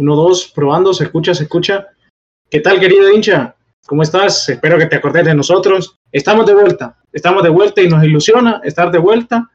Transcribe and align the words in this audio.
Uno, 0.00 0.16
dos, 0.16 0.50
probando, 0.54 0.94
se 0.94 1.04
escucha, 1.04 1.34
se 1.34 1.42
escucha. 1.42 1.88
¿Qué 2.48 2.60
tal, 2.60 2.80
querido 2.80 3.12
hincha? 3.12 3.54
¿Cómo 3.86 4.02
estás? 4.02 4.48
Espero 4.48 4.78
que 4.78 4.86
te 4.86 4.96
acordes 4.96 5.26
de 5.26 5.34
nosotros. 5.34 5.98
Estamos 6.10 6.46
de 6.46 6.54
vuelta, 6.54 6.96
estamos 7.12 7.42
de 7.42 7.50
vuelta 7.50 7.82
y 7.82 7.88
nos 7.88 8.02
ilusiona 8.02 8.62
estar 8.64 8.90
de 8.90 8.98
vuelta 8.98 9.50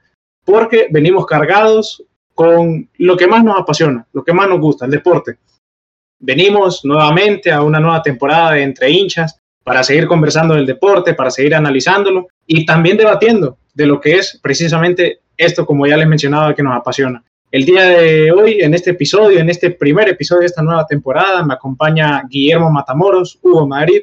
porque 0.45 0.87
venimos 0.91 1.25
cargados 1.25 2.03
con 2.35 2.87
lo 2.99 3.17
que 3.17 3.25
más 3.25 3.43
nos 3.43 3.59
apasiona, 3.59 4.05
lo 4.13 4.23
que 4.23 4.33
más 4.33 4.47
nos 4.47 4.59
gusta, 4.59 4.85
el 4.85 4.91
deporte. 4.91 5.39
Venimos 6.19 6.85
nuevamente 6.85 7.51
a 7.51 7.63
una 7.63 7.79
nueva 7.79 8.03
temporada 8.03 8.51
de 8.51 8.61
Entre 8.61 8.91
Hinchas 8.91 9.39
para 9.63 9.83
seguir 9.83 10.05
conversando 10.05 10.53
del 10.53 10.67
deporte, 10.67 11.15
para 11.15 11.31
seguir 11.31 11.55
analizándolo 11.55 12.27
y 12.45 12.67
también 12.67 12.97
debatiendo 12.97 13.57
de 13.73 13.87
lo 13.87 13.99
que 13.99 14.17
es 14.17 14.39
precisamente 14.43 15.21
esto, 15.37 15.65
como 15.65 15.87
ya 15.87 15.97
les 15.97 16.07
mencionaba, 16.07 16.53
que 16.53 16.61
nos 16.61 16.77
apasiona. 16.77 17.23
El 17.51 17.65
día 17.65 17.83
de 17.83 18.31
hoy, 18.31 18.61
en 18.61 18.73
este 18.73 18.91
episodio, 18.91 19.39
en 19.39 19.49
este 19.49 19.69
primer 19.71 20.09
episodio 20.09 20.41
de 20.41 20.47
esta 20.47 20.63
nueva 20.63 20.85
temporada, 20.87 21.43
me 21.45 21.53
acompaña 21.53 22.23
Guillermo 22.29 22.71
Matamoros, 22.71 23.39
Hugo 23.41 23.67
Madrid, 23.67 24.01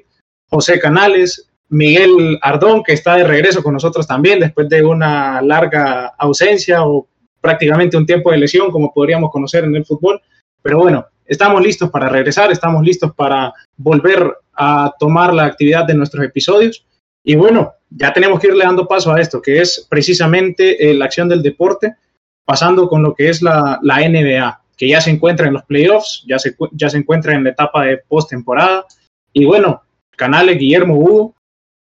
José 0.49 0.79
Canales, 0.79 1.51
Miguel 1.69 2.39
Ardón, 2.41 2.83
que 2.83 2.93
está 2.93 3.17
de 3.17 3.25
regreso 3.25 3.63
con 3.63 3.75
nosotros 3.75 4.07
también 4.07 4.41
después 4.41 4.69
de 4.69 4.85
una 4.85 5.43
larga 5.43 6.15
ausencia 6.19 6.85
o 6.85 7.09
prácticamente 7.41 7.97
un 7.97 8.07
tiempo 8.07 8.31
de 8.31 8.39
lesión, 8.39 8.71
como 8.71 8.93
podríamos 8.93 9.31
conocer 9.31 9.65
en 9.65 9.75
el 9.75 9.85
fútbol. 9.85 10.21
Pero 10.63 10.79
bueno, 10.79 11.07
estamos 11.27 11.63
listos 11.63 11.91
para 11.91 12.09
regresar, 12.09 12.53
estamos 12.53 12.85
listos 12.85 13.13
para 13.15 13.53
volver 13.77 14.35
a 14.55 14.95
tomar 14.99 15.35
la 15.35 15.47
actividad 15.47 15.85
de 15.85 15.95
nuestros 15.95 16.25
episodios. 16.25 16.87
Y 17.25 17.35
bueno, 17.35 17.73
ya 17.91 18.13
tenemos 18.13 18.39
que 18.39 18.49
irle 18.49 18.65
dando 18.65 18.87
paso 18.87 19.13
a 19.13 19.21
esto, 19.21 19.43
que 19.43 19.61
es 19.61 19.87
precisamente 19.91 20.91
eh, 20.91 20.95
la 20.95 21.07
acción 21.07 21.29
del 21.29 21.43
deporte 21.43 21.97
pasando 22.45 22.89
con 22.89 23.03
lo 23.03 23.15
que 23.15 23.29
es 23.29 23.43
la, 23.43 23.79
la 23.83 23.99
NBA, 24.09 24.61
que 24.77 24.89
ya 24.89 25.01
se 25.01 25.11
encuentra 25.11 25.47
en 25.47 25.55
los 25.55 25.65
playoffs, 25.65 26.25
ya 26.27 26.39
se, 26.39 26.57
ya 26.73 26.89
se 26.89 26.99
encuentra 26.99 27.35
en 27.35 27.45
la 27.45 27.51
etapa 27.51 27.85
de 27.85 27.99
postemporada. 27.99 28.85
Y 29.33 29.45
bueno, 29.45 29.83
Canales, 30.17 30.59
Guillermo 30.59 30.97
Hugo, 30.97 31.35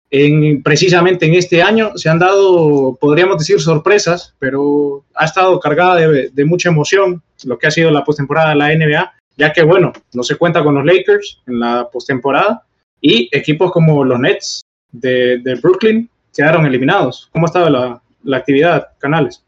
en, 0.10 0.64
precisamente 0.64 1.26
en 1.26 1.36
este 1.36 1.62
año 1.62 1.92
se 1.96 2.10
han 2.10 2.20
dado, 2.20 2.98
podríamos 3.00 3.38
decir, 3.38 3.60
sorpresas, 3.60 4.36
pero 4.40 5.04
ha 5.16 5.26
estado 5.26 5.60
cargada 5.60 5.96
de, 5.96 6.30
de 6.30 6.46
mucha 6.46 6.70
emoción 6.70 7.22
lo 7.44 7.58
que 7.58 7.68
ha 7.68 7.72
sido 7.72 7.92
la 7.92 8.04
postemporada 8.04 8.50
de 8.50 8.56
la 8.56 8.74
NBA, 8.74 9.14
ya 9.38 9.54
que, 9.54 9.64
bueno, 9.64 9.94
no 10.14 10.24
se 10.24 10.36
cuenta 10.36 10.64
con 10.64 10.76
los 10.76 10.86
Lakers 10.86 11.42
en 11.46 11.60
la 11.60 11.90
postemporada 11.92 12.64
y 13.02 13.30
equipos 13.32 13.72
como 13.72 14.04
los 14.04 14.20
Nets 14.20 14.62
de, 14.92 15.40
de 15.40 15.56
Brooklyn 15.56 16.10
quedaron 16.34 16.66
eliminados. 16.66 17.30
¿Cómo 17.32 17.46
ha 17.46 17.50
estado 17.50 17.70
la, 17.70 18.02
la 18.24 18.38
actividad, 18.38 18.88
Canales? 18.98 19.44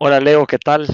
Hola 0.00 0.20
Leo, 0.20 0.46
¿qué 0.46 0.58
tal? 0.58 0.86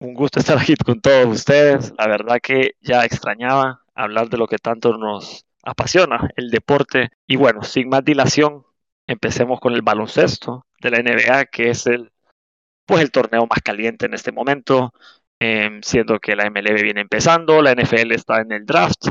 Un 0.00 0.14
gusto 0.14 0.40
estar 0.40 0.58
aquí 0.58 0.74
con 0.74 1.00
todos 1.00 1.26
ustedes. 1.26 1.92
La 1.96 2.08
verdad 2.08 2.38
que 2.42 2.72
ya 2.80 3.04
extrañaba 3.04 3.84
hablar 3.94 4.28
de 4.28 4.36
lo 4.36 4.48
que 4.48 4.58
tanto 4.58 4.98
nos 4.98 5.46
apasiona, 5.62 6.28
el 6.34 6.50
deporte. 6.50 7.10
Y 7.28 7.36
bueno, 7.36 7.62
sin 7.62 7.88
más 7.88 8.04
dilación, 8.04 8.64
empecemos 9.06 9.60
con 9.60 9.74
el 9.74 9.82
baloncesto 9.82 10.66
de 10.80 10.90
la 10.90 10.98
NBA, 10.98 11.44
que 11.46 11.70
es 11.70 11.86
el, 11.86 12.10
pues 12.84 13.00
el 13.00 13.12
torneo 13.12 13.46
más 13.46 13.60
caliente 13.62 14.06
en 14.06 14.14
este 14.14 14.32
momento, 14.32 14.92
em, 15.38 15.80
siendo 15.80 16.18
que 16.18 16.34
la 16.34 16.46
MLB 16.46 16.82
viene 16.82 17.02
empezando, 17.02 17.62
la 17.62 17.70
NFL 17.70 18.12
está 18.12 18.40
en 18.40 18.50
el 18.50 18.66
draft. 18.66 19.06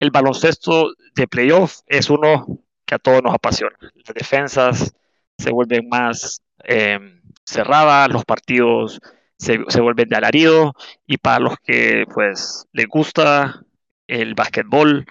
El 0.00 0.10
baloncesto 0.10 0.92
de 1.14 1.28
playoff 1.28 1.78
es 1.86 2.10
uno 2.10 2.46
que 2.84 2.94
a 2.94 2.98
todos 2.98 3.22
nos 3.22 3.34
apasiona. 3.34 3.76
Las 3.80 4.14
defensas 4.14 4.94
se 5.38 5.50
vuelven 5.50 5.88
más 5.88 6.42
eh, 6.64 7.17
cerrada, 7.48 8.08
los 8.08 8.24
partidos 8.24 9.00
se, 9.36 9.58
se, 9.68 9.80
vuelven 9.80 10.08
de 10.08 10.16
alarido 10.16 10.74
y 11.06 11.18
para 11.18 11.38
los 11.38 11.56
que 11.64 12.04
pues 12.12 12.66
les 12.72 12.86
gusta 12.86 13.62
el 14.06 14.34
básquetbol 14.34 15.06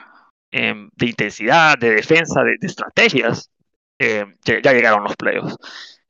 eh, 0.51 0.73
de 0.95 1.05
intensidad, 1.05 1.77
de 1.77 1.91
defensa, 1.95 2.41
de, 2.43 2.57
estrategias, 2.61 3.51
eh, 3.99 4.25
ya, 4.45 4.73
llegaron 4.73 5.03
los 5.03 5.15
playoffs. 5.15 5.57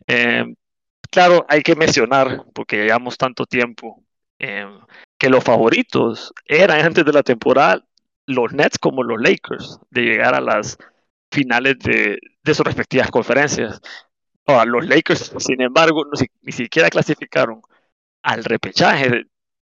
Eh, 0.07 0.45
claro, 1.09 1.45
hay 1.49 1.61
que 1.63 1.75
mencionar, 1.75 2.43
porque 2.53 2.77
llevamos 2.77 3.17
tanto 3.17 3.45
tiempo, 3.45 4.03
que 4.39 5.29
los 5.29 5.43
favoritos 5.43 6.31
eran 6.45 6.85
antes 6.85 7.03
de 7.03 7.11
la 7.11 7.23
temporada 7.23 7.83
los 8.27 8.53
Nets 8.53 8.77
como 8.77 9.01
los 9.01 9.19
Lakers, 9.19 9.79
de 9.89 10.01
llegar 10.01 10.35
a 10.35 10.41
las 10.41 10.77
finales 11.31 11.79
de, 11.79 12.19
de 12.43 12.53
sus 12.53 12.65
respectivas 12.65 13.09
conferencias 13.09 13.81
los 14.65 14.85
Lakers, 14.87 15.33
sin 15.39 15.61
embargo, 15.61 16.05
ni 16.41 16.51
siquiera 16.51 16.89
clasificaron 16.89 17.61
al 18.23 18.43
repechaje 18.43 19.25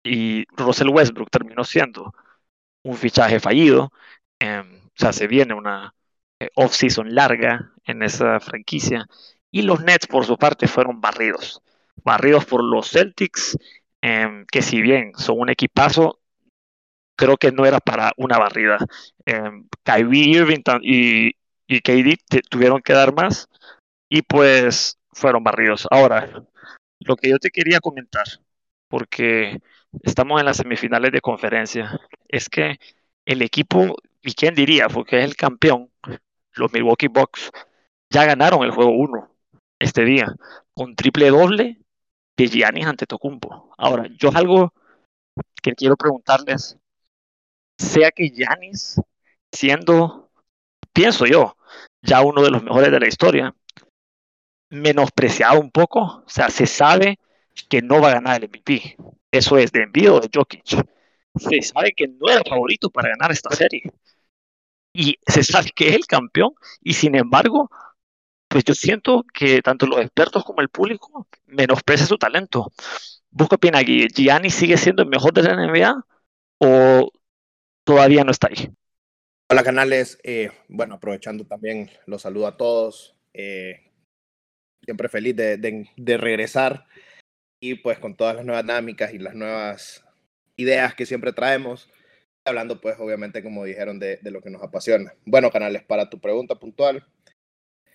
y 0.03 0.45
Russell 0.57 0.89
Westbrook 0.91 1.31
terminó 1.31 1.65
siendo 1.65 2.15
un 2.85 2.97
fichaje 2.97 3.41
fallido. 3.41 3.93
Eh, 4.39 4.63
o 4.63 4.93
sea, 4.95 5.13
se 5.13 5.27
viene 5.27 5.55
una 5.55 5.95
eh, 6.39 6.51
off-season 6.55 7.15
larga 7.15 7.73
en 7.85 8.03
esa 8.03 8.41
franquicia. 8.41 9.07
Y 9.51 9.63
los 9.63 9.81
Nets, 9.81 10.07
por 10.07 10.25
su 10.25 10.37
parte, 10.39 10.69
fueron 10.69 11.01
barridos. 11.01 11.61
Barridos 12.05 12.45
por 12.47 12.63
los 12.63 12.91
Celtics, 12.91 13.59
eh, 14.03 14.45
que 14.51 14.63
si 14.63 14.81
bien 14.81 15.13
son 15.17 15.41
un 15.41 15.51
equipazo, 15.51 16.21
creo 17.17 17.37
que 17.37 17.53
no 17.53 17.67
era 17.67 17.81
para 17.81 18.13
una 18.17 18.39
barrida. 18.39 18.79
Kyrie 19.83 20.39
Irving 20.39 20.63
y, 20.83 21.33
y 21.67 21.81
KD 21.81 22.17
tuvieron 22.49 22.81
que 22.81 22.95
dar 22.95 23.15
más 23.15 23.50
y 24.11 24.23
pues 24.23 24.99
fueron 25.13 25.43
barridos. 25.43 25.87
Ahora, 25.91 26.45
lo 26.99 27.17
que 27.17 27.31
yo 27.31 27.39
te 27.39 27.51
quería 27.51 27.81
comentar, 27.81 28.27
porque 28.89 29.63
estamos 30.03 30.41
en 30.41 30.47
las 30.47 30.59
semifinales 30.59 31.13
de 31.13 31.23
conferencia, 31.23 31.99
es 32.29 32.51
que 32.51 32.79
el 33.25 33.41
equipo, 33.41 33.97
y 34.21 34.35
quién 34.35 34.55
diría, 34.55 34.89
porque 34.89 35.21
es 35.21 35.25
el 35.25 35.37
campeón, 35.37 35.91
los 36.53 36.73
Milwaukee 36.73 37.09
Bucks, 37.09 37.51
ya 38.11 38.27
ganaron 38.27 38.65
el 38.65 38.73
juego 38.73 38.91
1 38.91 39.31
este 39.79 40.05
día, 40.05 40.35
con 40.75 40.95
triple 40.97 41.31
doble 41.31 41.81
de 42.37 42.49
Giannis 42.49 42.87
ante 42.87 43.07
Tocumpo. 43.07 43.73
Ahora, 43.79 44.07
yo 44.19 44.31
algo 44.35 44.75
que 45.63 45.75
quiero 45.75 45.97
preguntarles, 45.97 46.77
sea 47.79 48.11
que 48.11 48.31
Giannis, 48.31 49.01
siendo, 49.53 50.31
pienso 50.93 51.27
yo, 51.27 51.57
ya 52.03 52.23
uno 52.23 52.43
de 52.43 52.51
los 52.51 52.63
mejores 52.63 52.91
de 52.91 53.01
la 53.01 53.09
historia, 53.09 53.55
menospreciado 54.71 55.61
un 55.61 55.71
poco. 55.71 56.01
O 56.01 56.29
sea, 56.29 56.49
se 56.49 56.67
sabe 56.67 57.19
que 57.69 57.83
no 57.83 58.01
va 58.01 58.11
a 58.11 58.15
ganar 58.15 58.43
el 58.43 58.49
MVP. 58.49 58.97
Eso 59.31 59.59
es 59.59 59.73
de 59.73 59.83
envío 59.83 60.21
de 60.21 60.31
Jokic. 60.33 60.85
Se 61.37 61.63
sabe 61.63 61.93
que 61.93 62.09
no 62.09 62.29
era 62.31 62.43
favorito 62.49 62.91
para 62.91 63.11
ganar 63.11 63.31
esta 63.33 63.55
serie. 63.55 63.83
Y 64.93 65.17
se 65.27 65.45
sabe 65.45 65.71
que 65.75 65.89
es 65.89 65.95
el 65.97 66.07
campeón. 66.07 66.53
Y 66.83 66.95
sin 66.95 67.15
embargo, 67.15 67.71
pues 68.49 68.65
yo 68.65 68.75
siento 68.75 69.25
que 69.33 69.63
tanto 69.63 69.87
los 69.87 70.01
expertos 70.01 70.45
como 70.45 70.61
el 70.61 70.69
público 70.69 71.29
menosprecian 71.47 72.09
su 72.09 72.19
talento. 72.19 72.73
Busco 73.31 73.59
qué 73.59 73.69
opina 73.69 73.81
¿Gianni 73.83 74.51
sigue 74.51 74.77
siendo 74.77 75.03
el 75.03 75.09
mejor 75.09 75.33
de 75.33 75.43
la 75.45 75.55
NBA 75.55 76.05
o 76.59 77.13
todavía 77.85 78.25
no 78.25 78.33
está 78.33 78.49
ahí? 78.49 78.69
Hola 79.49 79.63
canales, 79.63 80.19
eh, 80.25 80.51
bueno, 80.69 80.97
aprovechando 80.97 81.45
también 81.45 81.91
los 82.07 82.23
saludo 82.23 82.49
a 82.49 82.57
todos. 82.57 83.17
Eh, 83.33 83.90
siempre 84.91 85.09
feliz 85.09 85.37
de, 85.37 85.57
de, 85.57 85.89
de, 85.97 86.17
regresar 86.17 86.85
y 87.63 87.77
pues 87.77 88.01
con 88.01 88.17
todas 88.17 88.35
las 88.35 88.45
nuevas 88.45 88.65
dinámicas 88.65 89.15
y 89.15 89.21
las 89.21 89.37
nuevas 89.37 90.05
ideas 90.57 90.97
que 90.97 91.07
siempre 91.07 91.33
traemos, 91.33 91.89
hablando 92.45 92.81
pues 92.81 92.97
obviamente 92.99 93.41
como 93.41 93.65
dijeron 93.65 94.01
de, 94.01 94.17
de 94.17 94.31
lo 94.33 94.43
que 94.43 94.51
nos 94.51 94.65
apasiona. 94.65 95.15
Bueno, 95.25 95.53
Canales, 95.53 95.85
para 95.85 96.11
tu 96.11 96.19
pregunta 96.21 96.57
puntual, 96.57 97.07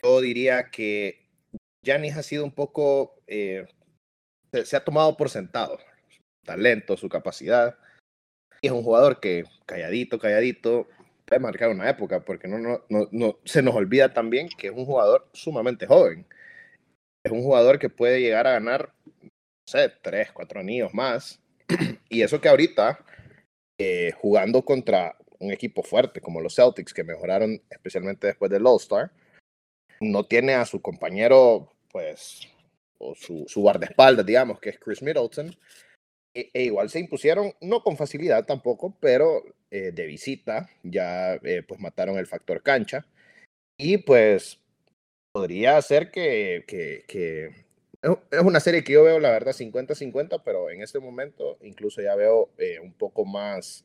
yo 0.01 0.21
diría 0.21 0.69
que 0.71 1.27
Janis 1.85 2.15
ha 2.15 2.23
sido 2.23 2.45
un 2.45 2.53
poco, 2.53 3.21
eh, 3.27 3.67
se, 4.53 4.65
se, 4.65 4.77
ha 4.77 4.85
tomado 4.85 5.17
por 5.17 5.29
sentado 5.29 5.77
su 6.07 6.21
talento, 6.45 6.95
su 6.95 7.09
capacidad. 7.09 7.77
Y 8.61 8.67
es 8.67 8.71
un 8.71 8.83
jugador 8.83 9.19
que 9.19 9.43
calladito, 9.65 10.17
calladito, 10.17 10.87
puede 11.25 11.41
marcar 11.41 11.71
una 11.71 11.89
época, 11.89 12.23
porque 12.23 12.47
no, 12.47 12.57
no, 12.57 12.85
no, 12.87 13.09
no 13.11 13.37
se 13.43 13.61
nos 13.61 13.75
olvida 13.75 14.13
también 14.13 14.47
que 14.57 14.67
es 14.67 14.73
un 14.73 14.85
jugador 14.85 15.27
sumamente 15.33 15.87
joven 15.87 16.25
es 17.25 17.31
un 17.31 17.41
jugador 17.41 17.79
que 17.79 17.89
puede 17.89 18.21
llegar 18.21 18.45
a 18.45 18.51
ganar, 18.51 18.93
no 19.23 19.29
sé, 19.65 19.91
tres, 20.01 20.31
cuatro 20.31 20.59
anillos 20.59 20.93
más. 20.93 21.41
y 22.09 22.21
eso 22.21 22.39
que 22.39 22.49
ahorita, 22.49 23.03
eh, 23.79 24.11
jugando 24.21 24.63
contra 24.63 25.17
un 25.39 25.51
equipo 25.51 25.81
fuerte 25.81 26.21
como 26.21 26.39
los 26.39 26.55
Celtics, 26.55 26.93
que 26.93 27.03
mejoraron 27.03 27.61
especialmente 27.69 28.27
después 28.27 28.51
del 28.51 28.67
All-Star, 28.67 29.11
no 29.99 30.25
tiene 30.25 30.53
a 30.53 30.65
su 30.65 30.81
compañero, 30.81 31.73
pues, 31.91 32.47
o 32.99 33.15
su, 33.15 33.45
su 33.47 33.61
guardaespaldas, 33.61 34.25
digamos, 34.25 34.59
que 34.59 34.69
es 34.69 34.79
Chris 34.79 35.01
Middleton. 35.01 35.55
E, 36.35 36.51
e, 36.53 36.63
igual 36.63 36.91
se 36.91 36.99
impusieron, 36.99 37.53
no 37.59 37.81
con 37.81 37.97
facilidad 37.97 38.45
tampoco, 38.45 38.95
pero 38.99 39.43
eh, 39.71 39.91
de 39.91 40.05
visita, 40.05 40.69
ya 40.83 41.33
eh, 41.35 41.63
pues 41.67 41.79
mataron 41.79 42.19
el 42.19 42.27
factor 42.27 42.61
cancha. 42.61 43.07
Y 43.77 43.97
pues 43.97 44.59
podría 45.35 45.81
ser 45.81 46.11
que, 46.11 46.63
que, 46.65 47.03
que 47.09 47.49
es 48.31 48.39
una 48.41 48.61
serie 48.61 48.85
que 48.85 48.93
yo 48.93 49.03
veo, 49.03 49.19
la 49.19 49.31
verdad, 49.31 49.51
50-50, 49.51 50.41
pero 50.45 50.69
en 50.69 50.81
este 50.81 50.99
momento 50.99 51.57
incluso 51.61 52.01
ya 52.01 52.15
veo 52.15 52.51
eh, 52.57 52.79
un 52.79 52.93
poco 52.93 53.25
más, 53.25 53.83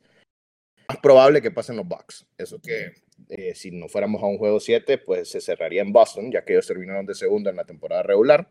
más, 0.87 0.97
probable 0.99 1.41
que 1.41 1.51
pasen 1.51 1.75
los 1.75 1.85
Bucks. 1.85 2.25
Eso 2.37 2.61
que 2.61 2.93
eh, 3.27 3.53
si 3.53 3.69
no 3.69 3.89
fuéramos 3.89 4.23
a 4.23 4.27
un 4.27 4.37
juego 4.37 4.61
7, 4.61 4.97
pues 4.99 5.27
se 5.27 5.41
cerraría 5.41 5.81
en 5.81 5.91
Boston, 5.91 6.31
ya 6.31 6.45
que 6.45 6.53
ellos 6.53 6.67
terminaron 6.67 7.05
de 7.05 7.15
segundo 7.15 7.49
en 7.49 7.57
la 7.57 7.65
temporada 7.65 8.03
regular. 8.03 8.47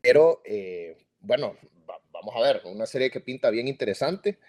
Pero 0.00 0.42
eh, 0.44 0.96
bueno, 1.20 1.56
vamos 2.10 2.34
a 2.34 2.40
ver, 2.40 2.62
una 2.64 2.86
serie 2.86 3.12
que 3.12 3.20
pinta 3.20 3.48
bien 3.48 3.68
interesante. 3.68 4.40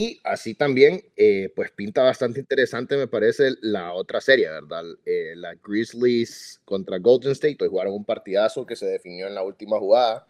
Y 0.00 0.20
así 0.22 0.54
también, 0.54 1.02
eh, 1.16 1.52
pues 1.56 1.72
pinta 1.72 2.04
bastante 2.04 2.38
interesante, 2.38 2.96
me 2.96 3.08
parece, 3.08 3.54
la 3.62 3.92
otra 3.94 4.20
serie, 4.20 4.48
¿verdad? 4.48 4.84
Eh, 5.04 5.34
la 5.34 5.56
Grizzlies 5.56 6.60
contra 6.64 7.00
Golden 7.00 7.32
State. 7.32 7.56
Hoy 7.60 7.68
jugaron 7.68 7.94
un 7.94 8.04
partidazo 8.04 8.64
que 8.64 8.76
se 8.76 8.86
definió 8.86 9.26
en 9.26 9.34
la 9.34 9.42
última 9.42 9.76
jugada, 9.80 10.24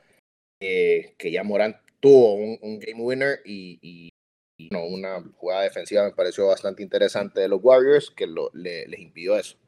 eh, 0.58 1.14
que 1.18 1.30
ya 1.30 1.44
Morant 1.44 1.76
tuvo 2.00 2.36
un, 2.36 2.78
game 2.78 3.02
winner 3.02 3.40
y, 3.44 4.08
no, 4.70 4.86
una 4.86 5.22
jugada 5.36 5.64
defensiva 5.64 6.04
me 6.04 6.14
pareció 6.14 6.46
bastante 6.46 6.82
interesante 6.82 7.40
de 7.40 7.48
los 7.48 7.60
Warriors, 7.62 8.10
que 8.10 8.26
lo, 8.26 8.50
les 8.54 8.98
impidió 8.98 9.36
eso. 9.38 9.58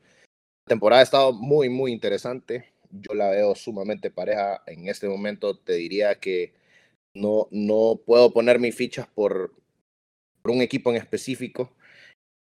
La 0.67 0.70
temporada 0.70 1.00
ha 1.00 1.05
estado 1.05 1.35
muy, 1.35 1.69
muy 1.69 1.93
interesante. 1.93 2.73
Yo 2.91 3.12
la 3.12 3.29
veo 3.29 3.55
sumamente 3.55 4.11
pareja. 4.11 4.62
En 4.67 4.88
este 4.88 5.08
momento 5.11 5.58
te 5.58 5.75
diría 5.75 6.14
que 6.14 6.55
no, 7.14 7.49
no 7.50 8.00
puedo 8.06 8.32
poner 8.32 8.58
mis 8.58 8.75
fichas 8.75 9.06
por, 9.06 9.59
por 10.42 10.52
un 10.52 10.62
equipo 10.62 10.90
en 10.90 10.96
específico, 10.96 11.72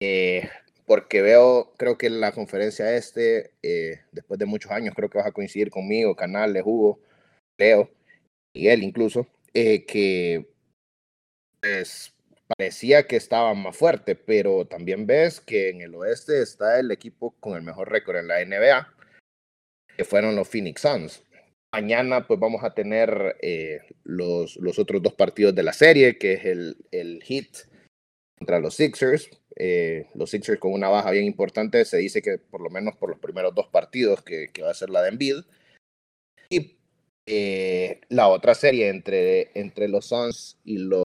eh, 0.04 0.50
porque 0.84 1.22
veo, 1.22 1.74
creo 1.78 1.96
que 1.96 2.10
la 2.10 2.32
conferencia 2.32 2.96
este, 2.96 3.52
eh, 3.62 4.00
después 4.10 4.38
de 4.40 4.46
muchos 4.46 4.72
años, 4.72 4.94
creo 4.96 5.08
que 5.08 5.18
vas 5.18 5.28
a 5.28 5.32
coincidir 5.32 5.70
conmigo, 5.70 6.16
Canales, 6.16 6.64
Hugo, 6.66 7.00
Leo, 7.56 7.88
Miguel 8.52 8.82
incluso, 8.82 9.28
eh, 9.54 9.86
que 9.86 10.50
pues, 11.60 12.12
parecía 12.48 13.06
que 13.06 13.14
estaba 13.14 13.54
más 13.54 13.76
fuerte, 13.76 14.16
pero 14.16 14.66
también 14.66 15.06
ves 15.06 15.40
que 15.40 15.70
en 15.70 15.82
el 15.82 15.94
oeste 15.94 16.42
está 16.42 16.80
el 16.80 16.90
equipo 16.90 17.36
con 17.38 17.56
el 17.56 17.62
mejor 17.62 17.88
récord 17.88 18.16
en 18.16 18.26
la 18.26 18.44
NBA, 18.44 18.92
que 19.96 20.04
fueron 20.04 20.34
los 20.34 20.48
Phoenix 20.48 20.80
Suns. 20.80 21.22
Mañana 21.72 22.26
pues 22.26 22.40
vamos 22.40 22.64
a 22.64 22.74
tener 22.74 23.36
los, 24.02 24.56
los 24.56 24.78
otros 24.78 25.00
dos 25.00 25.14
partidos 25.14 25.54
de 25.54 25.62
la 25.62 25.72
serie, 25.72 26.18
que 26.18 26.34
es 26.34 26.44
el, 26.44 26.76
el 26.90 27.22
Heat 27.22 27.71
contra 28.42 28.58
los 28.58 28.74
Sixers. 28.74 29.30
Eh, 29.54 30.08
los 30.14 30.30
Sixers 30.30 30.58
con 30.58 30.72
una 30.72 30.88
baja 30.88 31.12
bien 31.12 31.24
importante, 31.24 31.84
se 31.84 31.98
dice 31.98 32.22
que 32.22 32.38
por 32.38 32.60
lo 32.60 32.70
menos 32.70 32.96
por 32.96 33.08
los 33.10 33.20
primeros 33.20 33.54
dos 33.54 33.68
partidos, 33.68 34.20
que, 34.22 34.48
que 34.52 34.62
va 34.62 34.70
a 34.70 34.74
ser 34.74 34.90
la 34.90 35.00
de 35.00 35.10
Embiid. 35.10 35.36
Y 36.50 36.76
eh, 37.26 38.00
la 38.08 38.26
otra 38.26 38.54
serie 38.54 38.88
entre, 38.88 39.52
entre 39.54 39.86
los 39.86 40.06
Suns 40.06 40.58
y 40.64 40.78
los, 40.78 41.04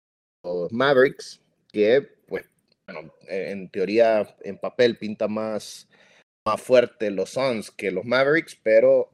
Mavericks, 0.72 1.40
que 1.72 2.02
pues, 2.28 2.50
bueno, 2.86 3.14
en 3.30 3.70
teoría, 3.70 4.36
en 4.42 4.58
papel 4.58 4.98
pinta 4.98 5.30
más, 5.30 5.88
más 6.46 6.62
fuerte 6.62 7.12
los 7.12 7.30
Suns 7.30 7.72
que 7.72 7.92
los 7.92 8.04
Mavericks, 8.04 8.60
pero 8.62 9.12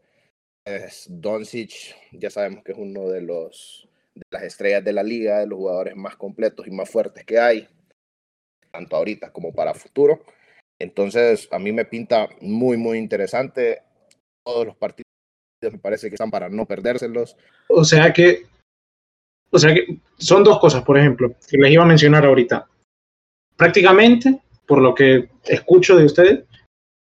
es 0.65 1.05
Doncic 1.07 1.95
ya 2.13 2.29
sabemos 2.29 2.63
que 2.63 2.71
es 2.71 2.77
uno 2.77 3.09
de 3.09 3.21
los 3.21 3.87
de 4.15 4.23
las 4.31 4.43
estrellas 4.43 4.83
de 4.83 4.93
la 4.93 5.03
liga, 5.03 5.39
de 5.39 5.47
los 5.47 5.57
jugadores 5.57 5.95
más 5.95 6.15
completos 6.15 6.65
y 6.65 6.71
más 6.71 6.89
fuertes 6.89 7.23
que 7.23 7.39
hay 7.39 7.67
tanto 8.71 8.95
ahorita 8.95 9.31
como 9.31 9.53
para 9.53 9.73
futuro. 9.73 10.23
Entonces, 10.79 11.47
a 11.51 11.59
mí 11.59 11.71
me 11.71 11.85
pinta 11.85 12.29
muy, 12.41 12.77
muy 12.77 12.97
interesante. 12.97 13.81
Todos 14.45 14.67
los 14.67 14.75
partidos 14.75 15.07
me 15.61 15.79
parece 15.79 16.09
que 16.09 16.15
están 16.15 16.31
para 16.31 16.49
no 16.49 16.65
perdérselos. 16.65 17.35
O 17.67 17.83
sea 17.83 18.13
que, 18.13 18.43
o 19.49 19.57
sea 19.57 19.73
que 19.73 19.99
son 20.17 20.43
dos 20.43 20.59
cosas, 20.59 20.83
por 20.83 20.97
ejemplo, 20.97 21.33
que 21.49 21.57
les 21.57 21.71
iba 21.71 21.83
a 21.83 21.87
mencionar 21.87 22.25
ahorita. 22.25 22.67
Prácticamente, 23.55 24.39
por 24.67 24.81
lo 24.81 24.93
que 24.93 25.29
escucho 25.45 25.97
de 25.97 26.05
ustedes, 26.05 26.43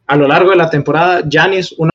a 0.07 0.15
lo 0.15 0.27
largo 0.27 0.49
de 0.49 0.57
la 0.57 0.69
temporada, 0.69 1.23
Janis 1.29 1.73
una 1.73 1.91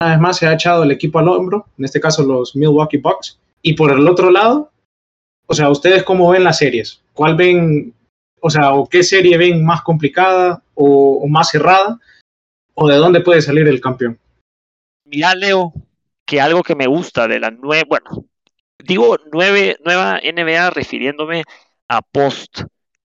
vez 0.00 0.18
más 0.20 0.38
se 0.38 0.46
ha 0.46 0.54
echado 0.54 0.84
el 0.84 0.92
equipo 0.92 1.18
al 1.18 1.28
hombro, 1.28 1.66
en 1.76 1.84
este 1.84 2.00
caso 2.00 2.22
los 2.22 2.54
Milwaukee 2.54 2.98
Bucks. 2.98 3.38
Y 3.62 3.74
por 3.74 3.90
el 3.90 4.06
otro 4.06 4.30
lado, 4.30 4.70
o 5.46 5.54
sea, 5.54 5.68
¿ustedes 5.68 6.04
cómo 6.04 6.30
ven 6.30 6.44
las 6.44 6.58
series? 6.58 7.02
¿Cuál 7.12 7.34
ven 7.34 7.92
o 8.40 8.50
sea, 8.50 8.74
o 8.74 8.88
qué 8.88 9.02
serie 9.02 9.36
ven 9.36 9.64
más 9.64 9.82
complicada 9.82 10.62
o, 10.74 11.26
más 11.28 11.50
cerrada, 11.50 11.98
o 12.74 12.88
de 12.88 12.96
dónde 12.96 13.20
puede 13.20 13.42
salir 13.42 13.66
el 13.66 13.80
campeón. 13.80 14.18
Mira, 15.04 15.34
Leo, 15.34 15.72
que 16.24 16.40
algo 16.40 16.62
que 16.62 16.74
me 16.74 16.86
gusta 16.86 17.26
de 17.26 17.40
la 17.40 17.50
nueva, 17.50 17.84
bueno, 17.88 18.24
digo 18.78 19.16
nueve, 19.32 19.76
nueva 19.84 20.20
NBA 20.22 20.70
refiriéndome 20.70 21.44
a 21.88 22.02
post 22.02 22.62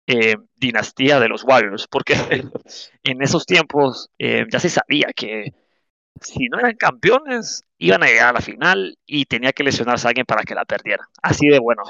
eh, 0.07 0.37
dinastía 0.57 1.21
de 1.21 1.29
los 1.29 1.45
Warriors, 1.45 1.87
porque 1.89 2.15
en 3.05 3.23
esos 3.23 3.47
tiempos 3.47 4.09
eh, 4.19 4.47
ya 4.51 4.59
se 4.59 4.71
sabía 4.71 5.09
que 5.15 5.53
si 6.21 6.49
no 6.49 6.59
eran 6.59 6.77
campeones, 6.77 7.65
iban 7.79 8.03
a 8.03 8.07
llegar 8.07 8.29
a 8.31 8.33
la 8.35 8.41
final 8.41 8.97
y 9.07 9.25
tenía 9.27 9.53
que 9.53 9.65
lesionarse 9.65 10.07
a 10.07 10.11
alguien 10.11 10.27
para 10.27 10.43
que 10.43 10.55
la 10.55 10.65
perdiera. 10.65 11.09
Así 11.23 11.49
de 11.49 11.59
bueno 11.59 11.83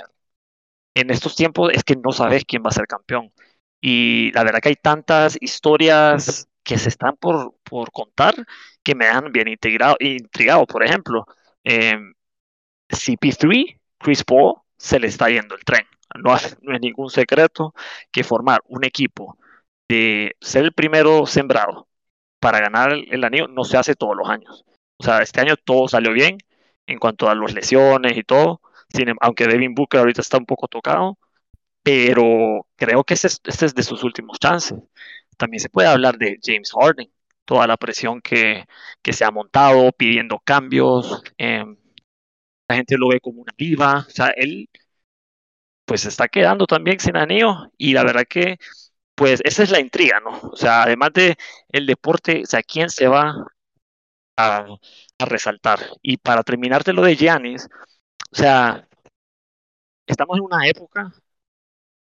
en 0.94 1.10
estos 1.10 1.36
tiempos 1.36 1.70
es 1.72 1.84
que 1.84 1.96
no 1.96 2.12
sabes 2.12 2.44
quién 2.44 2.62
va 2.62 2.68
a 2.70 2.72
ser 2.72 2.86
campeón. 2.86 3.32
Y 3.80 4.30
la 4.32 4.44
verdad 4.44 4.60
que 4.60 4.70
hay 4.70 4.76
tantas 4.76 5.36
historias 5.40 6.48
que 6.62 6.78
se 6.78 6.88
están 6.88 7.16
por, 7.16 7.56
por 7.64 7.90
contar 7.92 8.34
que 8.82 8.94
me 8.94 9.06
han 9.06 9.32
bien 9.32 9.48
integrado, 9.48 9.96
intrigado. 10.00 10.66
Por 10.66 10.84
ejemplo, 10.84 11.26
eh, 11.64 11.98
CP3, 12.88 13.80
Chris 13.98 14.24
Paul, 14.24 14.56
se 14.76 15.00
le 15.00 15.08
está 15.08 15.28
yendo 15.30 15.54
el 15.54 15.64
tren. 15.64 15.86
No, 16.14 16.36
no 16.62 16.74
es 16.74 16.80
ningún 16.80 17.10
secreto 17.10 17.74
que 18.10 18.24
formar 18.24 18.60
un 18.66 18.84
equipo 18.84 19.38
de 19.88 20.36
ser 20.40 20.64
el 20.64 20.72
primero 20.72 21.26
sembrado 21.26 21.88
para 22.40 22.60
ganar 22.60 22.92
el 22.92 23.24
anillo 23.24 23.48
no 23.48 23.64
se 23.64 23.76
hace 23.78 23.94
todos 23.94 24.16
los 24.16 24.28
años. 24.28 24.64
O 24.98 25.04
sea, 25.04 25.22
este 25.22 25.40
año 25.40 25.56
todo 25.56 25.88
salió 25.88 26.12
bien 26.12 26.38
en 26.86 26.98
cuanto 26.98 27.28
a 27.28 27.34
las 27.34 27.54
lesiones 27.54 28.16
y 28.16 28.24
todo, 28.24 28.60
Em, 28.60 28.71
aunque 29.20 29.46
Devin 29.46 29.74
Booker 29.74 30.00
ahorita 30.00 30.20
está 30.20 30.38
un 30.38 30.46
poco 30.46 30.68
tocado, 30.68 31.18
pero 31.82 32.66
creo 32.76 33.04
que 33.04 33.14
este 33.14 33.28
es, 33.28 33.74
de 33.74 33.82
sus 33.82 34.04
últimos 34.04 34.38
chances. 34.38 34.78
También 35.36 35.60
se 35.60 35.70
puede 35.70 35.88
hablar 35.88 36.18
de 36.18 36.38
James 36.42 36.72
Harden, 36.72 37.10
toda 37.44 37.66
la 37.66 37.76
presión 37.76 38.20
que, 38.22 38.66
que 39.02 39.12
se 39.12 39.24
ha 39.24 39.30
montado 39.30 39.92
pidiendo 39.92 40.40
cambios. 40.40 41.22
Em, 41.38 41.76
la 42.68 42.76
gente 42.76 42.96
lo 42.98 43.08
ve 43.08 43.20
como 43.20 43.42
una 43.42 43.52
viva. 43.56 44.06
O 44.08 44.10
sea, 44.10 44.28
él 44.36 44.68
pues 45.84 46.04
está 46.06 46.28
quedando 46.28 46.66
también 46.66 47.00
sin 47.00 47.16
anillo 47.16 47.70
y 47.76 47.92
la 47.92 48.04
verdad 48.04 48.24
que 48.28 48.56
pues 49.14 49.40
esa 49.44 49.62
es 49.64 49.70
la 49.70 49.80
intriga, 49.80 50.20
¿no? 50.20 50.40
O 50.52 50.56
sea, 50.56 50.82
además 50.84 51.12
de 51.14 51.36
el 51.70 51.86
deporte, 51.86 52.42
o 52.44 52.46
sea, 52.46 52.62
¿quién 52.62 52.90
se 52.90 53.08
va 53.08 53.34
a, 54.36 54.66
a 55.18 55.24
resaltar? 55.24 55.80
Y 56.02 56.16
para 56.18 56.42
terminarte 56.42 56.92
lo 56.92 57.02
de 57.02 57.16
Giannis, 57.16 57.68
o 58.32 58.36
sea, 58.36 58.88
estamos 60.06 60.38
en 60.38 60.44
una 60.44 60.66
época, 60.66 61.12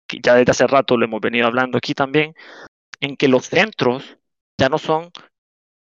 que 0.07 0.19
ya 0.21 0.35
desde 0.35 0.51
hace 0.51 0.67
rato 0.67 0.97
lo 0.97 1.05
hemos 1.05 1.21
venido 1.21 1.47
hablando 1.47 1.77
aquí 1.77 1.93
también, 1.93 2.35
en 2.99 3.17
que 3.17 3.27
los 3.27 3.47
centros 3.47 4.17
ya 4.59 4.69
no 4.69 4.77
son 4.77 5.11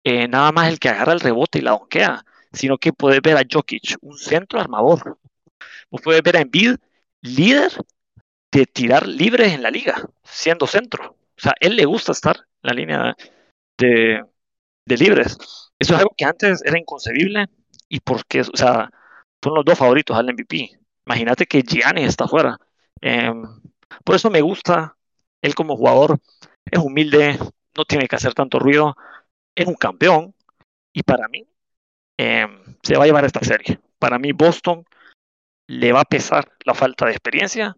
eh, 0.03 0.27
nada 0.27 0.51
más 0.51 0.67
el 0.67 0.79
que 0.79 0.89
agarra 0.89 1.13
el 1.13 1.21
rebote 1.21 1.59
y 1.59 1.61
la 1.61 1.71
donquea, 1.71 2.25
sino 2.51 2.77
que 2.77 2.93
puedes 2.93 3.21
ver 3.21 3.37
a 3.37 3.43
Jokic, 3.49 3.97
un 4.01 4.17
centro 4.17 4.59
armador. 4.59 5.17
Vos 5.89 6.01
puedes 6.01 6.21
ver 6.21 6.37
a 6.37 6.41
Embiid, 6.41 6.75
líder 7.21 7.71
de 8.51 8.65
tirar 8.65 9.07
libres 9.07 9.53
en 9.53 9.63
la 9.63 9.71
liga, 9.71 10.01
siendo 10.23 10.67
centro. 10.67 11.11
O 11.11 11.41
sea, 11.41 11.53
él 11.59 11.75
le 11.75 11.85
gusta 11.85 12.11
estar 12.11 12.35
en 12.37 12.43
la 12.63 12.73
línea 12.73 13.15
de, 13.77 14.23
de 14.85 14.97
libres. 14.97 15.37
Eso 15.79 15.93
es 15.93 15.99
algo 15.99 16.13
que 16.17 16.25
antes 16.25 16.61
era 16.65 16.79
inconcebible 16.79 17.45
y 17.87 17.99
porque, 17.99 18.41
o 18.41 18.55
sea, 18.57 18.89
son 19.43 19.53
los 19.55 19.65
dos 19.65 19.77
favoritos 19.77 20.17
al 20.17 20.33
MVP. 20.33 20.79
Imagínate 21.05 21.45
que 21.45 21.61
Gianni 21.61 22.03
está 22.03 22.27
fuera. 22.27 22.57
Em, 23.01 23.43
por 24.03 24.15
eso 24.15 24.29
me 24.29 24.41
gusta 24.41 24.97
él 25.41 25.55
como 25.55 25.77
jugador. 25.77 26.19
Es 26.65 26.79
humilde, 26.79 27.39
no 27.75 27.85
tiene 27.85 28.07
que 28.07 28.15
hacer 28.15 28.33
tanto 28.33 28.59
ruido. 28.59 28.95
Es 29.55 29.67
un 29.67 29.75
campeón. 29.75 30.33
Y 30.93 31.03
para 31.03 31.27
mí, 31.27 31.47
em, 32.17 32.77
se 32.83 32.97
va 32.97 33.03
a 33.03 33.07
llevar 33.07 33.25
esta 33.25 33.41
serie. 33.43 33.79
Para 33.99 34.19
mí, 34.19 34.31
Boston 34.31 34.83
le 35.67 35.91
va 35.93 36.01
a 36.01 36.05
pesar 36.05 36.51
la 36.65 36.73
falta 36.73 37.05
de 37.05 37.11
experiencia. 37.11 37.77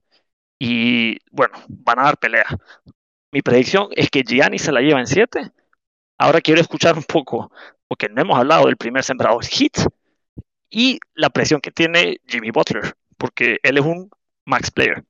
Y 0.60 1.18
bueno, 1.32 1.58
van 1.68 2.00
a 2.00 2.04
dar 2.04 2.18
pelea. 2.18 2.46
Mi 3.32 3.42
predicción 3.42 3.90
es 3.92 4.10
que 4.10 4.24
Gianni 4.24 4.60
se 4.60 4.72
la 4.72 4.82
lleva 4.82 5.00
en 5.00 5.08
7. 5.08 5.52
Ahora 6.18 6.42
quiero 6.42 6.62
escuchar 6.62 6.98
un 6.98 7.04
poco, 7.04 7.52
porque 7.88 8.10
no 8.10 8.22
hemos 8.22 8.38
hablado 8.38 8.66
del 8.66 8.78
primer 8.78 9.04
sembrado, 9.04 9.40
Hit 9.40 9.78
y 10.70 11.00
la 11.14 11.30
presión 11.30 11.62
que 11.62 11.72
tiene 11.72 12.20
Jimmy 12.28 12.52
Butler, 12.52 12.94
porque 13.18 13.58
él 13.64 13.78
es 13.78 13.86
un 13.86 14.10
max 14.46 14.72
player. 14.72 15.04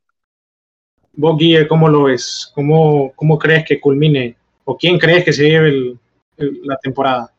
Vos, 1.14 1.38
Guille, 1.38 1.68
¿cómo 1.68 1.90
lo 1.90 2.04
ves? 2.04 2.52
¿Cómo, 2.56 3.14
cómo 3.16 3.38
crees 3.38 3.66
que 3.66 3.80
culmine? 3.80 4.36
¿O 4.64 4.78
quién 4.78 4.98
crees 5.00 5.26
que 5.26 5.34
se 5.34 5.50
lleve 5.50 5.98
la 6.38 6.78
temporada? 6.78 7.34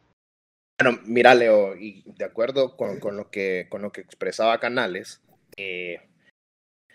Bueno, 0.79 0.99
mira, 1.05 1.35
Leo, 1.35 1.77
y 1.77 2.03
de 2.07 2.25
acuerdo 2.25 2.77
con, 2.77 2.99
con 3.00 3.17
lo, 3.17 3.31
que, 3.31 3.67
con 3.69 3.83
lo 3.83 3.93
que 3.93 4.00
expresaba 4.00 4.61
Canales, 4.61 5.21
eh, 5.57 6.00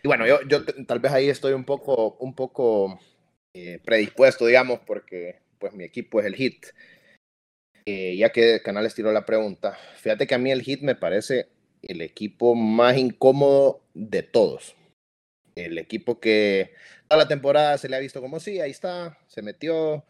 y 0.06 0.08
bueno, 0.08 0.28
yo, 0.28 0.40
yo 0.48 0.64
tal 0.86 1.00
vez 1.00 1.12
ahí 1.12 1.30
estoy 1.30 1.54
un 1.54 1.64
poco, 1.64 2.16
un 2.20 2.36
poco 2.36 3.00
eh, 3.56 3.80
predispuesto, 3.84 4.46
digamos, 4.46 4.80
porque 4.86 5.40
pues 5.58 5.74
mi 5.74 5.84
equipo 5.84 6.20
es 6.20 6.28
el 6.28 6.36
HIT. 6.36 6.68
Eh, 7.88 8.16
ya 8.18 8.32
que 8.32 8.62
Canales 8.64 8.96
tiró 8.96 9.12
la 9.12 9.26
pregunta, 9.26 9.78
fíjate 9.98 10.26
que 10.26 10.34
a 10.34 10.40
mí 10.40 10.52
el 10.52 10.64
HIT 10.64 10.82
me 10.82 10.96
parece 10.96 11.50
el 11.84 12.02
equipo 12.02 12.56
más 12.56 12.98
incómodo 12.98 13.84
de 13.94 14.24
todos. 14.24 14.76
El 15.56 15.78
equipo 15.78 16.20
que 16.20 16.74
toda 17.08 17.24
la 17.24 17.28
temporada 17.28 17.78
se 17.78 17.88
le 17.88 17.96
ha 17.96 18.00
visto 18.00 18.22
como 18.22 18.40
sí, 18.40 18.60
ahí 18.60 18.72
está, 18.72 19.20
se 19.28 19.42
metió, 19.44 20.04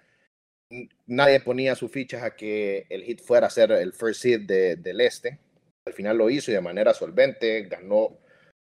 nadie 1.05 1.39
ponía 1.41 1.75
sus 1.75 1.91
fichas 1.91 2.23
a 2.23 2.35
que 2.35 2.87
el 2.89 3.03
Hit 3.03 3.21
fuera 3.21 3.47
a 3.47 3.51
ser 3.51 3.71
el 3.71 3.93
first 3.93 4.21
seed 4.21 4.41
del 4.41 5.01
este. 5.01 5.39
Al 5.85 5.93
final 5.93 6.17
lo 6.17 6.29
hizo 6.29 6.51
y 6.51 6.55
de 6.55 6.61
manera 6.61 6.93
solvente 6.93 7.63
ganó, 7.63 8.17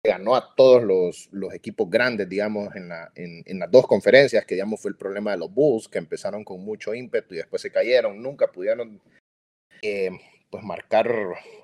ganó 0.04 0.36
a 0.36 0.56
todos 0.56 0.84
los, 0.84 1.54
equipos 1.54 1.90
grandes, 1.90 2.30
digamos, 2.30 2.76
en, 2.76 2.90
la, 2.90 3.12
en, 3.16 3.60
las 3.60 3.70
dos 3.70 3.88
conferencias, 3.88 4.46
que 4.46 4.56
digamos 4.56 4.82
fue 4.82 4.92
el 4.92 4.98
problema 4.98 5.32
de 5.32 5.38
los 5.38 5.54
Bulls, 5.54 5.88
que 5.88 5.98
empezaron 5.98 6.44
con 6.44 6.64
mucho 6.64 6.94
ímpetu 6.94 7.34
y 7.34 7.38
después 7.38 7.62
se 7.62 7.72
cayeron. 7.72 8.22
Nunca 8.22 8.48
pudieron 8.52 9.02
eh, 9.82 10.12
pues 10.50 10.64
marcar 10.64 11.14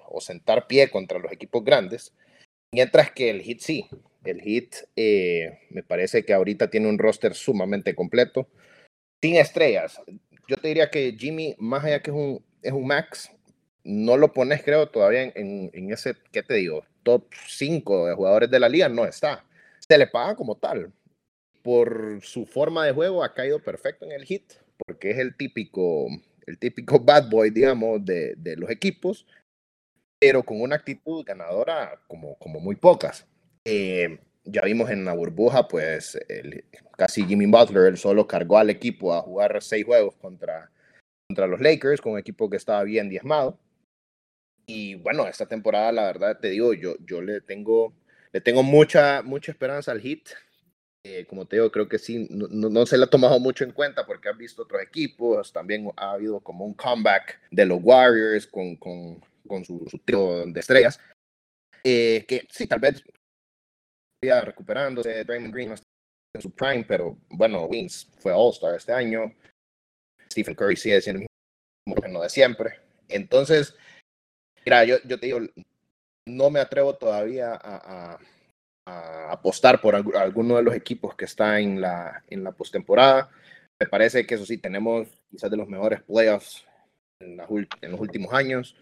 o 0.09 0.21
sentar 0.21 0.67
pie 0.67 0.89
contra 0.89 1.19
los 1.19 1.31
equipos 1.31 1.63
grandes. 1.63 2.13
Mientras 2.73 3.11
que 3.11 3.29
el 3.29 3.41
Hit 3.41 3.59
sí, 3.59 3.87
el 4.23 4.41
Hit 4.41 4.75
eh, 4.95 5.59
me 5.69 5.83
parece 5.83 6.25
que 6.25 6.33
ahorita 6.33 6.69
tiene 6.69 6.89
un 6.89 6.97
roster 6.97 7.35
sumamente 7.35 7.95
completo 7.95 8.47
sin 9.21 9.35
estrellas. 9.35 10.01
Yo 10.47 10.57
te 10.57 10.67
diría 10.67 10.89
que 10.89 11.15
Jimmy, 11.17 11.55
más 11.57 11.85
allá 11.85 12.01
que 12.01 12.11
es 12.11 12.17
un, 12.17 12.43
es 12.61 12.73
un 12.73 12.87
max, 12.87 13.31
no 13.83 14.17
lo 14.17 14.33
pones, 14.33 14.63
creo, 14.63 14.89
todavía 14.89 15.23
en, 15.23 15.69
en, 15.73 15.91
ese, 15.91 16.15
¿qué 16.31 16.43
te 16.43 16.55
digo? 16.55 16.85
Top 17.03 17.25
5 17.47 18.07
de 18.07 18.15
jugadores 18.15 18.49
de 18.49 18.59
la 18.59 18.69
liga, 18.69 18.89
no 18.89 19.05
está. 19.05 19.45
Se 19.79 19.97
le 19.97 20.07
paga 20.07 20.35
como 20.35 20.57
tal. 20.57 20.91
Por 21.61 22.19
su 22.21 22.45
forma 22.45 22.85
de 22.85 22.91
juego 22.91 23.23
ha 23.23 23.33
caído 23.33 23.59
perfecto 23.59 24.05
en 24.05 24.11
el 24.11 24.25
hit, 24.25 24.53
porque 24.85 25.11
es 25.11 25.17
el 25.17 25.35
típico, 25.35 26.07
el 26.45 26.57
típico 26.57 26.99
bad 27.03 27.29
boy, 27.29 27.49
digamos, 27.49 28.03
de, 28.03 28.35
de 28.35 28.57
los 28.57 28.69
equipos, 28.69 29.25
pero 30.19 30.43
con 30.43 30.61
una 30.61 30.75
actitud 30.75 31.23
ganadora 31.25 32.01
como, 32.07 32.37
como 32.37 32.59
muy 32.59 32.75
pocas. 32.75 33.25
Eh, 33.65 34.19
ya 34.45 34.61
vimos 34.63 34.89
en 34.89 35.05
la 35.05 35.13
burbuja, 35.13 35.67
pues 35.67 36.19
casi 36.97 37.25
Jimmy 37.25 37.45
Butler, 37.45 37.87
él 37.87 37.97
solo 37.97 38.27
cargó 38.27 38.57
al 38.57 38.69
equipo 38.69 39.13
a 39.13 39.21
jugar 39.21 39.61
seis 39.61 39.85
juegos 39.85 40.15
contra, 40.15 40.69
contra 41.27 41.47
los 41.47 41.61
Lakers, 41.61 42.01
con 42.01 42.13
un 42.13 42.19
equipo 42.19 42.49
que 42.49 42.57
estaba 42.57 42.83
bien 42.83 43.09
diezmado. 43.09 43.57
Y 44.65 44.95
bueno, 44.95 45.27
esta 45.27 45.45
temporada, 45.45 45.91
la 45.91 46.05
verdad, 46.05 46.39
te 46.39 46.49
digo, 46.49 46.73
yo, 46.73 46.95
yo 47.05 47.21
le 47.21 47.41
tengo, 47.41 47.93
le 48.31 48.41
tengo 48.41 48.63
mucha, 48.63 49.21
mucha 49.21 49.51
esperanza 49.51 49.91
al 49.91 50.01
Heat. 50.01 50.29
Eh, 51.05 51.25
como 51.25 51.45
te 51.45 51.57
digo, 51.57 51.69
creo 51.69 51.89
que 51.89 51.99
sí, 51.99 52.27
no, 52.29 52.47
no, 52.47 52.85
se 52.85 52.97
le 52.97 53.03
ha 53.03 53.09
tomado 53.09 53.37
mucho 53.37 53.65
en 53.65 53.71
cuenta 53.71 54.05
porque 54.05 54.29
has 54.29 54.37
visto 54.37 54.63
otros 54.63 54.81
equipos, 54.81 55.51
también 55.51 55.91
ha 55.97 56.11
habido 56.11 56.39
como 56.39 56.65
un 56.65 56.73
comeback 56.73 57.41
de 57.51 57.65
los 57.65 57.79
Warriors 57.83 58.47
con, 58.47 58.77
con, 58.77 59.21
con 59.45 59.65
su, 59.65 59.85
su 59.89 59.99
de 60.53 60.59
estrellas. 60.59 60.99
Eh, 61.83 62.23
que 62.25 62.47
sí, 62.49 62.67
tal 62.67 62.79
vez 62.79 63.03
recuperándose, 64.45 65.23
Draymond 65.23 65.53
Green 65.53 65.71
en 65.71 66.41
su 66.41 66.51
prime, 66.51 66.85
pero 66.87 67.17
bueno, 67.29 67.65
Wings 67.65 68.09
fue 68.19 68.31
All-Star 68.31 68.75
este 68.75 68.93
año. 68.93 69.33
Stephen 70.31 70.55
Curry 70.55 70.75
sigue 70.75 71.01
siendo 71.01 71.21
el 71.21 71.27
mismo 72.03 72.21
de 72.21 72.29
siempre. 72.29 72.79
Entonces, 73.09 73.75
mira, 74.65 74.83
yo, 74.85 74.99
te 75.01 75.25
digo, 75.25 75.39
no 76.25 76.49
me 76.49 76.59
atrevo 76.59 76.95
todavía 76.95 77.59
a, 77.61 78.19
apostar 78.85 79.79
por 79.79 79.95
alguno 79.95 80.57
de 80.57 80.63
los 80.63 80.75
equipos 80.75 81.15
que 81.15 81.23
está 81.23 81.59
en 81.59 81.79
la, 81.79 82.21
en 82.29 82.43
la 82.43 82.51
postemporada. 82.51 83.29
Me 83.79 83.87
parece 83.87 84.27
que 84.27 84.35
eso 84.35 84.45
sí, 84.45 84.57
tenemos 84.57 85.07
quizás 85.31 85.49
de 85.49 85.57
los 85.57 85.69
mejores 85.69 86.01
playoffs 86.03 86.65
en, 87.21 87.37
los 87.37 87.99
últimos 87.99 88.33
años. 88.33 88.75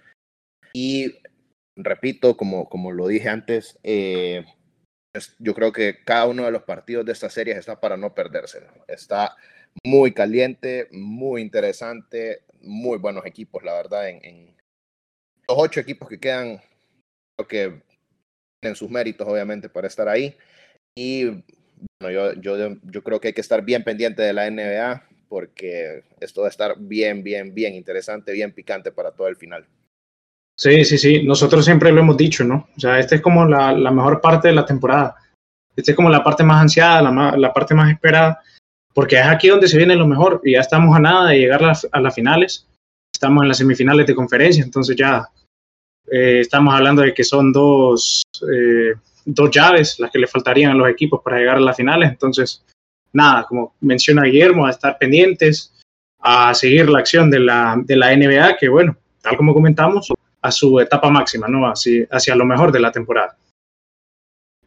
Y 0.74 1.20
repito, 1.76 2.36
como, 2.36 2.68
como 2.68 2.92
lo 2.92 3.08
dije 3.08 3.30
antes, 3.30 3.78
eh, 3.84 4.44
yo 5.40 5.54
creo 5.54 5.72
que 5.72 6.04
cada 6.04 6.28
uno 6.28 6.46
de 6.46 6.52
los 6.52 6.64
partidos 6.64 7.06
de 7.06 7.12
esta 7.12 7.30
serie 7.30 7.54
está 7.54 7.80
para 7.80 7.98
no 7.98 8.14
perderse. 8.14 8.66
Está 8.88 9.36
muy 9.84 10.14
caliente, 10.14 10.88
muy 10.92 11.42
interesante, 11.42 12.44
muy 12.62 12.98
buenos 12.98 13.26
equipos, 13.26 13.64
la 13.64 13.74
verdad. 13.74 14.10
En 14.10 14.56
los 15.48 15.58
ocho 15.58 15.80
equipos 15.80 16.08
que 16.08 16.20
quedan, 16.20 16.62
creo 17.36 17.48
que 17.48 17.82
tienen 18.62 18.76
sus 18.76 18.90
méritos, 18.90 19.28
obviamente, 19.28 19.70
para 19.70 19.88
estar 19.88 20.08
ahí. 20.08 20.36
Y 20.96 21.26
bueno, 22.02 22.12
yo, 22.12 22.34
yo, 22.34 22.76
yo 22.84 23.04
creo 23.04 23.20
que 23.20 23.30
hay 23.30 23.34
que 23.34 23.42
estar 23.42 23.64
bien 23.64 23.84
pendiente 23.84 24.22
de 24.22 24.34
la 24.34 24.50
NBA 24.50 25.08
porque 25.32 26.04
esto 26.20 26.42
va 26.42 26.48
a 26.48 26.50
estar 26.50 26.76
bien, 26.78 27.24
bien, 27.24 27.54
bien 27.54 27.74
interesante, 27.74 28.34
bien 28.34 28.52
picante 28.52 28.92
para 28.92 29.12
todo 29.12 29.30
el 29.30 29.38
final. 29.38 29.66
Sí, 30.58 30.84
sí, 30.84 30.98
sí. 30.98 31.24
Nosotros 31.24 31.64
siempre 31.64 31.90
lo 31.92 32.02
hemos 32.02 32.18
dicho, 32.18 32.44
¿no? 32.44 32.68
O 32.76 32.80
sea, 32.80 33.00
esta 33.00 33.16
es 33.16 33.22
como 33.22 33.46
la, 33.46 33.72
la 33.72 33.92
mejor 33.92 34.20
parte 34.20 34.50
de 34.50 34.54
la 34.54 34.66
temporada. 34.66 35.16
Esta 35.74 35.92
es 35.92 35.96
como 35.96 36.10
la 36.10 36.22
parte 36.22 36.44
más 36.44 36.62
ansiada, 36.62 37.02
la, 37.02 37.38
la, 37.38 37.54
parte 37.54 37.74
más 37.74 37.90
esperada, 37.90 38.42
porque 38.94 39.16
es 39.16 39.26
aquí 39.26 39.48
donde 39.48 39.70
se 39.70 39.78
viene 39.78 39.96
lo 39.96 40.06
mejor 40.06 40.42
y 40.44 40.52
ya 40.52 40.60
estamos 40.60 40.94
a 40.94 41.00
nada 41.00 41.30
de 41.30 41.40
llegar 41.40 41.64
a 41.64 41.68
las, 41.68 41.88
a 41.90 42.02
las 42.02 42.14
finales. 42.14 42.68
Estamos 43.22 43.44
en 43.44 43.50
las 43.50 43.60
semifinales 43.60 44.08
de 44.08 44.16
conferencia, 44.16 44.64
entonces 44.64 44.96
ya 44.96 45.30
eh, 46.12 46.40
estamos 46.40 46.74
hablando 46.74 47.04
de 47.04 47.14
que 47.14 47.24
son 47.24 47.52
dos, 47.52 48.24
eh, 48.52 48.96
dos 49.24 49.52
llaves 49.52 50.00
las 50.00 50.10
que 50.10 50.18
le 50.18 50.26
faltarían 50.26 50.72
a 50.72 50.74
los 50.74 50.90
equipos 50.90 51.22
para 51.24 51.38
llegar 51.38 51.58
a 51.58 51.60
las 51.60 51.78
finales. 51.78 52.10
Entonces, 52.10 52.66
nada, 53.14 53.46
como 53.48 53.76
menciona 53.82 54.24
Guillermo, 54.24 54.66
a 54.66 54.72
estar 54.72 54.98
pendientes, 54.98 55.72
a 56.20 56.52
seguir 56.56 56.90
la 56.90 56.98
acción 56.98 57.30
de 57.30 57.42
la, 57.42 57.80
de 57.86 57.96
la 57.96 58.18
NBA, 58.18 58.58
que 58.58 58.70
bueno, 58.70 58.98
tal 59.22 59.38
como 59.38 59.54
comentamos, 59.54 60.12
a 60.42 60.52
su 60.52 60.80
etapa 60.80 61.12
máxima, 61.12 61.48
¿no? 61.48 61.68
Hacia, 61.68 62.08
hacia 62.10 62.36
lo 62.36 62.46
mejor 62.46 62.72
de 62.72 62.80
la 62.80 62.92
temporada. 62.92 63.38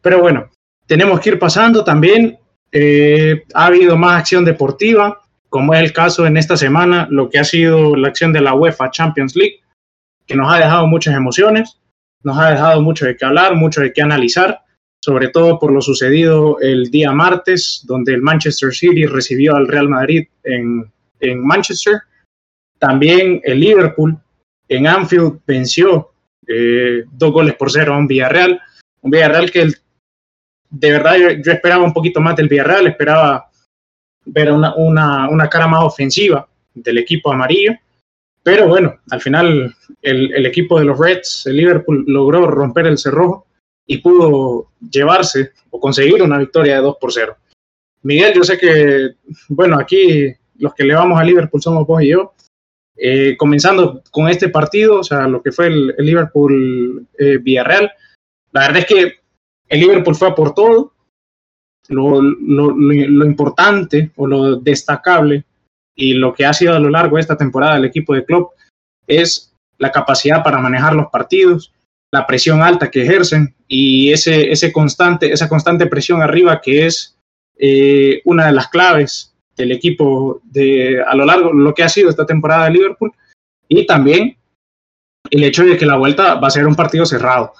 Pero 0.01 0.21
bueno, 0.21 0.49
tenemos 0.87 1.19
que 1.19 1.31
ir 1.31 1.39
pasando 1.39 1.83
también. 1.83 2.39
Eh, 2.71 3.43
ha 3.53 3.65
habido 3.65 3.97
más 3.97 4.21
acción 4.21 4.45
deportiva, 4.45 5.24
como 5.55 5.73
es 5.73 5.79
el 5.79 5.93
caso 5.93 6.27
en 6.27 6.35
esta 6.35 6.57
semana, 6.57 7.07
lo 7.09 7.29
que 7.29 7.39
ha 7.39 7.45
sido 7.45 7.95
la 7.95 8.09
acción 8.09 8.33
de 8.33 8.41
la 8.41 8.53
UEFA 8.53 8.91
Champions 8.91 9.37
League, 9.37 9.61
que 10.27 10.35
nos 10.35 10.53
ha 10.53 10.57
dejado 10.57 10.85
muchas 10.85 11.15
emociones, 11.15 11.79
nos 12.23 12.37
ha 12.37 12.49
dejado 12.49 12.81
mucho 12.81 13.05
de 13.05 13.15
qué 13.15 13.23
hablar, 13.23 13.55
mucho 13.55 13.79
de 13.79 13.93
qué 13.93 14.01
analizar, 14.01 14.59
sobre 15.01 15.29
todo 15.29 15.57
por 15.57 15.71
lo 15.71 15.79
sucedido 15.79 16.59
el 16.59 16.91
día 16.91 17.13
martes, 17.13 17.85
donde 17.87 18.15
el 18.15 18.21
Manchester 18.21 18.73
City 18.73 19.05
recibió 19.05 19.55
al 19.55 19.69
Real 19.69 19.87
Madrid 19.87 20.27
en, 20.43 20.91
en 21.21 21.47
Manchester. 21.47 22.01
También 22.77 23.39
el 23.45 23.61
Liverpool 23.61 24.17
en 24.67 24.87
Anfield 24.87 25.39
venció 25.47 26.11
eh, 26.45 27.05
dos 27.13 27.31
goles 27.31 27.53
por 27.53 27.71
cero 27.71 27.93
a 27.93 27.97
un 27.97 28.07
Villarreal. 28.07 28.59
Un 29.03 29.09
Villarreal 29.09 29.49
que 29.51 29.71
de 30.69 30.91
verdad 30.91 31.15
yo, 31.15 31.29
esperaba 31.29 31.85
un 31.85 31.93
poquito 31.93 32.19
más 32.19 32.35
del 32.35 32.49
Villarreal, 32.49 32.87
esperaba 32.87 33.49
ver 34.25 34.51
una, 34.51 34.75
una, 34.75 35.29
una, 35.29 35.49
cara 35.49 35.67
más 35.67 35.83
ofensiva 35.83 36.47
del 36.73 36.97
equipo 36.97 37.31
amarillo. 37.31 37.73
Pero 38.43 38.67
bueno, 38.67 38.99
al 39.09 39.21
final 39.21 39.75
el, 40.01 40.33
el, 40.33 40.45
equipo 40.45 40.77
de 40.79 40.85
los 40.85 40.99
Reds, 40.99 41.47
el 41.47 41.57
Liverpool, 41.57 42.03
logró 42.07 42.45
romper 42.47 42.87
el 42.87 42.97
cerrojo 42.97 43.47
y 43.87 43.97
pudo 43.97 44.69
llevarse 44.89 45.51
o 45.69 45.79
conseguir 45.79 46.21
una 46.21 46.37
victoria 46.37 46.75
de 46.75 46.81
2 46.81 46.97
por 46.99 47.11
0. 47.11 47.35
Miguel, 48.03 48.33
yo 48.35 48.43
sé 48.43 48.57
que, 48.57 49.15
bueno, 49.49 49.79
aquí 49.79 50.31
los 50.59 50.73
que 50.73 50.83
le 50.83 50.93
vamos 50.93 51.19
a 51.19 51.23
Liverpool 51.23 51.61
somos 51.61 51.87
vos 51.87 52.03
y 52.03 52.09
yo, 52.09 52.33
eh, 52.97 53.35
comenzando 53.35 54.01
con 54.11 54.29
este 54.29 54.49
partido, 54.49 54.99
o 54.99 55.03
sea, 55.03 55.27
lo 55.27 55.41
que 55.41 55.51
fue 55.51 55.67
el, 55.67 55.95
el 55.97 56.05
Liverpool 56.05 57.07
eh, 57.17 57.39
la 58.51 58.61
verdad 58.61 58.77
es 58.77 58.85
que 58.85 59.13
el 59.67 59.79
Liverpool 59.79 60.15
fue 60.15 60.33
por 60.33 60.53
todo. 60.53 60.93
Lo, 61.87 62.21
lo, 62.21 63.25
importante 63.25 64.11
o 64.15 64.25
lo 64.25 64.55
destacable 64.55 65.43
y 65.95 66.13
lo 66.13 66.33
que 66.33 66.45
ha 66.45 66.53
sido 66.53 66.75
a 66.75 66.79
lo 66.79 66.89
largo 66.89 67.15
de 67.15 67.21
esta 67.21 67.37
temporada 67.37 67.77
el 67.77 67.85
equipo 67.85 68.13
de 68.13 68.25
club 68.25 68.49
es 69.07 69.53
la 69.77 69.91
capacidad 69.91 70.43
para 70.43 70.59
manejar 70.59 70.95
los 70.95 71.07
partidos, 71.07 71.73
la 72.11 72.25
presión 72.25 72.61
alta 72.61 72.89
que 72.89 73.03
ejercen 73.03 73.53
y 73.67 74.11
ese, 74.11 74.51
ese 74.51 74.71
constante, 74.71 75.31
esa 75.31 75.47
constante 75.47 75.85
presión 75.85 76.21
arriba 76.21 76.61
que 76.61 76.87
es 76.87 77.15
eh, 77.57 78.21
una 78.25 78.47
de 78.47 78.51
las 78.53 78.67
claves 78.69 79.33
del 79.55 79.71
equipo 79.71 80.41
de, 80.43 81.01
a 81.01 81.15
lo 81.15 81.25
largo 81.25 81.53
lo 81.53 81.73
que 81.73 81.83
ha 81.83 81.89
sido 81.89 82.09
esta 82.09 82.25
temporada 82.25 82.65
de 82.65 82.71
Liverpool 82.71 83.11
y 83.67 83.85
también 83.85 84.37
el 85.29 85.43
hecho 85.43 85.63
de 85.63 85.77
que 85.77 85.85
la 85.85 85.97
vuelta 85.97 86.35
va 86.35 86.47
a 86.47 86.51
ser 86.51 86.67
un 86.67 86.75
partido 86.75 87.05
cerrado, 87.05 87.53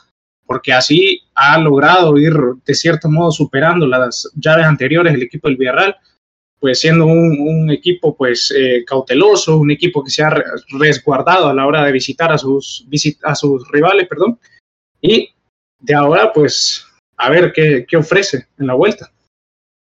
porque 0.45 0.73
así 0.73 1.21
ha 1.33 1.57
logrado 1.57 2.17
ir 2.17 2.33
de 2.65 2.73
cierto 2.73 3.09
modo 3.09 3.31
superando 3.31 3.87
las 3.87 4.31
llaves 4.35 4.65
anteriores 4.65 5.13
el 5.13 5.23
equipo 5.23 5.47
del 5.47 5.57
Villarreal 5.57 5.95
pues 6.65 6.79
siendo 6.79 7.05
un, 7.05 7.69
equipo 7.69 8.15
pues 8.15 8.51
eh, 8.57 8.83
cauteloso, 8.85 9.57
un 9.57 9.69
equipo 9.69 10.03
que 10.03 10.09
se 10.09 10.23
ha 10.23 10.33
resguardado 10.69 11.47
a 11.47 11.53
la 11.53 11.67
hora 11.67 11.83
de 11.83 11.91
visitar 11.91 12.31
a 12.31 12.39
sus, 12.39 12.87
a 13.23 13.35
sus 13.35 13.69
rivales, 13.71 14.07
perdón, 14.07 14.39
y 14.99 15.29
de 15.79 15.93
ahora 15.93 16.31
pues 16.33 16.87
a 17.17 17.29
ver 17.29 17.53
qué, 17.53 17.85
qué 17.87 17.97
ofrece 17.97 18.47
en 18.57 18.65
la 18.65 18.73
vuelta. 18.73 19.11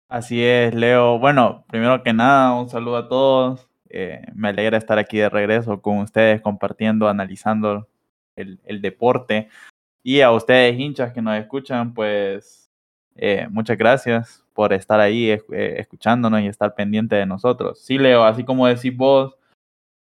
Así 0.07 0.43
es, 0.43 0.73
Leo. 0.73 1.19
Bueno, 1.19 1.65
primero 1.69 2.03
que 2.03 2.13
nada, 2.13 2.53
un 2.53 2.69
saludo 2.69 2.97
a 2.97 3.09
todos. 3.09 3.67
Eh, 3.89 4.21
me 4.33 4.49
alegra 4.49 4.77
estar 4.77 4.97
aquí 4.97 5.17
de 5.17 5.27
regreso 5.27 5.81
con 5.81 5.97
ustedes, 5.97 6.41
compartiendo, 6.41 7.09
analizando 7.09 7.89
el, 8.37 8.61
el 8.63 8.81
deporte. 8.81 9.49
Y 10.03 10.21
a 10.21 10.31
ustedes, 10.31 10.79
hinchas 10.79 11.13
que 11.13 11.21
nos 11.21 11.37
escuchan, 11.37 11.93
pues 11.93 12.71
eh, 13.15 13.47
muchas 13.49 13.77
gracias 13.77 14.43
por 14.53 14.73
estar 14.73 14.99
ahí 14.99 15.29
eh, 15.29 15.39
escuchándonos 15.77 16.41
y 16.41 16.47
estar 16.47 16.73
pendiente 16.75 17.15
de 17.15 17.25
nosotros. 17.25 17.79
Sí, 17.79 17.97
Leo, 17.97 18.23
así 18.23 18.43
como 18.43 18.67
decís 18.67 18.95
vos, 18.95 19.35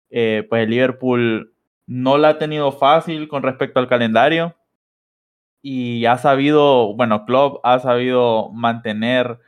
eh, 0.10 0.46
pues 0.50 0.64
el 0.64 0.70
Liverpool 0.70 1.54
no 1.88 2.18
la 2.18 2.30
ha 2.30 2.38
tenido 2.38 2.72
fácil 2.72 3.28
con 3.28 3.44
respecto 3.44 3.80
al 3.80 3.88
calendario 3.88 4.56
y 5.62 6.06
ha 6.06 6.18
sabido, 6.18 6.94
bueno, 6.96 7.26
Klopp 7.26 7.60
ha 7.64 7.80
sabido 7.80 8.50
mantener 8.52 9.40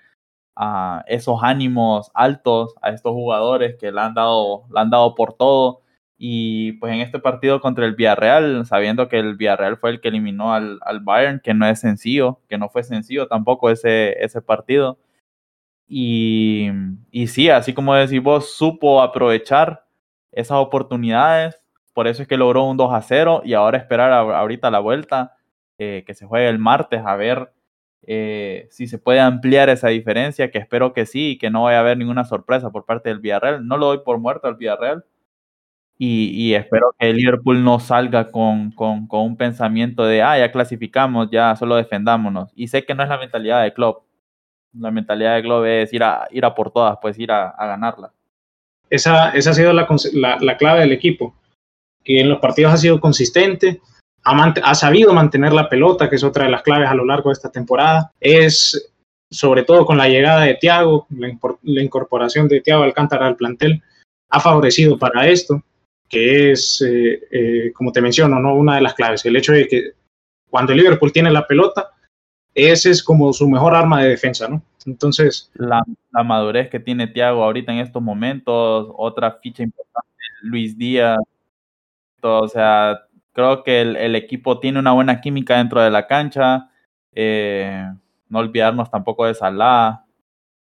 uh, 0.58 1.01
esos 1.06 1.44
ánimos 1.44 2.12
altos 2.13 2.75
a 2.82 2.89
estos 2.89 3.13
jugadores 3.13 3.75
que 3.80 3.92
le 3.92 4.01
han 4.01 4.13
dado, 4.13 4.66
le 4.74 4.80
han 4.80 4.89
dado 4.89 5.13
por 5.16 5.34
todo 5.34 5.82
y 6.18 6.74
pues 6.74 6.94
en 6.94 7.02
este 7.02 7.20
partido 7.20 7.62
contra 7.62 7.86
el 7.86 7.96
Villarreal, 7.96 8.66
sabiendo 8.66 9.08
que 9.08 9.20
el 9.20 9.36
Villarreal 9.36 9.78
fue 9.78 9.92
el 9.92 10.02
que 10.02 10.08
eliminó 10.08 10.54
al, 10.54 10.80
al 10.82 11.00
Bayern, 11.02 11.42
que 11.44 11.54
no 11.54 11.68
es 11.68 11.80
sencillo, 11.80 12.40
que 12.50 12.58
no 12.58 12.70
fue 12.70 12.84
sencillo 12.84 13.28
tampoco 13.28 13.70
ese, 13.70 14.24
ese 14.24 14.42
partido. 14.42 14.98
Y, 15.88 16.70
y 17.12 17.28
sí, 17.28 17.50
así 17.50 17.74
como 17.74 17.96
decís 17.96 18.22
vos, 18.22 18.54
supo 18.56 19.02
aprovechar 19.02 19.86
esas 20.32 20.58
oportunidades, 20.58 21.62
por 21.94 22.08
eso 22.08 22.22
es 22.22 22.28
que 22.28 22.38
logró 22.38 22.64
un 22.66 22.78
2 22.78 22.94
a 22.94 23.02
0 23.02 23.42
y 23.46 23.54
ahora 23.54 23.78
esperar 23.78 24.12
ahorita 24.12 24.72
la 24.72 24.80
vuelta, 24.80 25.38
eh, 25.78 26.04
que 26.06 26.14
se 26.14 26.26
juegue 26.26 26.50
el 26.50 26.60
martes, 26.60 27.02
a 27.06 27.16
ver 27.16 27.52
eh, 28.04 28.68
si 28.72 28.88
se 28.88 28.98
puede 29.00 29.20
ampliar 29.20 29.70
esa 29.70 29.90
diferencia, 29.90 30.50
que 30.52 30.58
espero 30.60 30.94
que 30.94 31.06
sí 31.06 31.32
y 31.32 31.38
que 31.38 31.50
no 31.50 31.64
vaya 31.64 31.78
a 31.78 31.82
haber 31.82 31.98
ninguna 31.98 32.24
sorpresa 32.24 32.72
por 32.72 32.86
parte 32.86 33.10
del 33.10 33.20
Villarreal. 33.20 33.68
No 33.68 33.78
lo 33.78 33.88
doy 33.88 34.00
por 34.04 34.18
muerto 34.20 34.48
al 34.48 34.56
Villarreal, 34.56 35.06
y, 36.00 36.54
espero 36.54 36.94
que 37.00 37.12
Liverpool 37.12 37.63
no 37.63 37.80
salga 37.80 38.30
con, 38.32 38.72
con, 38.72 39.08
con, 39.08 39.22
un 39.22 39.36
pensamiento 39.36 40.06
de, 40.06 40.22
ah, 40.22 40.38
ya 40.38 40.51
clasificamos, 40.51 41.30
ya 41.32 41.56
solo 41.56 41.75
defendámonos. 41.75 42.51
Y 42.56 42.68
sé 42.68 42.86
que 42.86 42.94
no 42.94 43.01
es 43.01 43.10
la 43.10 43.18
mentalidad 43.18 43.63
de 43.63 43.74
Klopp. 43.74 44.04
La 44.74 44.92
mentalidad 44.92 45.36
de 45.36 45.42
Klopp 45.42 45.66
es 45.66 45.92
ir 45.94 46.04
a, 46.04 46.27
ir 46.30 46.46
a 46.46 46.54
por 46.54 46.72
todas, 46.72 47.00
pues 47.01 47.18
ir 47.18 47.32
a, 47.32 47.50
a 47.50 47.66
ganarla. 47.66 48.12
Esa, 48.92 49.32
esa 49.32 49.50
ha 49.50 49.54
sido 49.56 49.74
la, 49.74 49.88
la, 50.13 50.38
la, 50.39 50.58
clave 50.58 50.82
del 50.82 50.92
equipo, 50.92 51.36
que 52.04 52.20
en 52.22 52.30
los 52.30 52.39
partidos 52.39 52.74
ha 52.74 52.77
sido 52.77 53.01
consistente, 53.01 53.82
ha, 54.24 54.54
ha 54.63 54.75
sabido 54.75 55.13
mantener 55.13 55.51
la 55.51 55.68
pelota, 55.68 56.10
que 56.10 56.18
es 56.18 56.24
otra 56.24 56.46
de 56.46 56.51
las 56.51 56.62
claves 56.62 56.89
a 56.89 56.96
lo 56.96 57.06
largo 57.06 57.30
de 57.30 57.34
esta 57.34 57.51
temporada. 57.51 58.12
Es 58.20 58.94
sobre 59.32 59.63
todo 59.63 59.84
con 59.86 59.98
la 59.98 60.08
llegada 60.08 60.42
de 60.42 60.54
Thiago, 60.54 61.08
la, 61.10 61.36
la 61.63 61.82
incorporación 61.82 62.48
de 62.48 62.62
Thiago 62.62 62.84
Alcántara 62.84 63.25
al 63.25 63.36
plantel, 63.36 63.82
ha 64.30 64.39
favorecido 64.39 65.00
para 65.00 65.27
esto 65.27 65.63
que 66.10 66.52
es, 66.52 66.82
eh, 66.82 67.20
eh, 67.32 67.72
como 67.74 67.92
te 67.92 68.02
menciono, 68.02 68.40
¿no? 68.40 68.56
una 68.56 68.76
de 68.76 68.82
las 68.82 68.94
claves, 68.94 69.26
el 69.26 69.36
hecho 69.36 69.54
de 69.54 69.68
que 69.68 69.92
cuando 70.50 70.72
el 70.72 70.80
Liverpool 70.80 71.12
tiene 71.12 71.32
la 71.32 71.46
pelota, 71.46 71.92
ese 72.54 72.92
es 72.92 73.04
como 73.04 73.34
su 73.34 73.48
mejor 73.50 73.76
arma 73.76 74.02
de 74.02 74.10
defensa, 74.10 74.48
¿no? 74.48 74.64
Entonces... 74.86 75.52
La, 75.56 75.84
la 76.12 76.24
madurez 76.24 76.70
que 76.70 76.80
tiene 76.80 77.08
Thiago 77.08 77.44
ahorita 77.44 77.72
en 77.72 77.80
estos 77.80 78.02
momentos, 78.02 78.88
otra 78.96 79.32
ficha 79.34 79.64
importante, 79.64 80.10
Luis 80.42 80.78
Díaz, 80.78 81.20
o 82.22 82.48
sea, 82.48 83.02
creo 83.34 83.64
que 83.64 83.82
el, 83.82 83.96
el 83.98 84.16
equipo 84.16 84.60
tiene 84.60 84.80
una 84.80 84.94
buena 84.94 85.20
química 85.20 85.58
dentro 85.58 85.82
de 85.82 85.92
la 85.92 86.08
cancha, 86.08 86.72
eh, 87.14 87.86
no 88.30 88.40
olvidarnos 88.40 88.90
tampoco 88.90 89.26
de 89.26 89.34
Salah, 89.36 90.06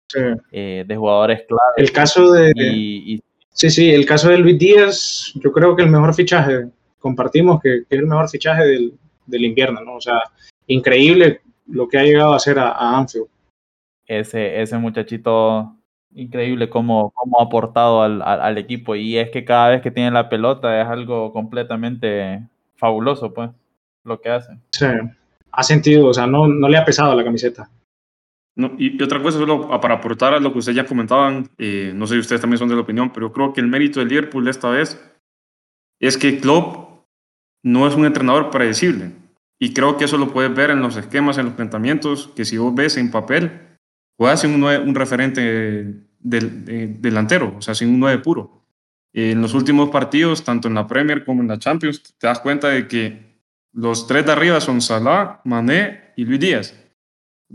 sí. 0.08 0.20
de 0.50 0.96
jugadores 0.96 1.44
claves. 1.46 1.76
El 1.76 1.92
caso 1.92 2.32
de... 2.32 2.52
Y, 2.56 3.14
y 3.14 3.22
Sí, 3.58 3.70
sí, 3.70 3.90
el 3.90 4.06
caso 4.06 4.28
de 4.28 4.38
Luis 4.38 4.56
Díaz, 4.56 5.32
yo 5.34 5.50
creo 5.50 5.74
que 5.74 5.82
el 5.82 5.90
mejor 5.90 6.14
fichaje, 6.14 6.68
compartimos 7.00 7.60
que, 7.60 7.82
que 7.88 7.96
es 7.96 8.00
el 8.00 8.06
mejor 8.06 8.28
fichaje 8.28 8.64
del, 8.64 8.92
del, 9.26 9.44
invierno, 9.44 9.80
¿no? 9.80 9.96
O 9.96 10.00
sea, 10.00 10.20
increíble 10.68 11.40
lo 11.66 11.88
que 11.88 11.98
ha 11.98 12.04
llegado 12.04 12.32
a 12.32 12.36
hacer 12.36 12.56
a, 12.56 12.70
a 12.70 12.96
Anfield. 12.96 13.26
Ese, 14.06 14.62
ese 14.62 14.78
muchachito, 14.78 15.74
increíble 16.14 16.70
cómo, 16.70 17.10
cómo 17.16 17.40
ha 17.40 17.46
aportado 17.46 18.02
al, 18.02 18.22
al, 18.22 18.42
al, 18.42 18.58
equipo 18.58 18.94
y 18.94 19.18
es 19.18 19.30
que 19.30 19.44
cada 19.44 19.70
vez 19.70 19.82
que 19.82 19.90
tiene 19.90 20.12
la 20.12 20.28
pelota 20.28 20.80
es 20.80 20.86
algo 20.86 21.32
completamente 21.32 22.46
fabuloso, 22.76 23.34
pues, 23.34 23.50
lo 24.04 24.20
que 24.20 24.30
hace. 24.30 24.52
Sí, 24.70 24.86
ha 25.50 25.62
sentido, 25.64 26.06
o 26.06 26.14
sea, 26.14 26.28
no, 26.28 26.46
no 26.46 26.68
le 26.68 26.78
ha 26.78 26.84
pesado 26.84 27.12
la 27.12 27.24
camiseta. 27.24 27.68
Y, 28.78 29.00
otra 29.00 29.22
cosa, 29.22 29.38
solo 29.38 29.68
para 29.80 29.94
aportar 29.94 30.34
a 30.34 30.40
lo 30.40 30.52
que 30.52 30.58
ustedes 30.58 30.74
ya 30.74 30.84
comentaban, 30.84 31.48
eh, 31.58 31.92
no 31.94 32.08
sé 32.08 32.14
si 32.14 32.20
ustedes 32.20 32.40
también 32.40 32.58
son 32.58 32.68
de 32.68 32.74
la 32.74 32.80
opinión, 32.80 33.12
pero 33.12 33.28
yo 33.28 33.32
creo 33.32 33.52
que 33.52 33.60
el 33.60 33.68
mérito 33.68 34.00
del 34.00 34.08
Liverpool 34.08 34.48
esta 34.48 34.68
vez 34.68 35.00
es 36.00 36.18
que 36.18 36.40
Klopp 36.40 37.06
no 37.62 37.86
es 37.86 37.94
un 37.94 38.04
entrenador 38.04 38.50
predecible. 38.50 39.12
Y 39.60 39.74
creo 39.74 39.96
que 39.96 40.06
eso 40.06 40.18
lo 40.18 40.32
puedes 40.32 40.52
ver 40.54 40.70
en 40.70 40.80
los 40.80 40.96
esquemas, 40.96 41.38
en 41.38 41.46
los 41.46 41.54
planteamientos, 41.54 42.28
que 42.34 42.44
si 42.44 42.58
vos 42.58 42.74
ves 42.74 42.96
en 42.96 43.12
papel, 43.12 43.78
puede 44.16 44.36
ser 44.36 44.50
un, 44.50 44.64
un 44.64 44.94
referente 44.94 45.40
del, 45.40 46.64
de, 46.64 46.88
delantero, 46.98 47.54
o 47.58 47.62
sea, 47.62 47.76
sin 47.76 47.90
un 47.90 48.00
9 48.00 48.22
puro. 48.22 48.64
Eh, 49.12 49.32
en 49.32 49.40
los 49.40 49.54
últimos 49.54 49.90
partidos, 49.90 50.42
tanto 50.42 50.66
en 50.66 50.74
la 50.74 50.88
Premier 50.88 51.24
como 51.24 51.42
en 51.42 51.48
la 51.48 51.60
Champions, 51.60 52.02
te 52.18 52.26
das 52.26 52.40
cuenta 52.40 52.68
de 52.68 52.88
que 52.88 53.40
los 53.72 54.08
tres 54.08 54.26
de 54.26 54.32
arriba 54.32 54.60
son 54.60 54.80
Salah, 54.80 55.40
Mané 55.44 56.12
y 56.16 56.24
Luis 56.24 56.40
Díaz 56.40 56.87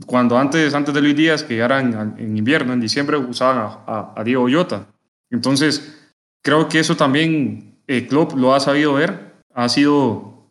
cuando 0.06 0.38
antes, 0.38 0.74
antes 0.74 0.94
de 0.94 1.02
Luis 1.02 1.16
Díaz, 1.16 1.44
que 1.44 1.58
era 1.58 1.80
en, 1.80 1.94
en 2.18 2.38
invierno, 2.38 2.74
en 2.74 2.80
diciembre, 2.82 3.18
usaban 3.18 3.58
a, 3.58 3.80
a, 3.86 4.14
a, 4.16 4.24
Diego 4.24 4.50
Yota. 4.50 4.88
Entonces, 5.30 6.12
creo 6.44 6.68
que 6.68 6.80
eso 6.80 6.98
también 6.98 7.80
eh, 7.88 8.08
Klopp 8.08 8.34
lo 8.34 8.54
ha 8.54 8.60
sabido 8.60 8.94
ver, 8.94 9.34
ha 9.54 9.70
sido 9.70 10.50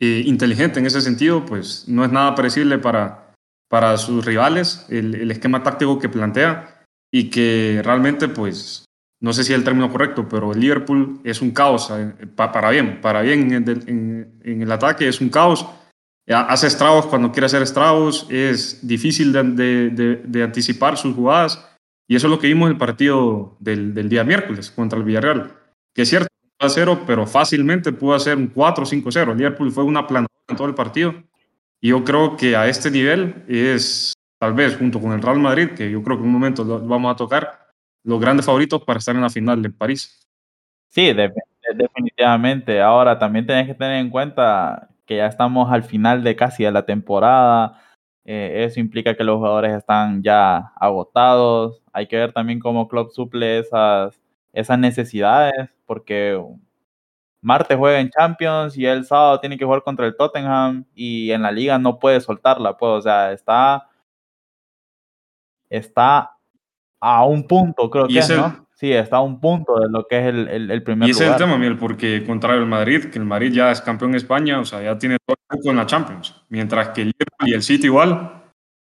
eh, 0.00 0.22
inteligente 0.26 0.80
en 0.80 0.86
ese 0.86 1.00
sentido, 1.00 1.44
pues 1.46 1.88
no 1.88 2.04
es 2.04 2.12
nada 2.12 2.34
parecible 2.34 2.78
para, 2.78 3.32
para 3.68 3.96
sus 3.96 4.24
rivales, 4.24 4.86
el, 4.90 5.14
el, 5.14 5.30
esquema 5.30 5.62
táctico 5.62 5.98
que 5.98 6.08
plantea 6.08 6.84
y 7.10 7.30
que 7.30 7.80
realmente, 7.82 8.28
pues, 8.28 8.84
no 9.20 9.32
sé 9.32 9.44
si 9.44 9.52
es 9.52 9.58
el 9.58 9.64
término 9.64 9.90
correcto, 9.90 10.28
pero 10.28 10.52
el 10.52 10.60
Liverpool 10.60 11.20
es 11.24 11.40
un 11.40 11.52
caos, 11.52 11.90
eh, 11.90 12.26
para 12.36 12.70
bien, 12.70 13.00
para 13.00 13.22
bien 13.22 13.52
en, 13.52 13.68
en, 13.68 14.40
en 14.42 14.62
el 14.62 14.70
ataque 14.70 15.08
es 15.08 15.20
un 15.22 15.30
caos 15.30 15.66
hace 16.28 16.66
estragos 16.66 17.06
cuando 17.06 17.32
quiere 17.32 17.46
hacer 17.46 17.62
estragos, 17.62 18.26
es 18.30 18.86
difícil 18.86 19.32
de, 19.32 19.90
de, 19.90 20.22
de, 20.24 20.42
anticipar 20.42 20.96
sus 20.96 21.14
jugadas. 21.14 21.68
Y 22.08 22.16
eso 22.16 22.26
es 22.26 22.30
lo 22.30 22.38
que 22.38 22.46
vimos 22.46 22.66
en 22.66 22.72
el 22.72 22.78
partido 22.78 23.56
del, 23.60 23.94
del 23.94 24.08
día 24.08 24.24
miércoles 24.24 24.70
contra 24.70 24.98
el 24.98 25.04
Villarreal. 25.04 25.52
Que 25.94 26.02
es 26.02 26.08
cierto, 26.08 26.28
0, 26.68 27.02
pero 27.06 27.26
fácilmente 27.26 27.92
pudo 27.92 28.14
hacer 28.14 28.36
un 28.36 28.52
4-5-0. 28.52 29.32
El 29.32 29.38
Liverpool 29.38 29.72
fue 29.72 29.84
una 29.84 30.06
planadora 30.06 30.28
en 30.48 30.56
todo 30.56 30.68
el 30.68 30.74
partido. 30.74 31.14
Y 31.80 31.88
yo 31.88 32.04
creo 32.04 32.36
que 32.36 32.56
a 32.56 32.68
este 32.68 32.90
nivel 32.90 33.44
es, 33.48 34.14
tal 34.38 34.54
vez, 34.54 34.76
junto 34.76 35.00
con 35.00 35.12
el 35.12 35.22
Real 35.22 35.38
Madrid, 35.38 35.70
que 35.70 35.90
yo 35.90 36.02
creo 36.02 36.16
que 36.16 36.22
en 36.22 36.28
un 36.28 36.32
momento 36.32 36.64
lo 36.64 36.80
vamos 36.80 37.12
a 37.12 37.16
tocar, 37.16 37.68
los 38.04 38.20
grandes 38.20 38.46
favoritos 38.46 38.82
para 38.84 38.98
estar 38.98 39.14
en 39.14 39.22
la 39.22 39.30
final 39.30 39.60
de 39.62 39.70
París. 39.70 40.26
Sí, 40.88 41.12
de, 41.12 41.32
definitivamente. 41.74 42.80
Ahora 42.80 43.18
también 43.18 43.46
tenés 43.46 43.66
que 43.66 43.74
tener 43.74 44.00
en 44.00 44.10
cuenta 44.10 44.88
que 45.06 45.16
ya 45.18 45.26
estamos 45.26 45.70
al 45.72 45.82
final 45.82 46.22
de 46.24 46.36
casi 46.36 46.64
de 46.64 46.72
la 46.72 46.86
temporada. 46.86 47.80
Eh, 48.24 48.64
eso 48.66 48.80
implica 48.80 49.14
que 49.16 49.24
los 49.24 49.36
jugadores 49.36 49.72
están 49.72 50.22
ya 50.22 50.72
agotados. 50.76 51.82
Hay 51.92 52.06
que 52.06 52.16
ver 52.16 52.32
también 52.32 52.60
cómo 52.60 52.88
Club 52.88 53.10
suple 53.12 53.58
esas, 53.58 54.18
esas 54.52 54.78
necesidades, 54.78 55.70
porque 55.86 56.40
martes 57.40 57.76
juega 57.76 58.00
en 58.00 58.10
Champions 58.10 58.76
y 58.76 58.86
el 58.86 59.04
sábado 59.04 59.38
tiene 59.40 59.58
que 59.58 59.64
jugar 59.66 59.82
contra 59.82 60.06
el 60.06 60.16
Tottenham 60.16 60.86
y 60.94 61.30
en 61.30 61.42
la 61.42 61.52
liga 61.52 61.78
no 61.78 61.98
puede 61.98 62.20
soltarla, 62.20 62.76
pues, 62.76 62.90
o 62.90 63.02
sea, 63.02 63.32
está, 63.32 63.88
está 65.68 66.36
a 67.00 67.24
un 67.26 67.46
punto, 67.46 67.90
creo 67.90 68.08
que 68.08 68.20
¿no? 68.34 68.63
Sí, 68.74 68.92
está 68.92 69.18
a 69.18 69.22
un 69.22 69.40
punto 69.40 69.78
de 69.78 69.88
lo 69.88 70.04
que 70.06 70.18
es 70.18 70.26
el, 70.26 70.48
el, 70.48 70.70
el 70.70 70.82
primer 70.82 71.08
lugar. 71.08 71.08
Y 71.08 71.10
ese 71.12 71.24
lugar. 71.24 71.36
es 71.36 71.42
el 71.42 71.46
tema, 71.46 71.58
Miel, 71.58 71.78
porque 71.78 72.24
contrario 72.26 72.60
al 72.60 72.68
Madrid, 72.68 73.04
que 73.04 73.18
el 73.18 73.24
Madrid 73.24 73.52
ya 73.52 73.70
es 73.70 73.80
campeón 73.80 74.12
de 74.12 74.18
España, 74.18 74.58
o 74.58 74.64
sea, 74.64 74.82
ya 74.82 74.98
tiene 74.98 75.16
todo 75.24 75.36
el 75.50 75.70
en 75.70 75.76
la 75.76 75.86
Champions, 75.86 76.34
mientras 76.48 76.88
que 76.88 77.02
el 77.02 77.08
Liverpool 77.08 77.48
y 77.48 77.54
el 77.54 77.62
City 77.62 77.86
igual 77.86 78.42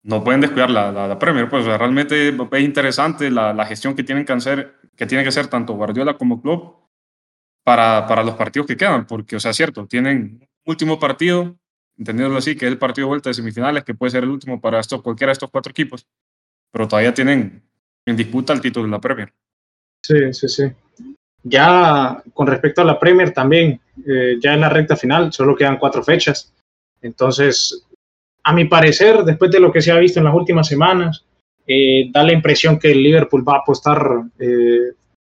no 0.04 0.24
pueden 0.24 0.42
descuidar 0.42 0.70
la, 0.70 0.92
la, 0.92 1.08
la 1.08 1.20
Premier. 1.20 1.50
Pues 1.50 1.64
o 1.64 1.66
sea, 1.66 1.78
realmente 1.78 2.30
es 2.30 2.62
interesante 2.62 3.32
la, 3.32 3.54
la, 3.54 3.66
gestión 3.66 3.96
que 3.96 4.04
tienen 4.04 4.26
que 4.26 4.34
hacer, 4.34 4.76
que 4.96 5.06
tiene 5.06 5.24
que 5.24 5.30
hacer 5.30 5.48
tanto 5.48 5.74
Guardiola 5.74 6.18
como 6.18 6.42
Klopp 6.42 6.90
para, 7.64 8.06
para 8.08 8.24
los 8.24 8.36
partidos 8.36 8.68
que 8.68 8.78
quedan, 8.78 9.06
porque, 9.06 9.36
o 9.36 9.40
sea, 9.40 9.52
es 9.52 9.58
cierto, 9.58 9.88
tienen 9.88 10.40
un 10.42 10.48
último 10.66 11.00
partido, 11.00 11.56
entendiéndolo 11.98 12.38
así, 12.38 12.56
que 12.56 12.66
es 12.66 12.72
el 12.72 12.78
partido 12.78 13.06
de 13.06 13.10
vuelta 13.10 13.30
de 13.30 13.34
semifinales, 13.36 13.84
que 13.84 13.94
puede 13.94 14.12
ser 14.12 14.24
el 14.24 14.30
último 14.30 14.60
para 14.60 14.80
estos, 14.80 15.02
cualquiera 15.02 15.30
de 15.30 15.34
estos 15.34 15.52
cuatro 15.52 15.72
equipos, 15.72 16.08
pero 16.72 16.88
todavía 16.88 17.14
tienen 17.14 17.64
en 18.06 18.16
disputa 18.16 18.54
el 18.54 18.62
título 18.62 18.86
de 18.86 18.92
la 18.92 19.02
Premier. 19.02 19.34
Sí, 20.12 20.34
sí, 20.34 20.50
sí. 20.50 20.64
Ya 21.44 22.22
con 22.34 22.48
respecto 22.48 22.82
a 22.82 22.86
la 22.86 23.00
Premier 23.00 23.34
también, 23.34 23.80
eh, 24.06 24.38
ya 24.42 24.54
en 24.54 24.62
la 24.62 24.70
recta 24.70 24.98
final, 24.98 25.32
solo 25.32 25.56
quedan 25.56 25.78
cuatro 25.78 26.04
fechas. 26.04 26.54
Entonces, 27.02 27.88
a 28.44 28.54
mi 28.54 28.66
parecer, 28.66 29.24
después 29.24 29.50
de 29.52 29.62
lo 29.62 29.72
que 29.72 29.82
se 29.82 29.92
ha 29.92 29.98
visto 29.98 30.20
en 30.20 30.26
las 30.26 30.36
últimas 30.36 30.68
semanas, 30.68 31.24
eh, 31.66 32.10
da 32.12 32.24
la 32.24 32.34
impresión 32.34 32.78
que 32.78 32.92
el 32.92 33.02
Liverpool 33.02 33.48
va 33.48 33.56
a 33.56 33.60
apostar 33.60 34.24
eh, 34.38 34.92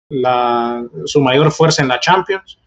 la, 0.10 0.88
su 1.06 1.20
mayor 1.20 1.52
fuerza 1.52 1.82
en 1.82 1.90
la 1.90 2.00
Champions. 2.00 2.58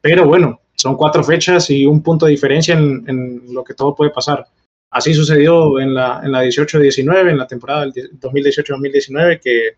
Pero 0.00 0.26
bueno, 0.26 0.60
son 0.76 0.96
cuatro 0.96 1.24
fechas 1.24 1.68
y 1.70 1.84
un 1.84 2.00
punto 2.00 2.26
de 2.26 2.32
diferencia 2.32 2.78
en, 2.78 3.04
en 3.08 3.52
lo 3.52 3.64
que 3.64 3.74
todo 3.74 3.94
puede 3.94 4.12
pasar. 4.12 4.46
Así 4.92 5.14
sucedió 5.14 5.80
en 5.80 5.94
la, 5.94 6.20
en 6.22 6.30
la 6.30 6.44
18-19, 6.44 7.30
en 7.30 7.38
la 7.38 7.46
temporada 7.46 7.86
del 7.86 7.92
2018-2019, 8.20 9.40
que, 9.40 9.76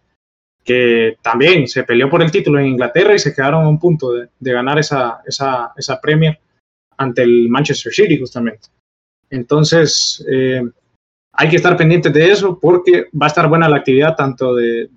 que 0.65 1.17
también 1.23 1.67
se 1.67 1.83
peleó 1.85 2.09
por 2.09 2.23
el 2.23 2.31
título 2.31 2.61
en 2.61 2.67
Inglaterra 2.67 3.15
y 3.15 3.19
se 3.19 3.35
quedaron 3.35 3.65
a 3.65 3.69
un 3.69 3.79
punto 3.79 4.13
de, 4.13 4.29
ganar 4.41 4.79
esa, 4.79 5.21
esa, 5.27 5.73
esa 5.77 6.01
Premier 6.01 6.39
ante 6.97 7.23
el 7.23 7.49
Manchester 7.49 7.93
City 7.93 8.19
justamente. 8.19 8.69
Entonces, 9.31 10.25
eh, 10.31 10.63
hay 11.33 11.49
que 11.49 11.57
estar 11.57 11.77
pendientes 11.77 12.13
de 12.13 12.31
eso 12.31 12.59
porque 12.61 13.07
va 13.21 13.27
a 13.27 13.29
estar 13.29 13.49
buena 13.49 13.69
la 13.69 13.79
actividad 13.79 14.15
tanto 14.15 14.55
de, 14.55 14.89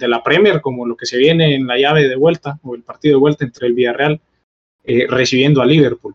la 0.00 0.22
Premier 0.22 0.60
como 0.60 0.86
lo 0.86 0.96
que 0.96 1.06
se 1.06 1.16
viene 1.16 1.54
en 1.54 1.66
la 1.66 1.78
llave 1.78 2.08
de 2.08 2.16
vuelta 2.16 2.58
o 2.62 2.74
el 2.74 2.82
partido 2.82 3.16
de 3.16 3.20
vuelta 3.20 3.44
entre 3.44 3.68
el 3.68 3.74
Villarreal 3.74 4.20
eh, 4.84 5.06
recibiendo 5.08 5.62
a 5.62 5.66
Liverpool. 5.66 6.14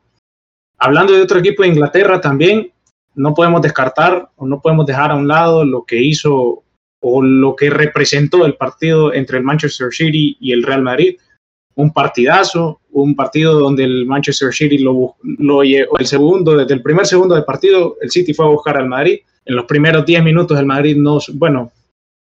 Hablando 0.78 1.13
de 1.13 1.22
otro 1.22 1.39
equipo 1.39 1.63
de 1.63 1.69
Inglaterra 1.69 2.19
también, 2.19 2.72
no 3.15 3.34
podemos 3.34 3.62
descartar 3.62 4.30
o 4.36 4.45
no 4.45 4.62
podemos 4.62 4.86
dejar 4.86 5.12
a 5.12 5.15
un 5.15 5.28
lado 5.28 5.63
lo 5.63 5.86
que 5.86 6.02
hizo 6.02 6.63
o 7.01 7.21
lo 7.21 7.55
que 7.55 7.69
representó 7.69 8.45
el 8.45 8.55
partido 8.55 9.13
entre 9.13 9.38
el 9.38 9.43
Manchester 9.43 9.91
City 9.91 10.38
y 10.39 10.51
el 10.51 10.63
Real 10.63 10.81
Madrid. 10.81 11.17
Un 11.75 11.93
partidazo, 11.93 12.81
un 12.91 13.15
partido 13.15 13.57
donde 13.57 13.85
el 13.85 14.05
Manchester 14.05 14.53
City 14.53 14.79
lo, 14.79 15.15
lo 15.23 15.63
el 15.63 15.88
segundo, 16.05 16.57
desde 16.57 16.73
el 16.73 16.81
primer 16.81 17.05
segundo 17.05 17.35
del 17.35 17.45
partido, 17.45 17.95
el 18.01 18.12
City 18.12 18.33
fue 18.33 18.45
a 18.45 18.49
buscar 18.49 18.77
al 18.77 18.88
Madrid. 18.88 19.19
En 19.45 19.55
los 19.55 19.65
primeros 19.65 20.05
10 20.05 20.23
minutos 20.23 20.59
el 20.59 20.65
Madrid 20.65 20.97
no, 20.97 21.19
bueno, 21.33 21.71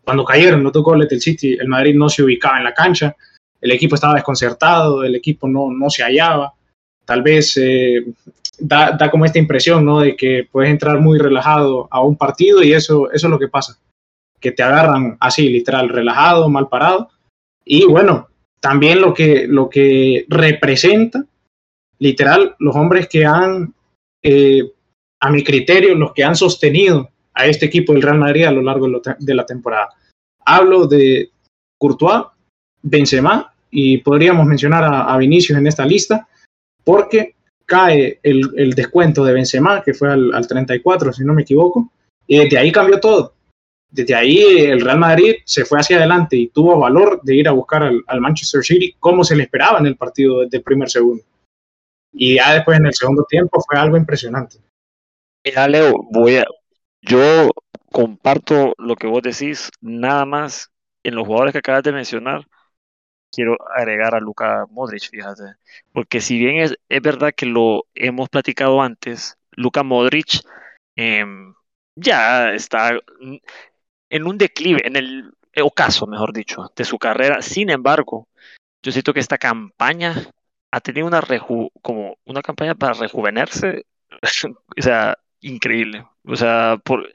cuando 0.03 0.25
cayeron 0.25 0.63
los 0.63 0.73
dos 0.73 0.83
goles 0.83 1.07
del 1.07 1.21
City, 1.21 1.53
el 1.53 1.67
Madrid 1.67 1.95
no 1.95 2.09
se 2.09 2.23
ubicaba 2.23 2.57
en 2.57 2.65
la 2.65 2.73
cancha, 2.73 3.15
el 3.61 3.71
equipo 3.71 3.95
estaba 3.95 4.15
desconcertado, 4.15 5.03
el 5.03 5.15
equipo 5.15 5.47
no, 5.47 5.71
no 5.71 5.89
se 5.89 6.03
hallaba. 6.03 6.53
Tal 7.05 7.21
vez 7.21 7.57
eh, 7.57 8.05
da, 8.59 8.91
da, 8.97 9.09
como 9.09 9.25
esta 9.25 9.39
impresión, 9.39 9.85
¿no? 9.85 10.01
De 10.01 10.15
que 10.15 10.47
puedes 10.51 10.69
entrar 10.69 10.99
muy 10.99 11.17
relajado 11.17 11.87
a 11.91 12.01
un 12.01 12.15
partido 12.15 12.63
y 12.63 12.73
eso, 12.73 13.11
eso 13.11 13.27
es 13.27 13.31
lo 13.31 13.39
que 13.39 13.47
pasa, 13.47 13.77
que 14.39 14.52
te 14.52 14.63
agarran 14.63 15.17
así, 15.19 15.49
literal, 15.49 15.89
relajado, 15.89 16.49
mal 16.49 16.69
parado. 16.69 17.10
Y 17.65 17.86
bueno, 17.86 18.30
también 18.60 19.02
lo 19.02 19.13
que, 19.13 19.47
lo 19.47 19.69
que 19.69 20.25
representa, 20.28 21.25
literal, 21.99 22.56
los 22.60 22.75
hombres 22.75 23.08
que 23.08 23.25
han, 23.25 23.73
eh, 24.23 24.63
a 25.19 25.30
mi 25.30 25.43
criterio, 25.43 25.95
los 25.95 26.13
que 26.13 26.23
han 26.23 26.36
sostenido 26.36 27.10
a 27.34 27.45
este 27.45 27.67
equipo 27.67 27.93
del 27.93 28.02
Real 28.02 28.17
Madrid 28.17 28.45
a 28.45 28.52
lo 28.52 28.62
largo 28.62 28.88
de 29.19 29.34
la 29.34 29.45
temporada. 29.45 29.89
Hablo 30.45 30.88
de 30.88 31.32
Courtois, 31.78 32.23
Benzema 32.82 33.54
y 33.71 33.97
podríamos 33.99 34.45
mencionar 34.45 34.84
a, 34.84 35.13
a 35.13 35.17
Vinicius 35.17 35.58
en 35.58 35.67
esta 35.67 35.86
lista, 35.86 36.28
porque 36.84 37.36
cae 37.65 38.19
el, 38.23 38.49
el, 38.58 38.73
descuento 38.73 39.23
de 39.23 39.34
Benzema, 39.34 39.84
que 39.84 39.93
fue 39.93 40.12
al, 40.12 40.34
al, 40.34 40.47
34, 40.47 41.13
si 41.13 41.23
no 41.23 41.34
me 41.34 41.43
equivoco, 41.43 41.91
y 42.25 42.39
desde 42.39 42.58
ahí 42.58 42.71
cambió 42.71 42.99
todo. 42.99 43.36
Desde 43.91 44.15
ahí 44.15 44.39
el 44.60 44.82
Real 44.82 44.99
Madrid 44.99 45.36
se 45.45 45.65
fue 45.65 45.80
hacia 45.80 45.97
adelante 45.97 46.36
y 46.36 46.49
tuvo 46.49 46.78
valor 46.78 47.21
de 47.23 47.36
ir 47.36 47.47
a 47.47 47.52
buscar 47.52 47.84
al, 47.84 48.04
al 48.06 48.21
Manchester 48.21 48.63
City 48.63 48.95
como 48.99 49.23
se 49.23 49.36
le 49.36 49.43
esperaba 49.43 49.80
en 49.80 49.88
el 49.88 49.97
partido 49.97 50.41
desde 50.41 50.58
el 50.58 50.63
primer 50.63 50.89
segundo. 50.89 51.23
Y 52.13 52.36
ya 52.36 52.54
después 52.54 52.78
en 52.78 52.86
el 52.86 52.93
segundo 52.93 53.25
tiempo 53.28 53.63
fue 53.67 53.80
algo 53.80 53.97
impresionante. 53.97 54.58
Mira, 55.43 55.67
Leo, 55.67 55.93
voy 56.12 56.38
a, 56.38 56.45
yo 57.02 57.49
comparto 57.91 58.73
lo 58.78 58.95
que 58.95 59.08
vos 59.08 59.21
decís, 59.23 59.71
nada 59.82 60.25
más 60.25 60.71
en 61.04 61.15
los 61.15 61.25
jugadores 61.25 61.54
que 61.54 61.60
acabas 61.60 61.84
de 61.84 61.93
mencionar, 61.93 62.45
quiero 63.32 63.58
agregar 63.75 64.15
a 64.15 64.19
Luka 64.19 64.65
Modric, 64.69 65.10
fíjate. 65.10 65.56
Porque 65.93 66.21
si 66.21 66.38
bien 66.38 66.58
es, 66.58 66.75
es 66.89 67.02
verdad 67.02 67.34
que 67.36 67.45
lo 67.45 67.86
hemos 67.95 68.30
platicado 68.30 68.82
antes, 68.82 69.38
Luka 69.52 69.84
Modric 69.84 70.41
eh, 70.95 71.25
ya 71.95 72.54
está 72.54 72.99
en 74.09 74.25
un 74.25 74.37
declive, 74.37 74.85
en 74.85 74.95
el 74.95 75.31
ocaso, 75.61 76.07
mejor 76.07 76.33
dicho, 76.33 76.71
de 76.75 76.85
su 76.85 76.97
carrera. 76.97 77.41
Sin 77.41 77.69
embargo, 77.69 78.27
yo 78.81 78.91
siento 78.91 79.13
que 79.13 79.19
esta 79.19 79.37
campaña 79.37 80.29
ha 80.71 80.81
tenido 80.81 81.07
una 81.07 81.21
reju 81.21 81.71
como 81.81 82.17
una 82.25 82.41
campaña 82.41 82.75
para 82.75 82.93
rejuvenerse, 82.93 83.85
o 84.77 84.81
sea, 84.81 85.17
increíble. 85.41 86.05
O 86.23 86.35
sea, 86.35 86.77
por 86.83 87.09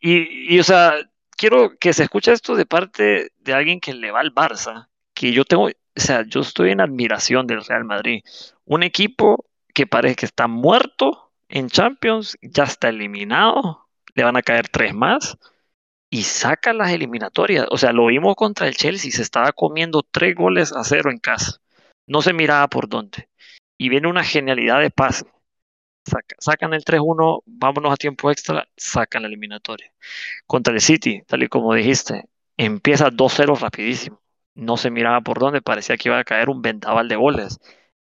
y, 0.00 0.54
y, 0.54 0.58
o 0.58 0.64
sea, 0.64 0.94
quiero 1.36 1.76
que 1.78 1.92
se 1.92 2.04
escuche 2.04 2.32
esto 2.32 2.56
de 2.56 2.66
parte 2.66 3.32
de 3.38 3.52
alguien 3.52 3.80
que 3.80 3.94
le 3.94 4.10
va 4.10 4.20
al 4.20 4.34
Barça, 4.34 4.88
que 5.14 5.32
yo 5.32 5.44
tengo, 5.44 5.66
o 5.66 6.00
sea, 6.00 6.24
yo 6.26 6.40
estoy 6.40 6.70
en 6.70 6.80
admiración 6.80 7.46
del 7.46 7.64
Real 7.64 7.84
Madrid. 7.84 8.22
Un 8.64 8.82
equipo 8.82 9.46
que 9.74 9.86
parece 9.86 10.16
que 10.16 10.26
está 10.26 10.46
muerto 10.46 11.32
en 11.48 11.68
Champions, 11.68 12.36
ya 12.42 12.64
está 12.64 12.90
eliminado, 12.90 13.88
le 14.14 14.24
van 14.24 14.36
a 14.36 14.42
caer 14.42 14.68
tres 14.68 14.94
más 14.94 15.38
y 16.10 16.22
saca 16.22 16.72
las 16.72 16.90
eliminatorias. 16.92 17.66
O 17.70 17.78
sea, 17.78 17.92
lo 17.92 18.06
vimos 18.06 18.36
contra 18.36 18.68
el 18.68 18.76
Chelsea, 18.76 19.10
se 19.10 19.22
estaba 19.22 19.52
comiendo 19.52 20.02
tres 20.02 20.34
goles 20.34 20.72
a 20.72 20.84
cero 20.84 21.10
en 21.10 21.18
casa. 21.18 21.58
No 22.06 22.22
se 22.22 22.32
miraba 22.32 22.68
por 22.68 22.88
dónde. 22.88 23.28
Y 23.78 23.88
viene 23.88 24.08
una 24.08 24.24
genialidad 24.24 24.80
de 24.80 24.90
pase. 24.90 25.26
Saca, 26.06 26.36
sacan 26.38 26.74
el 26.74 26.84
3-1, 26.84 27.42
vámonos 27.46 27.92
a 27.92 27.96
tiempo 27.96 28.30
extra, 28.30 28.66
sacan 28.76 29.22
la 29.22 29.28
eliminatoria. 29.28 29.92
Contra 30.46 30.74
el 30.74 30.80
City, 30.80 31.22
tal 31.26 31.42
y 31.42 31.48
como 31.48 31.74
dijiste, 31.74 32.24
empieza 32.56 33.10
2-0 33.10 33.54
rapidísimo 33.60 34.20
no 34.58 34.76
se 34.76 34.90
miraba 34.90 35.20
por 35.20 35.38
dónde, 35.38 35.62
parecía 35.62 35.96
que 35.96 36.08
iba 36.08 36.18
a 36.18 36.24
caer 36.24 36.50
un 36.50 36.62
vendaval 36.62 37.08
de 37.08 37.16
goles. 37.16 37.60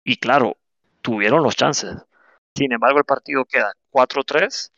Y 0.04 0.16
claro, 0.18 0.56
tuvieron 1.02 1.42
los 1.42 1.56
chances. 1.56 1.96
Sin 2.54 2.72
embargo, 2.72 2.98
el 2.98 3.04
partido 3.04 3.44
queda 3.44 3.72
4-3 3.90 4.72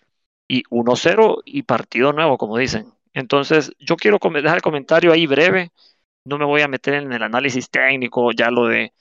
y 0.49 0.63
1-0 0.71 1.43
y 1.45 1.63
partido 1.65 2.13
nuevo, 2.13 2.39
como 2.39 2.57
dicen. 2.57 2.93
Entonces, 3.19 3.73
yo 3.81 3.97
quiero 3.97 4.19
dejar 4.19 4.57
el 4.57 4.63
comentario 4.63 5.13
ahí 5.13 5.27
breve. 5.27 5.73
No 6.25 6.39
me 6.39 6.45
voy 6.45 6.63
a 6.63 6.69
meter 6.69 6.95
en 6.95 7.13
el 7.13 7.23
análisis 7.23 7.71
técnico, 7.71 8.33
ya 8.33 8.51
lo 8.51 8.67
de 8.67 8.93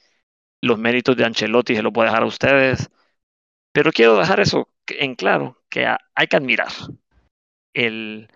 los 0.62 0.80
méritos 0.80 1.16
de 1.18 1.26
Ancelotti 1.26 1.76
se 1.76 1.84
lo 1.84 1.94
puedo 1.94 2.08
dejar 2.08 2.24
a 2.24 2.28
ustedes. 2.28 2.90
Pero 3.74 3.92
quiero 3.92 4.18
dejar 4.18 4.40
eso 4.40 4.70
en 4.88 5.16
claro, 5.16 5.62
que 5.70 5.86
hay 5.88 6.28
que 6.28 6.38
admirar 6.38 6.70
el 7.74 8.30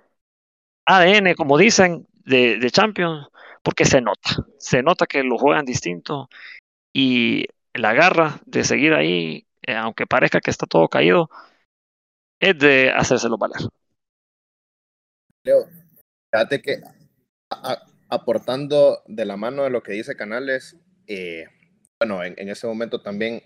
ADN, 0.86 1.36
como 1.36 1.58
dicen, 1.58 2.08
de, 2.26 2.70
Champions, 2.72 3.28
porque 3.64 3.86
se 3.86 4.02
nota, 4.02 4.30
se 4.60 4.84
nota 4.84 5.08
que 5.08 5.24
lo 5.24 5.38
juegan 5.40 5.66
distinto 5.66 6.30
y 6.94 7.48
la 7.74 7.94
garra 7.94 8.40
de 8.46 8.64
seguir 8.64 8.94
ahí, 8.94 9.48
eh, 9.64 9.76
aunque 9.76 10.08
parezca 10.08 10.42
que 10.42 10.52
está 10.52 10.68
todo 10.68 10.90
caído, 10.90 11.30
es 12.40 12.58
de 12.60 12.92
hacérselo 12.96 13.38
valer. 13.38 13.62
Leo, 15.44 15.68
fíjate 16.32 16.62
que 16.62 16.82
aportando 18.10 19.02
de 19.08 19.26
la 19.26 19.38
mano 19.38 19.64
de 19.64 19.70
lo 19.70 19.82
que 19.82 19.94
dice 19.94 20.16
Canales, 20.16 20.76
eh, 21.08 21.46
bueno, 22.00 22.24
en, 22.24 22.50
ese 22.50 22.68
momento 22.68 23.02
también 23.02 23.42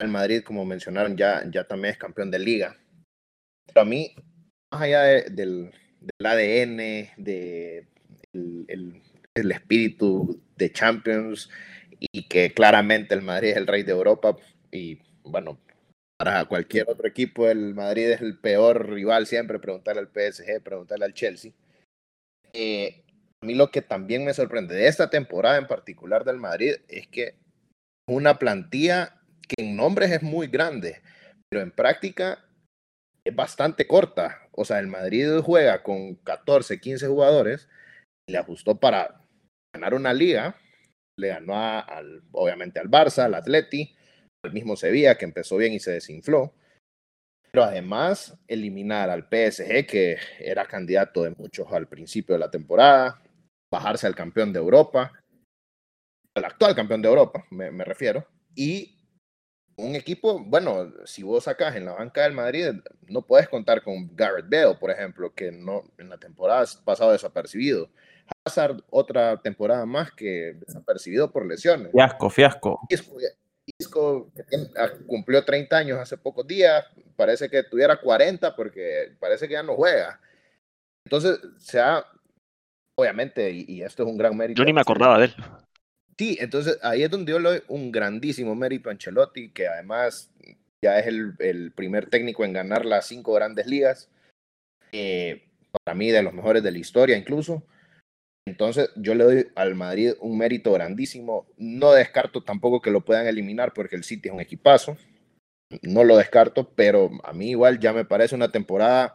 el 0.00 0.08
Madrid, 0.08 0.42
como 0.42 0.64
mencionaron, 0.64 1.16
ya, 1.16 1.44
ya 1.50 1.64
también 1.64 1.92
es 1.92 1.98
campeón 1.98 2.30
de 2.30 2.38
liga. 2.38 2.76
Pero 3.66 3.82
a 3.82 3.84
mí, 3.84 4.14
más 4.72 4.82
allá 4.82 5.02
de, 5.02 5.22
del, 5.30 5.70
del 6.00 6.26
ADN, 6.26 7.22
de 7.22 7.86
el, 8.32 9.02
el 9.34 9.52
espíritu 9.52 10.40
de 10.56 10.72
Champions 10.72 11.50
y 11.98 12.28
que 12.28 12.52
claramente 12.52 13.14
el 13.14 13.22
Madrid 13.22 13.50
es 13.50 13.56
el 13.56 13.66
rey 13.66 13.82
de 13.82 13.92
Europa 13.92 14.36
y 14.70 14.98
bueno, 15.22 15.58
para 16.20 16.44
cualquier 16.44 16.86
otro 16.90 17.08
equipo 17.08 17.48
el 17.48 17.74
Madrid 17.74 18.10
es 18.10 18.20
el 18.20 18.38
peor 18.38 18.90
rival 18.90 19.26
siempre, 19.26 19.58
preguntarle 19.58 20.02
al 20.02 20.08
PSG, 20.08 20.62
preguntarle 20.62 21.06
al 21.06 21.14
Chelsea. 21.14 21.52
Eh, 22.52 23.04
a 23.42 23.46
mí 23.46 23.54
lo 23.54 23.70
que 23.70 23.80
también 23.80 24.26
me 24.26 24.34
sorprende 24.34 24.74
de 24.74 24.86
esta 24.86 25.08
temporada 25.08 25.56
en 25.56 25.66
particular 25.66 26.26
del 26.26 26.36
Madrid 26.36 26.74
es 26.88 27.06
que 27.06 27.36
una 28.06 28.38
plantilla 28.38 29.18
que 29.48 29.64
en 29.64 29.76
nombres 29.76 30.10
es 30.10 30.22
muy 30.22 30.48
grande, 30.48 31.00
pero 31.48 31.62
en 31.62 31.70
práctica 31.70 32.44
es 33.24 33.34
bastante 33.34 33.86
corta. 33.86 34.46
O 34.52 34.66
sea, 34.66 34.78
el 34.78 34.88
Madrid 34.88 35.38
juega 35.42 35.82
con 35.82 36.16
14, 36.16 36.80
15 36.80 37.06
jugadores 37.06 37.66
y 38.28 38.32
le 38.32 38.38
ajustó 38.38 38.78
para 38.78 39.22
ganar 39.74 39.94
una 39.94 40.12
liga, 40.12 40.54
le 41.18 41.28
ganó 41.28 41.54
a, 41.54 41.80
al, 41.80 42.24
obviamente 42.32 42.78
al 42.78 42.90
Barça, 42.90 43.24
al 43.24 43.36
Atleti, 43.36 43.96
al 44.42 44.52
mismo 44.52 44.76
Sevilla 44.76 45.16
que 45.16 45.24
empezó 45.24 45.56
bien 45.56 45.72
y 45.72 45.80
se 45.80 45.92
desinfló, 45.92 46.52
pero 47.50 47.64
además 47.64 48.38
eliminar 48.48 49.10
al 49.10 49.24
PSG 49.24 49.86
que 49.86 50.18
era 50.38 50.66
candidato 50.66 51.22
de 51.22 51.30
muchos 51.30 51.70
al 51.72 51.88
principio 51.88 52.34
de 52.34 52.40
la 52.40 52.50
temporada, 52.50 53.22
bajarse 53.70 54.06
al 54.06 54.14
campeón 54.14 54.52
de 54.52 54.58
Europa, 54.58 55.12
al 56.34 56.44
actual 56.44 56.74
campeón 56.74 57.02
de 57.02 57.08
Europa, 57.08 57.44
me, 57.50 57.70
me 57.70 57.84
refiero, 57.84 58.26
y 58.54 58.96
un 59.76 59.94
equipo, 59.94 60.38
bueno, 60.44 60.92
si 61.04 61.22
vos 61.22 61.44
sacas 61.44 61.74
en 61.76 61.86
la 61.86 61.92
banca 61.92 62.22
del 62.22 62.32
Madrid, 62.32 62.66
no 63.08 63.22
puedes 63.22 63.48
contar 63.48 63.82
con 63.82 64.14
Garrett 64.14 64.48
Bale, 64.48 64.76
por 64.78 64.90
ejemplo, 64.90 65.32
que 65.34 65.50
no 65.50 65.84
en 65.98 66.10
la 66.10 66.18
temporada 66.18 66.66
pasado 66.84 67.12
desapercibido. 67.12 67.88
Hazard, 68.44 68.82
otra 68.90 69.40
temporada 69.40 69.86
más 69.86 70.12
que 70.12 70.54
desapercibido 70.66 71.32
por 71.32 71.46
lesiones. 71.46 71.90
Fiasco, 71.92 72.30
fiasco. 72.30 72.80
Isco, 73.78 74.30
que 74.34 74.56
ah, 74.76 74.90
cumplió 75.06 75.44
30 75.44 75.76
años 75.76 75.98
hace 75.98 76.16
pocos 76.16 76.46
días, 76.46 76.86
parece 77.16 77.48
que 77.48 77.62
tuviera 77.62 78.00
40 78.00 78.54
porque 78.56 79.12
parece 79.18 79.46
que 79.46 79.54
ya 79.54 79.62
no 79.62 79.74
juega. 79.74 80.20
Entonces, 81.04 81.38
se 81.58 81.80
ha, 81.80 82.04
obviamente, 82.98 83.50
y, 83.50 83.64
y 83.68 83.82
esto 83.82 84.02
es 84.02 84.08
un 84.08 84.18
gran 84.18 84.36
mérito. 84.36 84.58
Yo 84.58 84.64
ni 84.64 84.72
me 84.72 84.80
acordaba 84.80 85.18
de 85.18 85.26
él. 85.26 85.34
Sí, 86.20 86.36
entonces 86.38 86.78
ahí 86.82 87.02
es 87.02 87.10
donde 87.10 87.32
yo 87.32 87.38
le 87.38 87.48
doy 87.48 87.62
un 87.68 87.90
grandísimo 87.90 88.54
mérito 88.54 88.90
a 88.90 88.92
Ancelotti, 88.92 89.52
que 89.52 89.66
además 89.66 90.30
ya 90.84 90.98
es 90.98 91.06
el, 91.06 91.34
el 91.38 91.72
primer 91.72 92.10
técnico 92.10 92.44
en 92.44 92.52
ganar 92.52 92.84
las 92.84 93.06
cinco 93.06 93.32
grandes 93.32 93.66
ligas, 93.66 94.10
eh, 94.92 95.48
para 95.84 95.94
mí 95.94 96.10
de 96.10 96.22
los 96.22 96.34
mejores 96.34 96.62
de 96.62 96.72
la 96.72 96.78
historia 96.78 97.16
incluso. 97.16 97.62
Entonces 98.46 98.90
yo 98.96 99.14
le 99.14 99.24
doy 99.24 99.46
al 99.54 99.74
Madrid 99.74 100.14
un 100.20 100.38
mérito 100.38 100.72
grandísimo. 100.72 101.46
No 101.56 101.92
descarto 101.92 102.42
tampoco 102.42 102.80
que 102.80 102.90
lo 102.90 103.04
puedan 103.04 103.26
eliminar 103.26 103.72
porque 103.72 103.96
el 103.96 104.04
City 104.04 104.28
es 104.28 104.34
un 104.34 104.40
equipazo. 104.40 104.96
No 105.82 106.02
lo 106.04 106.16
descarto, 106.16 106.72
pero 106.74 107.10
a 107.22 107.32
mí 107.32 107.50
igual 107.50 107.78
ya 107.78 107.92
me 107.92 108.04
parece 108.04 108.34
una 108.34 108.50
temporada 108.50 109.14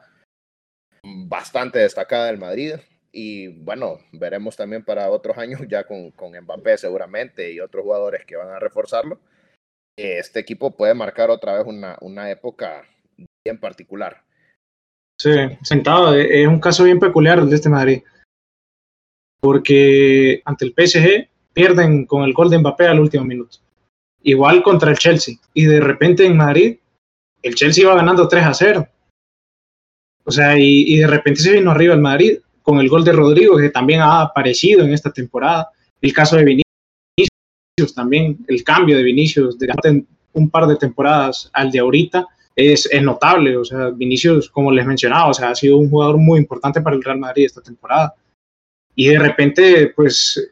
bastante 1.04 1.80
destacada 1.80 2.28
del 2.28 2.38
Madrid 2.38 2.76
y 3.18 3.48
bueno, 3.48 4.00
veremos 4.12 4.58
también 4.58 4.84
para 4.84 5.10
otros 5.10 5.38
años 5.38 5.62
ya 5.70 5.86
con, 5.86 6.12
con 6.12 6.34
Mbappé 6.38 6.78
seguramente 6.78 7.52
y 7.52 7.62
otros 7.62 7.84
jugadores 7.84 8.26
que 8.26 8.36
van 8.36 8.50
a 8.50 8.60
reforzarlo. 8.60 9.20
Este 9.98 10.42
equipo 10.42 10.76
puede 10.76 10.94
marcar 10.94 11.30
otra 11.30 11.54
vez 11.58 11.66
una, 11.66 11.98
una 12.02 12.30
época 12.30 12.84
bien 13.46 13.58
particular. 13.58 14.22
Sí, 15.18 15.32
sentado, 15.62 16.14
es 16.14 16.46
un 16.46 16.60
caso 16.60 16.84
bien 16.84 17.00
peculiar 17.00 17.42
de 17.42 17.56
este 17.56 17.70
Madrid. 17.70 18.04
Porque 19.40 20.42
ante 20.46 20.66
el 20.66 20.74
PSG 20.74 21.30
pierden 21.54 22.06
con 22.06 22.24
el 22.24 22.34
gol 22.34 22.50
de 22.50 22.60
Mbappé 22.60 22.88
al 22.88 23.00
último 23.00 23.24
minuto. 23.24 23.58
Igual 24.24 24.62
contra 24.64 24.92
el 24.92 24.98
Chelsea. 24.98 25.36
Y 25.54 25.66
de 25.66 25.80
repente 25.80 26.26
en 26.26 26.36
Madrid, 26.36 26.78
el 27.42 27.56
Chelsea 27.56 27.84
iba 27.84 27.96
ganando 27.96 28.28
3 28.28 28.46
a 28.46 28.54
0. 28.54 28.88
O 30.26 30.32
sea, 30.32 30.58
y, 30.58 30.98
de 30.98 31.08
repente 31.08 31.42
se 31.42 31.54
vino 31.54 31.72
arriba 31.72 31.94
el 31.94 32.02
Madrid 32.02 32.40
con 32.64 32.80
el 32.80 32.90
gol 32.90 33.04
de 33.06 33.12
Rodrigo, 33.12 33.58
que 33.58 33.70
también 33.70 34.02
ha 34.02 34.22
aparecido 34.22 34.84
en 34.84 34.92
esta 34.92 35.12
temporada. 35.12 35.70
El 36.02 36.12
caso 36.12 36.36
de 36.36 36.44
Vinicius 36.44 37.94
también, 37.94 38.44
el 38.48 38.64
cambio 38.64 38.98
de 38.98 39.04
Vinicius 39.04 39.58
de 39.60 40.04
un 40.34 40.50
par 40.50 40.66
de 40.66 40.76
temporadas 40.76 41.50
al 41.54 41.72
de 41.72 41.80
ahorita 41.80 42.26
es, 42.56 42.90
es, 42.92 43.04
notable. 43.04 43.56
O 43.56 43.64
sea, 43.64 43.92
Vinicius, 43.92 44.50
como 44.50 44.72
les 44.72 44.86
mencionaba, 44.86 45.30
o 45.30 45.34
sea, 45.34 45.52
ha 45.52 45.56
sido 45.56 45.78
un 45.78 45.90
jugador 45.90 46.18
muy 46.18 46.40
importante 46.40 46.82
para 46.82 46.96
el 46.96 47.04
Real 47.04 47.20
Madrid 47.20 47.46
esta 47.46 47.62
temporada. 47.62 48.16
Y 48.96 49.08
de 49.08 49.20
repente, 49.20 49.94
pues, 49.96 50.52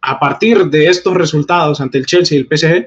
a 0.00 0.18
partir 0.18 0.66
de 0.66 0.88
estos 0.88 1.14
resultados 1.14 1.80
ante 1.80 1.98
el 1.98 2.06
Chelsea 2.06 2.36
y 2.36 2.40
el 2.40 2.48
PSG, 2.48 2.86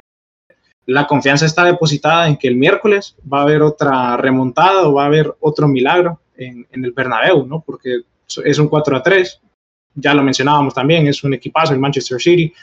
la 0.87 1.07
confianza 1.07 1.45
está 1.45 1.63
depositada 1.63 2.27
en 2.27 2.37
que 2.37 2.47
el 2.47 2.55
miércoles 2.55 3.15
va 3.31 3.39
a 3.39 3.43
haber 3.43 3.61
otra 3.61 4.17
remontada 4.17 4.87
o 4.87 4.93
va 4.93 5.03
a 5.03 5.07
haber 5.07 5.33
otro 5.39 5.67
milagro 5.67 6.19
en, 6.37 6.67
en 6.71 6.85
el 6.85 6.91
Bernabéu, 6.91 7.45
¿no? 7.45 7.61
Porque 7.61 8.01
es 8.43 8.59
un 8.59 8.67
4 8.67 8.97
a 8.97 9.03
3, 9.03 9.41
ya 9.95 10.13
lo 10.13 10.23
mencionábamos 10.23 10.73
también, 10.73 11.07
es 11.07 11.23
un 11.23 11.33
equipazo 11.33 11.73
el 11.73 11.79
Manchester 11.79 12.21
City, 12.21 12.53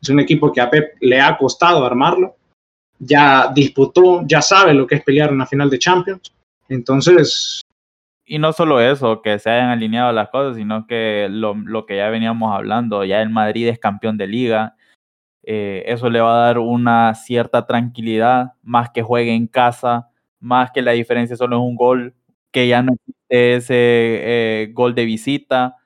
es 0.00 0.08
un 0.08 0.20
equipo 0.20 0.52
que 0.52 0.60
a 0.60 0.68
Pep 0.68 0.94
le 1.00 1.20
ha 1.20 1.36
costado 1.36 1.84
armarlo, 1.84 2.36
ya 2.98 3.50
disputó, 3.54 4.26
ya 4.26 4.42
sabe 4.42 4.74
lo 4.74 4.86
que 4.86 4.96
es 4.96 5.04
pelear 5.04 5.32
una 5.32 5.46
final 5.46 5.70
de 5.70 5.78
Champions, 5.78 6.32
entonces... 6.68 7.62
Y 8.32 8.38
no 8.38 8.52
solo 8.52 8.80
eso, 8.80 9.22
que 9.22 9.40
se 9.40 9.50
hayan 9.50 9.70
alineado 9.70 10.12
las 10.12 10.28
cosas, 10.28 10.56
sino 10.56 10.86
que 10.86 11.26
lo, 11.28 11.52
lo 11.54 11.84
que 11.84 11.96
ya 11.96 12.10
veníamos 12.10 12.54
hablando, 12.54 13.04
ya 13.04 13.20
el 13.22 13.28
Madrid 13.28 13.66
es 13.66 13.80
campeón 13.80 14.18
de 14.18 14.28
liga, 14.28 14.76
eh, 15.44 15.84
eso 15.86 16.10
le 16.10 16.20
va 16.20 16.36
a 16.36 16.46
dar 16.46 16.58
una 16.60 17.14
cierta 17.16 17.66
tranquilidad, 17.66 18.54
más 18.62 18.90
que 18.90 19.02
juegue 19.02 19.34
en 19.34 19.48
casa, 19.48 20.10
más 20.40 20.70
que 20.72 20.82
la 20.82 20.92
diferencia 20.92 21.36
solo 21.36 21.56
es 21.56 21.62
un 21.62 21.76
gol, 21.76 22.14
que 22.52 22.68
ya 22.68 22.82
no 22.82 22.92
existe 22.94 23.56
ese 23.56 23.74
eh, 23.74 24.70
gol 24.74 24.94
de 24.94 25.06
visita. 25.06 25.76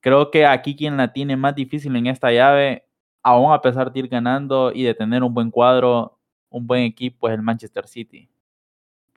Creo 0.00 0.30
que 0.30 0.46
aquí 0.46 0.76
quien 0.76 0.98
la 0.98 1.12
tiene 1.14 1.36
más 1.38 1.54
difícil 1.54 1.96
en 1.96 2.08
esta 2.08 2.32
llave, 2.32 2.86
aún 3.22 3.52
a 3.52 3.62
pesar 3.62 3.92
de 3.92 4.00
ir 4.00 4.08
ganando 4.08 4.72
y 4.74 4.84
de 4.84 4.94
tener 4.94 5.22
un 5.22 5.34
buen 5.34 5.50
cuadro, 5.50 6.18
un 6.50 6.66
buen 6.66 6.82
equipo, 6.84 7.28
es 7.28 7.34
el 7.36 7.42
Manchester 7.42 7.88
City. 7.88 8.30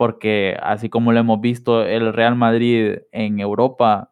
Porque 0.01 0.57
así 0.63 0.89
como 0.89 1.11
lo 1.11 1.19
hemos 1.19 1.39
visto, 1.41 1.83
el 1.85 2.11
Real 2.11 2.35
Madrid 2.35 3.01
en 3.11 3.39
Europa, 3.39 4.11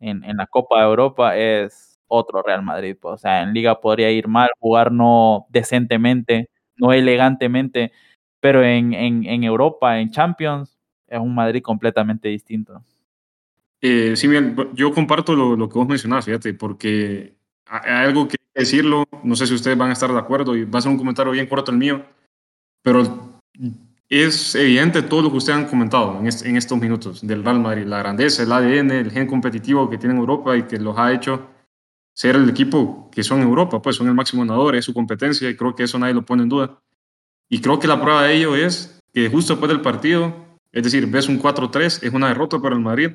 en, 0.00 0.24
en 0.24 0.36
la 0.36 0.48
Copa 0.48 0.80
de 0.80 0.88
Europa, 0.88 1.36
es 1.36 2.00
otro 2.08 2.42
Real 2.42 2.64
Madrid. 2.64 2.96
Pues. 3.00 3.14
O 3.14 3.18
sea, 3.18 3.44
en 3.44 3.54
liga 3.54 3.80
podría 3.80 4.10
ir 4.10 4.26
mal, 4.26 4.48
jugar 4.58 4.90
no 4.90 5.46
decentemente, 5.50 6.50
no 6.74 6.92
elegantemente, 6.92 7.92
pero 8.40 8.64
en, 8.64 8.92
en, 8.92 9.26
en 9.26 9.44
Europa, 9.44 10.00
en 10.00 10.10
Champions, 10.10 10.76
es 11.06 11.20
un 11.20 11.36
Madrid 11.36 11.62
completamente 11.62 12.26
distinto. 12.26 12.82
Eh, 13.80 14.16
sí, 14.16 14.26
bien, 14.26 14.56
yo 14.74 14.92
comparto 14.92 15.36
lo, 15.36 15.54
lo, 15.54 15.68
que 15.68 15.78
vos 15.78 15.86
mencionás, 15.86 16.24
fíjate, 16.24 16.52
porque 16.54 17.36
hay 17.64 18.06
algo 18.08 18.26
que 18.26 18.38
decirlo, 18.56 19.04
no 19.22 19.36
sé 19.36 19.46
si 19.46 19.54
ustedes 19.54 19.78
van 19.78 19.90
a 19.90 19.92
estar 19.92 20.10
de 20.10 20.18
acuerdo 20.18 20.56
y 20.56 20.64
va 20.64 20.80
a 20.80 20.82
ser 20.82 20.90
un 20.90 20.98
comentario 20.98 21.30
bien 21.30 21.46
corto 21.46 21.70
el 21.70 21.78
mío, 21.78 22.04
pero 22.82 23.38
es 24.08 24.54
evidente 24.54 25.02
todo 25.02 25.22
lo 25.22 25.30
que 25.30 25.36
ustedes 25.36 25.58
han 25.58 25.66
comentado 25.66 26.18
en, 26.18 26.26
en 26.26 26.56
estos 26.56 26.78
minutos 26.78 27.26
del 27.26 27.44
Real 27.44 27.60
Madrid, 27.60 27.84
la 27.86 27.98
grandeza, 27.98 28.42
el 28.42 28.52
ADN, 28.52 28.90
el 28.90 29.10
gen 29.10 29.26
competitivo 29.26 29.90
que 29.90 29.98
tiene 29.98 30.16
Europa 30.16 30.56
y 30.56 30.62
que 30.62 30.78
los 30.78 30.96
ha 30.98 31.12
hecho 31.12 31.46
ser 32.14 32.36
el 32.36 32.48
equipo 32.48 33.08
que 33.12 33.22
son 33.22 33.42
en 33.42 33.48
Europa, 33.48 33.80
pues 33.80 33.96
son 33.96 34.08
el 34.08 34.14
máximo 34.14 34.42
ganador, 34.42 34.74
es 34.74 34.84
su 34.84 34.94
competencia 34.94 35.48
y 35.48 35.56
creo 35.56 35.74
que 35.74 35.84
eso 35.84 35.98
nadie 35.98 36.14
lo 36.14 36.24
pone 36.24 36.42
en 36.42 36.48
duda. 36.48 36.80
Y 37.48 37.60
creo 37.60 37.78
que 37.78 37.86
la 37.86 38.00
prueba 38.00 38.24
de 38.24 38.34
ello 38.34 38.56
es 38.56 39.00
que 39.12 39.28
justo 39.28 39.52
después 39.52 39.68
del 39.68 39.82
partido, 39.82 40.34
es 40.72 40.82
decir, 40.82 41.06
ves 41.06 41.28
un 41.28 41.40
4-3, 41.40 42.02
es 42.02 42.12
una 42.12 42.28
derrota 42.28 42.58
para 42.58 42.74
el 42.74 42.80
Madrid, 42.80 43.10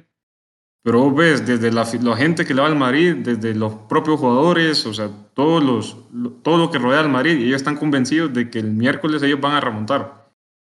pero 0.84 1.12
ves 1.12 1.46
desde 1.46 1.72
la, 1.72 1.86
la, 2.02 2.16
gente 2.16 2.46
que 2.46 2.54
le 2.54 2.62
va 2.62 2.68
al 2.68 2.76
Madrid, 2.76 3.16
desde 3.16 3.56
los 3.56 3.74
propios 3.90 4.20
jugadores, 4.20 4.86
o 4.86 4.94
sea, 4.94 5.10
todos 5.34 5.64
los, 5.64 5.98
todo 6.42 6.58
lo 6.58 6.72
que 6.72 6.78
rodea 6.78 7.00
al 7.00 7.10
Madrid, 7.10 7.40
y 7.40 7.46
ellos 7.46 7.58
están 7.58 7.78
convencidos 7.78 8.34
de 8.34 8.50
que 8.50 8.60
el 8.60 8.72
miércoles 8.72 9.24
ellos 9.24 9.40
van 9.42 9.56
a 9.56 9.62
remontar. 9.62 10.23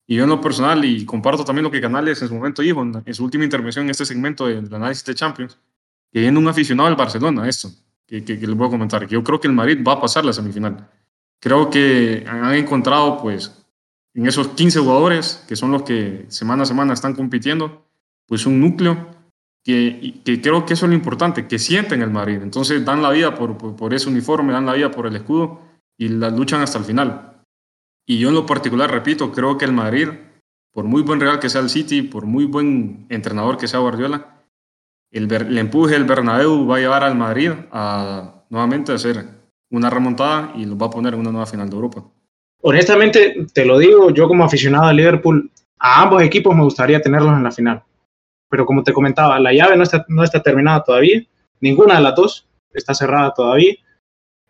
Y 0.06 0.16
yo 0.16 0.24
en 0.24 0.30
lo 0.30 0.40
personal, 0.40 0.84
y 0.84 1.04
comparto 1.06 1.44
también 1.44 1.64
lo 1.64 1.70
que 1.70 1.80
Canales 1.80 2.20
en 2.20 2.28
su 2.28 2.34
momento 2.34 2.62
dijo, 2.62 2.82
en 2.82 3.14
su 3.14 3.24
última 3.24 3.44
intervención 3.44 3.86
en 3.86 3.90
este 3.90 4.04
segmento 4.04 4.46
del 4.46 4.72
análisis 4.74 5.04
de 5.04 5.14
Champions, 5.14 5.58
que 6.12 6.20
viene 6.20 6.38
un 6.38 6.46
aficionado 6.46 6.88
del 6.88 6.96
Barcelona, 6.96 7.48
esto 7.48 7.70
que, 8.06 8.22
que, 8.24 8.38
que, 8.38 8.46
les 8.46 8.56
voy 8.56 8.68
a 8.68 8.70
comentar. 8.70 9.06
Yo 9.06 9.24
creo 9.24 9.40
que 9.40 9.48
el 9.48 9.54
Madrid 9.54 9.82
va 9.86 9.94
a 9.94 10.00
pasar 10.00 10.24
la 10.24 10.32
semifinal. 10.32 10.88
Creo 11.40 11.70
que 11.70 12.24
han 12.28 12.54
encontrado, 12.54 13.18
pues, 13.20 13.64
en 14.14 14.26
esos 14.26 14.48
15 14.48 14.80
jugadores, 14.80 15.44
que 15.48 15.56
son 15.56 15.72
los 15.72 15.82
que 15.82 16.26
semana 16.28 16.62
a 16.62 16.66
semana 16.66 16.92
están 16.92 17.14
compitiendo, 17.14 17.84
pues 18.26 18.46
un 18.46 18.60
núcleo 18.60 19.08
que, 19.64 20.20
que 20.24 20.40
creo 20.40 20.64
que 20.64 20.74
eso 20.74 20.86
es 20.86 20.90
lo 20.90 20.94
importante, 20.94 21.48
que 21.48 21.58
sienten 21.58 22.02
el 22.02 22.10
Madrid. 22.10 22.38
Entonces 22.42 22.84
dan 22.84 23.02
la 23.02 23.10
vida 23.10 23.34
por, 23.34 23.58
por, 23.58 23.74
por, 23.74 23.92
ese 23.92 24.08
uniforme, 24.08 24.52
dan 24.52 24.66
la 24.66 24.74
vida 24.74 24.90
por 24.90 25.06
el 25.06 25.16
escudo 25.16 25.60
y 25.98 26.08
la 26.08 26.30
luchan 26.30 26.60
hasta 26.60 26.78
el 26.78 26.84
final. 26.84 27.33
Y 28.06 28.18
yo 28.18 28.28
en 28.28 28.34
lo 28.34 28.46
particular, 28.46 28.90
repito, 28.90 29.32
creo 29.32 29.56
que 29.56 29.64
el 29.64 29.72
Madrid, 29.72 30.08
por 30.72 30.84
muy 30.84 31.02
buen 31.02 31.20
real 31.20 31.38
que 31.38 31.48
sea 31.48 31.62
el 31.62 31.70
City, 31.70 32.02
por 32.02 32.26
muy 32.26 32.44
buen 32.44 33.06
entrenador 33.08 33.56
que 33.56 33.68
sea 33.68 33.80
Guardiola, 33.80 34.42
el, 35.10 35.32
el 35.32 35.58
empuje 35.58 35.94
del 35.94 36.04
Bernabéu 36.04 36.66
va 36.66 36.76
a 36.76 36.80
llevar 36.80 37.04
al 37.04 37.14
Madrid 37.14 37.52
a 37.70 38.44
nuevamente 38.50 38.92
hacer 38.92 39.24
una 39.70 39.90
remontada 39.90 40.52
y 40.56 40.64
lo 40.66 40.76
va 40.76 40.86
a 40.86 40.90
poner 40.90 41.14
en 41.14 41.20
una 41.20 41.30
nueva 41.30 41.46
final 41.46 41.68
de 41.68 41.76
Europa. 41.76 42.04
Honestamente, 42.62 43.46
te 43.52 43.64
lo 43.64 43.78
digo, 43.78 44.10
yo 44.10 44.26
como 44.26 44.44
aficionado 44.44 44.86
a 44.86 44.92
Liverpool, 44.92 45.50
a 45.78 46.02
ambos 46.02 46.22
equipos 46.22 46.54
me 46.54 46.62
gustaría 46.62 47.00
tenerlos 47.00 47.36
en 47.36 47.42
la 47.42 47.50
final. 47.50 47.82
Pero 48.48 48.64
como 48.66 48.82
te 48.82 48.92
comentaba, 48.92 49.38
la 49.38 49.52
llave 49.52 49.76
no 49.76 49.82
está, 49.82 50.04
no 50.08 50.22
está 50.22 50.42
terminada 50.42 50.82
todavía, 50.82 51.22
ninguna 51.60 51.96
de 51.96 52.02
las 52.02 52.14
dos 52.14 52.48
está 52.72 52.94
cerrada 52.94 53.32
todavía. 53.34 53.74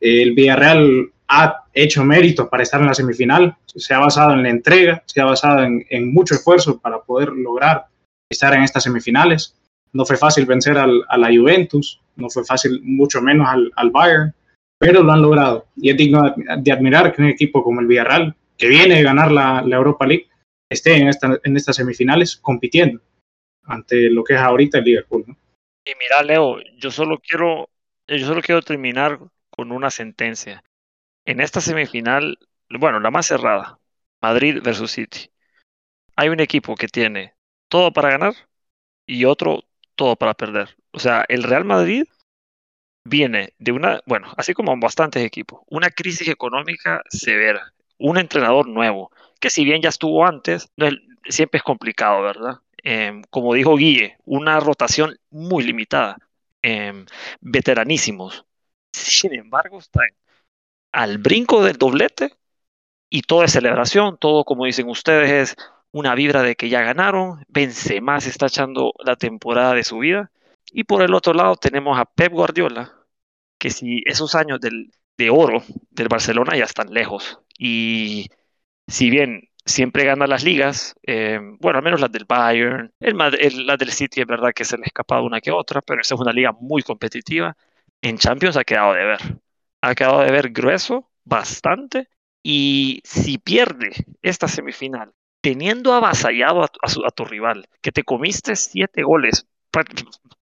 El 0.01 0.33
Villarreal 0.35 1.13
ha 1.29 1.64
hecho 1.75 2.05
méritos 2.05 2.49
para 2.49 2.63
estar 2.63 2.81
en 2.81 2.87
la 2.87 2.95
semifinal, 2.95 3.57
se 3.67 3.93
ha 3.95 3.99
basado 3.99 4.33
en 4.33 4.45
la 4.45 4.51
entrega, 4.51 5.03
se 5.07 5.21
ha 5.21 5.25
basado 5.25 5.65
en, 5.65 5.85
en 5.91 6.13
mucho 6.13 6.35
esfuerzo 6.35 6.79
para 6.79 7.01
poder 7.01 7.31
lograr 7.31 7.87
estar 8.31 8.55
en 8.55 8.63
estas 8.63 8.85
semifinales 8.85 9.57
no 9.95 10.05
fue 10.05 10.17
fácil 10.17 10.45
vencer 10.45 10.77
al, 10.77 11.03
a 11.09 11.17
la 11.17 11.29
Juventus, 11.29 12.01
no 12.17 12.29
fue 12.29 12.45
fácil 12.45 12.81
mucho 12.83 13.23
menos 13.23 13.49
al, 13.49 13.73
al, 13.77 13.91
Bayern, 13.91 14.35
pero 14.77 15.03
lo 15.03 15.13
han 15.13 15.23
logrado. 15.23 15.69
Y 15.77 15.89
es 15.89 15.97
digno 15.97 16.35
de 16.59 16.73
admirar 16.73 17.15
que 17.15 17.23
un 17.23 17.29
equipo 17.29 17.63
como 17.63 17.81
el 17.81 17.87
Villarreal, 17.87 18.35
que 18.59 18.69
viene 18.69 18.97
de 18.97 19.03
ganar 19.03 19.31
la, 19.31 19.63
la 19.63 19.77
Europa 19.77 20.07
League, 20.07 20.29
esté 20.69 20.97
en, 20.97 21.09
esta, 21.09 21.39
en 21.43 21.57
estas 21.57 21.77
semifinales 21.77 22.37
compitiendo 22.37 23.01
ante 23.63 24.11
lo 24.11 24.25
que 24.25 24.35
es 24.35 24.41
ahorita 24.41 24.79
el 24.79 24.85
Liverpool. 24.85 25.25
¿no? 25.29 25.37
Y 25.87 25.93
mira, 25.99 26.23
Leo, 26.23 26.59
yo 26.77 26.91
solo 26.91 27.19
quiero 27.19 27.69
yo 28.07 28.27
solo 28.27 28.43
quiero 28.43 28.61
terminar 28.61 29.19
con 29.49 29.73
una 29.73 29.91
sentencia. 29.91 30.63
En 31.27 31.41
esta 31.41 31.61
semifinal, 31.61 32.39
bueno, 32.69 33.01
la 33.01 33.11
más 33.11 33.27
cerrada, 33.27 33.79
Madrid 34.21 34.61
versus 34.63 34.93
City. 34.93 35.31
Hay 36.17 36.29
un 36.29 36.41
equipo 36.41 36.75
que 36.75 36.89
tiene 36.89 37.35
todo 37.69 37.93
para 37.93 38.11
ganar 38.11 38.35
y 39.07 39.25
otro 39.25 39.65
todo 39.97 40.17
para 40.17 40.35
perder. 40.35 40.77
O 40.93 40.99
sea, 40.99 41.25
el 41.29 41.43
Real 41.43 41.65
Madrid 41.65 42.05
viene 43.05 43.55
de 43.59 43.73
una, 43.73 44.01
bueno, 44.07 44.33
así 44.37 44.55
como 44.55 44.77
bastantes 44.79 45.25
equipos, 45.25 45.63
una 45.69 45.91
crisis 45.91 46.29
económica 46.29 47.03
severa, 47.09 47.73
un 47.99 48.19
entrenador 48.19 48.69
nuevo, 48.69 49.11
que 49.41 49.51
si 49.51 49.65
bien 49.65 49.83
ya 49.83 49.91
estuvo 49.91 50.27
antes, 50.27 50.71
siempre 51.29 51.59
es 51.59 51.63
complicado, 51.63 52.23
¿verdad? 52.23 52.61
Em, 52.83 53.23
como 53.31 53.55
dijo 53.55 53.77
Guille, 53.77 54.17
una 54.25 54.61
rotación 54.61 55.19
muy 55.31 55.65
limitada, 55.65 56.19
em, 56.63 57.07
veteranísimos. 57.41 58.45
Sin 58.93 59.35
embargo, 59.35 59.79
están 59.79 60.09
al 60.95 61.19
brinco 61.19 61.65
del 61.65 61.77
doblete 61.77 62.35
y 63.11 63.23
todo 63.23 63.45
es 63.45 63.53
celebración, 63.53 64.17
todo 64.19 64.45
como 64.45 64.65
dicen 64.65 64.89
ustedes 64.89 65.31
es 65.31 65.57
una 65.93 66.15
vibra 66.15 66.43
de 66.43 66.57
que 66.57 66.69
ya 66.69 66.83
ganaron, 66.83 67.45
Benzema 67.49 68.21
se 68.21 68.31
está 68.31 68.47
echando 68.47 68.93
la 69.05 69.17
temporada 69.17 69.75
de 69.75 69.85
su 69.85 69.99
vida 69.99 70.31
y 70.73 70.85
por 70.85 71.03
el 71.03 71.15
otro 71.15 71.35
lado 71.35 71.57
tenemos 71.57 71.99
a 71.99 72.05
Pep 72.05 72.33
Guardiola, 72.33 72.93
que 73.59 73.71
si 73.71 74.03
esos 74.07 74.35
años 74.35 74.61
del, 74.61 74.91
de 75.17 75.31
oro 75.31 75.63
del 75.91 76.09
Barcelona 76.09 76.57
ya 76.57 76.65
están 76.65 76.93
lejos. 76.93 77.39
Y 77.59 78.29
si 78.89 79.11
bien 79.11 79.49
siempre 79.65 80.05
gana 80.05 80.27
las 80.27 80.45
ligas, 80.45 80.95
eh, 81.07 81.39
bueno, 81.61 81.79
al 81.79 81.85
menos 81.85 82.01
las 82.01 82.13
del 82.13 82.25
Bayern, 82.27 82.93
el, 83.01 83.17
la 83.67 83.77
del 83.77 83.93
City 83.93 84.21
es 84.21 84.27
verdad 84.27 84.53
que 84.55 84.65
se 84.65 84.77
le 84.77 84.85
ha 84.85 84.87
escapado 84.87 85.25
una 85.25 85.41
que 85.41 85.53
otra, 85.53 85.81
pero 85.83 86.01
esa 86.01 86.15
es 86.15 86.21
una 86.21 86.33
liga 86.33 86.53
muy 86.53 86.83
competitiva. 86.83 87.57
En 88.03 88.19
Champions 88.19 88.57
ha 88.57 88.65
quedado 88.65 88.95
de 88.95 89.05
ver. 89.05 89.21
Quedado 89.95 90.21
de 90.21 90.31
ver 90.31 90.51
grueso, 90.51 91.11
bastante. 91.25 92.09
Y 92.43 93.01
si 93.05 93.39
pierde 93.39 93.93
esta 94.23 94.49
semifinal, 94.49 95.13
teniendo 95.41 95.93
avasallado 95.95 96.63
a, 96.63 96.67
a 96.67 97.11
tu 97.11 97.25
rival, 97.25 97.67
que 97.81 97.93
te 97.93 98.05
comiste 98.05 98.57
siete 98.57 99.03
goles 99.03 99.47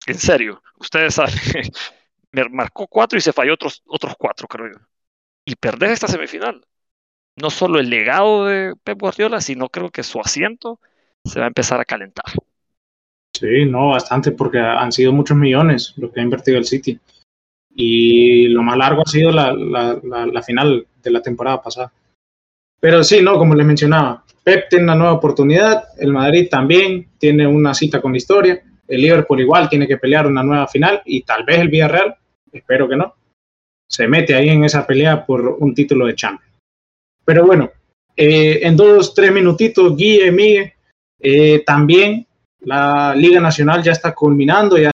en 0.07 0.17
serio, 0.19 0.61
ustedes 0.77 1.15
saben, 1.15 1.33
me 2.31 2.49
marcó 2.49 2.87
cuatro 2.87 3.17
y 3.17 3.21
se 3.21 3.33
falló 3.33 3.53
otros, 3.53 3.81
otros 3.87 4.15
cuatro, 4.17 4.47
creo 4.47 4.73
yo. 4.73 4.79
Y 5.45 5.55
perder 5.55 5.91
esta 5.91 6.07
semifinal. 6.07 6.65
No 7.35 7.49
solo 7.49 7.79
el 7.79 7.89
legado 7.89 8.45
de 8.45 8.75
Pep 8.83 8.99
Guardiola, 8.99 9.41
sino 9.41 9.69
creo 9.69 9.89
que 9.89 10.03
su 10.03 10.21
asiento 10.21 10.79
se 11.25 11.39
va 11.39 11.45
a 11.45 11.49
empezar 11.49 11.79
a 11.79 11.85
calentar. 11.85 12.25
Sí, 13.33 13.65
no, 13.65 13.89
bastante, 13.89 14.31
porque 14.31 14.59
han 14.59 14.91
sido 14.91 15.11
muchos 15.11 15.35
millones 15.35 15.93
lo 15.97 16.11
que 16.11 16.21
ha 16.21 16.23
invertido 16.23 16.57
el 16.57 16.65
City. 16.65 16.99
Y 17.75 18.47
lo 18.47 18.63
más 18.63 18.77
largo 18.77 19.01
ha 19.05 19.09
sido 19.09 19.31
la, 19.31 19.53
la, 19.53 19.99
la, 20.31 20.41
final 20.41 20.87
de 21.03 21.11
la 21.11 21.21
temporada 21.21 21.61
pasada. 21.61 21.91
Pero 22.79 23.03
sí, 23.03 23.21
no, 23.21 23.37
como 23.37 23.53
les 23.53 23.65
mencionaba, 23.65 24.23
Pep 24.43 24.69
tiene 24.69 24.85
una 24.85 24.95
nueva 24.95 25.13
oportunidad, 25.13 25.83
el 25.97 26.13
Madrid 26.13 26.47
también 26.49 27.09
tiene 27.17 27.45
una 27.45 27.73
cita 27.73 28.01
con 28.01 28.13
la 28.13 28.17
historia 28.17 28.61
el 28.87 29.01
Liverpool 29.01 29.41
igual 29.41 29.69
tiene 29.69 29.87
que 29.87 29.97
pelear 29.97 30.27
una 30.27 30.43
nueva 30.43 30.67
final 30.67 31.01
y 31.05 31.21
tal 31.23 31.43
vez 31.43 31.59
el 31.59 31.69
Villarreal, 31.69 32.15
espero 32.51 32.87
que 32.87 32.95
no, 32.95 33.15
se 33.87 34.07
mete 34.07 34.35
ahí 34.35 34.49
en 34.49 34.63
esa 34.63 34.85
pelea 34.85 35.25
por 35.25 35.57
un 35.59 35.73
título 35.73 36.05
de 36.05 36.15
Champions. 36.15 36.53
Pero 37.23 37.45
bueno, 37.45 37.71
eh, 38.15 38.59
en 38.61 38.75
dos, 38.75 39.13
tres 39.13 39.31
minutitos, 39.31 39.95
Guille, 39.95 40.31
Miguel, 40.31 40.73
eh, 41.19 41.63
también 41.65 42.25
la 42.61 43.15
Liga 43.15 43.39
Nacional 43.39 43.83
ya 43.83 43.91
está 43.91 44.13
culminando, 44.13 44.77
ya 44.77 44.91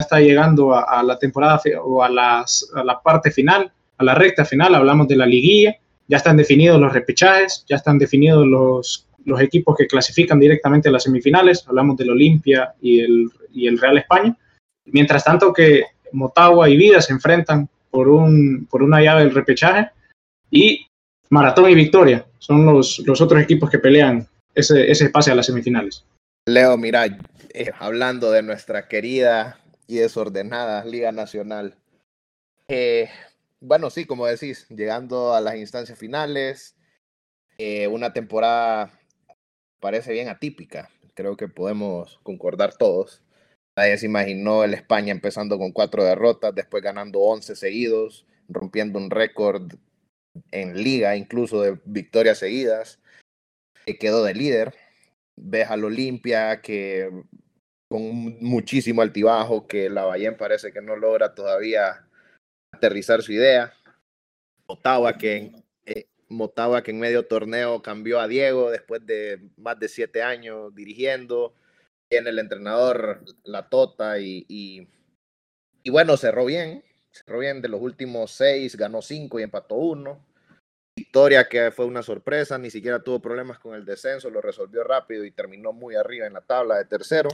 está 0.00 0.20
llegando 0.20 0.74
a, 0.74 1.02
la 1.02 1.18
temporada 1.18 1.60
o 1.82 2.02
a, 2.02 2.08
las, 2.08 2.68
a 2.74 2.84
la 2.84 3.00
parte 3.00 3.30
final, 3.30 3.72
a 3.98 4.04
la 4.04 4.14
recta 4.14 4.44
final, 4.44 4.74
hablamos 4.74 5.08
de 5.08 5.16
la 5.16 5.26
liguilla, 5.26 5.76
ya 6.08 6.16
están 6.16 6.36
definidos 6.36 6.80
los 6.80 6.92
repechajes, 6.92 7.64
ya 7.68 7.76
están 7.76 7.98
definidos 7.98 8.46
los 8.46 9.06
los 9.24 9.40
equipos 9.40 9.76
que 9.76 9.86
clasifican 9.86 10.38
directamente 10.38 10.88
a 10.88 10.92
las 10.92 11.04
semifinales, 11.04 11.64
hablamos 11.66 11.96
del 11.96 12.10
Olimpia 12.10 12.74
y 12.80 13.00
el, 13.00 13.30
y 13.52 13.66
el 13.66 13.78
Real 13.78 13.98
España. 13.98 14.36
Mientras 14.86 15.24
tanto 15.24 15.52
que 15.52 15.84
Motagua 16.12 16.68
y 16.68 16.76
Vida 16.76 17.00
se 17.00 17.12
enfrentan 17.12 17.68
por, 17.90 18.08
un, 18.08 18.66
por 18.70 18.82
una 18.82 19.00
llave 19.00 19.22
del 19.22 19.34
repechaje 19.34 19.90
y 20.50 20.86
Maratón 21.30 21.70
y 21.70 21.74
Victoria 21.74 22.24
son 22.38 22.66
los, 22.66 22.98
los 23.06 23.20
otros 23.20 23.42
equipos 23.42 23.70
que 23.70 23.78
pelean 23.78 24.26
ese, 24.54 24.90
ese 24.90 25.10
a 25.14 25.34
las 25.34 25.46
semifinales. 25.46 26.04
Leo, 26.46 26.76
mira, 26.76 27.06
eh, 27.06 27.70
hablando 27.78 28.30
de 28.30 28.42
nuestra 28.42 28.86
querida 28.88 29.58
y 29.86 29.96
desordenada 29.96 30.84
Liga 30.84 31.12
Nacional, 31.12 31.76
eh, 32.68 33.10
bueno, 33.60 33.90
sí, 33.90 34.04
como 34.06 34.26
decís, 34.26 34.66
llegando 34.68 35.34
a 35.34 35.40
las 35.40 35.56
instancias 35.56 35.98
finales, 35.98 36.76
eh, 37.58 37.86
una 37.88 38.12
temporada 38.12 38.98
parece 39.80 40.12
bien 40.12 40.28
atípica. 40.28 40.90
Creo 41.14 41.36
que 41.36 41.48
podemos 41.48 42.18
concordar 42.22 42.76
todos. 42.76 43.22
Nadie 43.76 43.98
se 43.98 44.06
imaginó 44.06 44.64
el 44.64 44.74
España 44.74 45.12
empezando 45.12 45.58
con 45.58 45.72
cuatro 45.72 46.04
derrotas, 46.04 46.54
después 46.54 46.82
ganando 46.82 47.20
11 47.20 47.56
seguidos, 47.56 48.26
rompiendo 48.48 48.98
un 48.98 49.10
récord 49.10 49.72
en 50.50 50.82
liga, 50.82 51.16
incluso 51.16 51.60
de 51.60 51.78
victorias 51.84 52.38
seguidas. 52.38 53.00
Que 53.86 53.98
quedó 53.98 54.24
de 54.24 54.34
líder. 54.34 54.74
Ves 55.36 55.70
al 55.70 55.84
Olimpia 55.84 56.60
que 56.60 57.10
con 57.94 58.36
muchísimo 58.40 59.02
altibajo, 59.02 59.68
que 59.68 59.88
la 59.88 60.02
Bayern 60.02 60.36
parece 60.36 60.72
que 60.72 60.82
no 60.82 60.96
logra 60.96 61.32
todavía 61.32 62.04
aterrizar 62.72 63.22
su 63.22 63.30
idea. 63.30 63.72
Ottawa 64.66 65.16
que 65.16 65.52
Motagua 66.28 66.82
que 66.82 66.90
en 66.90 66.98
medio 66.98 67.28
torneo 67.28 67.82
cambió 67.82 68.18
a 68.18 68.26
Diego 68.26 68.72
después 68.72 69.06
de 69.06 69.48
más 69.56 69.78
de 69.78 69.88
siete 69.88 70.24
años 70.24 70.74
dirigiendo. 70.74 71.54
Tiene 72.08 72.30
el 72.30 72.40
entrenador 72.40 73.24
La 73.44 73.68
Tota 73.68 74.18
y, 74.18 74.44
y, 74.48 75.90
bueno, 75.90 76.16
cerró 76.16 76.46
bien. 76.46 76.82
Cerró 77.12 77.38
bien 77.38 77.62
de 77.62 77.68
los 77.68 77.80
últimos 77.80 78.32
seis, 78.32 78.74
ganó 78.74 79.02
cinco 79.02 79.38
y 79.38 79.44
empató 79.44 79.76
uno. 79.76 80.26
Victoria 80.96 81.48
que 81.48 81.70
fue 81.70 81.84
una 81.84 82.02
sorpresa, 82.02 82.58
ni 82.58 82.70
siquiera 82.70 83.04
tuvo 83.04 83.20
problemas 83.20 83.60
con 83.60 83.76
el 83.76 83.84
descenso, 83.84 84.30
lo 84.30 84.40
resolvió 84.40 84.82
rápido 84.82 85.24
y 85.24 85.30
terminó 85.30 85.72
muy 85.72 85.94
arriba 85.94 86.26
en 86.26 86.32
la 86.32 86.40
tabla 86.40 86.76
de 86.78 86.86
tercero. 86.86 87.28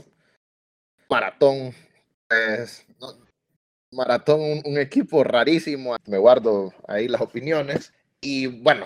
Maratón, 1.11 1.73
pues, 2.29 2.87
Maratón, 3.91 4.39
un, 4.63 4.77
equipo 4.77 5.25
rarísimo. 5.25 5.97
Me 6.07 6.17
guardo 6.17 6.73
ahí 6.87 7.09
las 7.09 7.19
opiniones. 7.19 7.93
Y 8.21 8.47
bueno, 8.47 8.85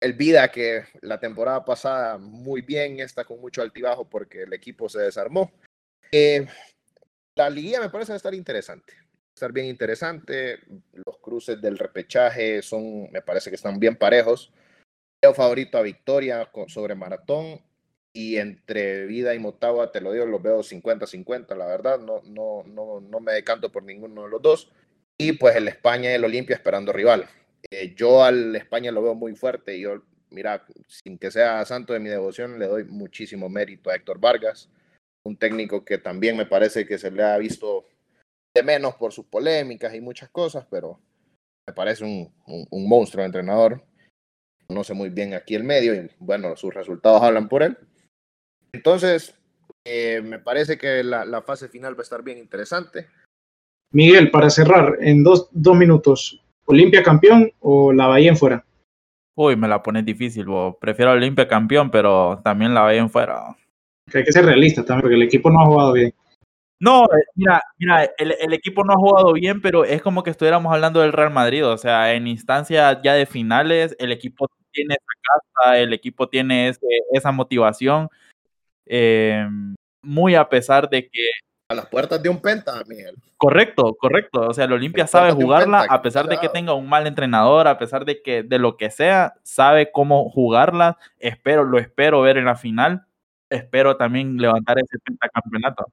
el 0.00 0.14
Vida 0.14 0.50
que 0.50 0.82
la 1.00 1.20
temporada 1.20 1.64
pasada 1.64 2.18
muy 2.18 2.62
bien, 2.62 2.98
está 2.98 3.24
con 3.24 3.40
mucho 3.40 3.62
altibajo 3.62 4.10
porque 4.10 4.42
el 4.42 4.52
equipo 4.52 4.88
se 4.88 4.98
desarmó. 4.98 5.52
Eh, 6.10 6.44
la 7.36 7.48
liguilla 7.48 7.80
me 7.80 7.88
parece 7.88 8.16
estar 8.16 8.34
interesante, 8.34 8.92
estar 9.32 9.52
bien 9.52 9.66
interesante. 9.66 10.58
Los 10.92 11.18
cruces 11.18 11.62
del 11.62 11.78
repechaje 11.78 12.62
son, 12.62 13.12
me 13.12 13.22
parece 13.22 13.48
que 13.48 13.54
están 13.54 13.78
bien 13.78 13.94
parejos. 13.94 14.52
Veo 15.22 15.34
favorito 15.34 15.78
a 15.78 15.82
Victoria 15.82 16.50
sobre 16.66 16.96
Maratón 16.96 17.60
y 18.12 18.36
entre 18.36 19.06
Vida 19.06 19.34
y 19.34 19.38
Motagua, 19.38 19.92
te 19.92 20.00
lo 20.00 20.12
digo, 20.12 20.26
los 20.26 20.42
veo 20.42 20.60
50-50, 20.62 21.56
la 21.56 21.66
verdad, 21.66 22.00
no, 22.00 22.22
no, 22.24 22.64
no, 22.66 23.00
no 23.00 23.20
me 23.20 23.32
decanto 23.32 23.70
por 23.70 23.84
ninguno 23.84 24.24
de 24.24 24.30
los 24.30 24.42
dos. 24.42 24.72
Y 25.18 25.32
pues 25.32 25.54
el 25.56 25.68
España 25.68 26.10
y 26.10 26.14
el 26.14 26.24
Olimpia 26.24 26.56
esperando 26.56 26.92
rival. 26.92 27.28
Eh, 27.70 27.94
yo 27.94 28.24
al 28.24 28.56
España 28.56 28.90
lo 28.90 29.02
veo 29.02 29.14
muy 29.14 29.34
fuerte 29.34 29.78
yo, 29.78 30.02
mira, 30.30 30.64
sin 30.88 31.18
que 31.18 31.30
sea 31.30 31.64
santo 31.64 31.92
de 31.92 32.00
mi 32.00 32.08
devoción, 32.08 32.58
le 32.58 32.66
doy 32.66 32.84
muchísimo 32.84 33.48
mérito 33.48 33.90
a 33.90 33.96
Héctor 33.96 34.18
Vargas, 34.18 34.70
un 35.24 35.36
técnico 35.36 35.84
que 35.84 35.98
también 35.98 36.36
me 36.36 36.46
parece 36.46 36.86
que 36.86 36.98
se 36.98 37.10
le 37.10 37.22
ha 37.22 37.36
visto 37.38 37.86
de 38.54 38.62
menos 38.62 38.94
por 38.94 39.12
sus 39.12 39.26
polémicas 39.26 39.94
y 39.94 40.00
muchas 40.00 40.30
cosas, 40.30 40.66
pero 40.70 41.00
me 41.66 41.74
parece 41.74 42.04
un, 42.04 42.32
un, 42.46 42.88
monstruo 42.88 43.22
de 43.22 43.26
entrenador. 43.26 43.84
Conoce 44.66 44.94
muy 44.94 45.10
bien 45.10 45.34
aquí 45.34 45.54
el 45.54 45.64
medio 45.64 45.94
y 45.94 46.10
bueno, 46.18 46.56
sus 46.56 46.72
resultados 46.74 47.22
hablan 47.22 47.48
por 47.48 47.62
él. 47.62 47.76
Entonces, 48.72 49.34
eh, 49.84 50.20
me 50.22 50.38
parece 50.38 50.78
que 50.78 51.02
la, 51.02 51.24
la, 51.24 51.42
fase 51.42 51.68
final 51.68 51.94
va 51.94 52.00
a 52.00 52.02
estar 52.02 52.22
bien 52.22 52.38
interesante. 52.38 53.08
Miguel, 53.92 54.30
para 54.30 54.50
cerrar, 54.50 54.98
en 55.00 55.24
dos, 55.24 55.48
dos 55.52 55.76
minutos, 55.76 56.40
Olimpia 56.66 57.02
campeón 57.02 57.50
o 57.60 57.92
la 57.92 58.06
Bahía 58.06 58.30
en 58.30 58.36
fuera? 58.36 58.64
Uy, 59.34 59.56
me 59.56 59.66
la 59.66 59.82
pones 59.82 60.04
difícil, 60.04 60.44
bo. 60.44 60.78
prefiero 60.78 61.12
Olimpia 61.12 61.48
campeón, 61.48 61.90
pero 61.90 62.40
también 62.44 62.74
la 62.74 62.82
Bahía 62.82 63.00
en 63.00 63.10
fuera. 63.10 63.56
hay 64.12 64.24
que 64.24 64.32
ser 64.32 64.44
realista 64.44 64.84
también, 64.84 65.02
porque 65.02 65.16
el 65.16 65.22
equipo 65.22 65.50
no 65.50 65.60
ha 65.60 65.66
jugado 65.66 65.92
bien. 65.94 66.14
No, 66.78 67.04
eh, 67.04 67.24
mira, 67.34 67.62
mira, 67.78 68.08
el, 68.16 68.52
equipo 68.54 68.84
no 68.84 68.94
ha 68.94 68.96
jugado 68.96 69.32
bien, 69.34 69.60
pero 69.60 69.84
es 69.84 70.00
como 70.00 70.22
que 70.22 70.30
estuviéramos 70.30 70.72
hablando 70.72 71.00
del 71.00 71.12
Real 71.12 71.30
Madrid, 71.30 71.66
o 71.66 71.76
sea, 71.76 72.14
en 72.14 72.26
instancia 72.26 73.02
ya 73.02 73.14
de 73.14 73.26
finales, 73.26 73.94
el 73.98 74.12
equipo 74.12 74.48
tiene 74.72 74.94
esa 74.94 75.20
casa, 75.22 75.78
el 75.78 75.92
equipo 75.92 76.28
tiene 76.28 76.72
esa 77.12 77.32
motivación, 77.32 78.08
em, 78.92 79.74
muy 80.02 80.34
a 80.34 80.48
pesar 80.48 80.88
de 80.90 81.08
que 81.08 81.26
A 81.68 81.74
las 81.74 81.86
puertas 81.86 82.20
de 82.20 82.28
un 82.28 82.40
penta, 82.40 82.82
Miguel. 82.88 83.14
Correcto, 83.36 83.94
correcto. 83.94 84.40
O 84.48 84.52
sea, 84.54 84.64
el 84.64 84.72
Olimpia 84.72 85.06
sabe 85.06 85.30
jugarla 85.32 85.86
a 85.88 86.02
pesar 86.02 86.26
de 86.26 86.38
que 86.38 86.48
tenga 86.48 86.74
un 86.74 86.88
mal 86.88 87.06
entrenador, 87.06 87.68
a 87.68 87.78
pesar 87.78 88.04
de 88.04 88.22
que 88.22 88.42
de 88.42 88.58
lo 88.58 88.76
que 88.76 88.90
sea, 88.90 89.34
sabe 89.44 89.92
cómo 89.92 90.28
jugarla. 90.30 90.98
Espero, 91.18 91.64
lo 91.64 91.78
espero 91.78 92.20
ver 92.22 92.38
en 92.38 92.46
la 92.46 92.56
final. 92.56 93.06
Espero 93.48 93.96
también 93.96 94.36
levantar 94.38 94.78
ese 94.80 94.98
pentacampeonato. 94.98 95.86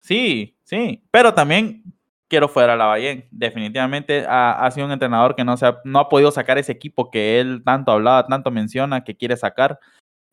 Sí, 0.00 0.56
sí, 0.64 1.02
pero 1.10 1.32
también 1.34 1.84
quiero 2.32 2.48
fuera 2.48 2.72
a 2.72 2.76
la 2.76 2.86
Bahía. 2.86 3.22
Definitivamente 3.30 4.24
ha, 4.26 4.70
sido 4.70 4.86
un 4.86 4.92
entrenador 4.92 5.36
que 5.36 5.44
no, 5.44 5.54
se 5.58 5.66
ha, 5.66 5.78
no 5.84 5.98
ha 5.98 6.08
podido 6.08 6.30
sacar 6.32 6.56
ese 6.56 6.72
equipo 6.72 7.10
que 7.10 7.38
él 7.38 7.62
tanto 7.62 7.92
hablaba, 7.92 8.26
tanto 8.26 8.50
menciona, 8.50 9.04
que 9.04 9.14
quiere 9.14 9.36
sacar. 9.36 9.78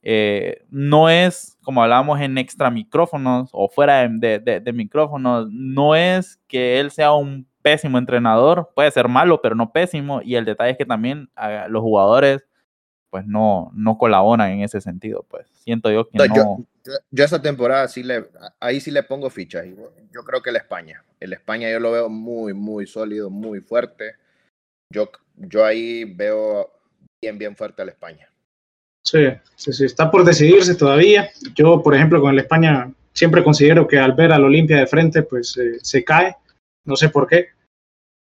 Eh, 0.02 0.64
no 0.70 1.10
es, 1.10 1.58
como 1.62 1.84
hablábamos 1.84 2.22
en 2.22 2.38
extra 2.38 2.72
micrófonos 2.72 3.50
o 3.52 3.68
fuera 3.68 4.08
de, 4.08 4.40
de, 4.40 4.72
micrófonos, 4.74 5.50
no 5.52 5.94
es 5.94 6.40
que 6.48 6.80
él 6.80 6.90
sea 6.92 7.12
un 7.12 7.46
pésimo 7.62 7.98
entrenador, 7.98 8.70
puede 8.74 8.92
ser 8.92 9.10
malo, 9.10 9.42
pero 9.42 9.56
no 9.56 9.74
pésimo. 9.74 10.22
Y 10.24 10.36
el 10.36 10.46
detalle 10.46 10.72
es 10.72 10.78
que 10.78 10.86
también 10.86 11.30
ah, 11.36 11.66
los 11.68 11.82
jugadores 11.82 12.48
pues 13.10 13.26
no, 13.26 13.72
no 13.74 13.98
colaboran 13.98 14.52
en 14.52 14.62
ese 14.62 14.82
sentido, 14.82 15.26
pues 15.30 15.48
siento 15.64 15.92
yo 15.92 16.08
que 16.08 16.18
no. 16.18 16.66
Yo, 16.86 16.94
yo, 17.12 17.24
esa 17.24 17.42
temporada 17.42 17.88
sí 17.88 18.04
le, 18.04 18.30
ahí 18.60 18.80
sí 18.80 18.92
le 18.92 19.04
pongo 19.04 19.30
fichas. 19.30 19.66
Yo 20.12 20.24
creo 20.24 20.42
que 20.42 20.50
el 20.50 20.56
España, 20.56 21.04
el 21.20 21.34
España 21.34 21.72
yo 21.72 21.80
lo 21.80 21.92
veo 21.92 22.10
muy, 22.10 22.54
muy 22.54 22.88
sólido, 22.88 23.30
muy 23.30 23.62
fuerte. 23.62 24.16
Yo, 24.92 25.10
yo 25.36 25.66
ahí 25.66 26.06
veo 26.06 26.72
bien, 27.22 27.38
bien 27.38 27.56
fuerte 27.56 27.82
al 27.82 27.90
España. 27.90 28.30
Sí, 29.06 29.26
sí, 29.56 29.74
sí, 29.74 29.86
está 29.86 30.12
por 30.12 30.24
decidirse 30.24 30.76
todavía. 30.76 31.30
Yo, 31.56 31.82
por 31.82 31.96
ejemplo, 31.96 32.22
con 32.22 32.34
el 32.34 32.40
España 32.40 32.92
siempre 33.14 33.44
considero 33.44 33.88
que 33.88 33.98
al 33.98 34.14
ver 34.14 34.32
al 34.32 34.44
Olimpia 34.44 34.78
de 34.78 34.88
frente, 34.88 35.24
pues 35.24 35.58
eh, 35.58 35.80
se 35.82 36.04
cae. 36.04 36.36
No 36.86 36.96
sé 36.96 37.10
por 37.10 37.28
qué. 37.28 37.50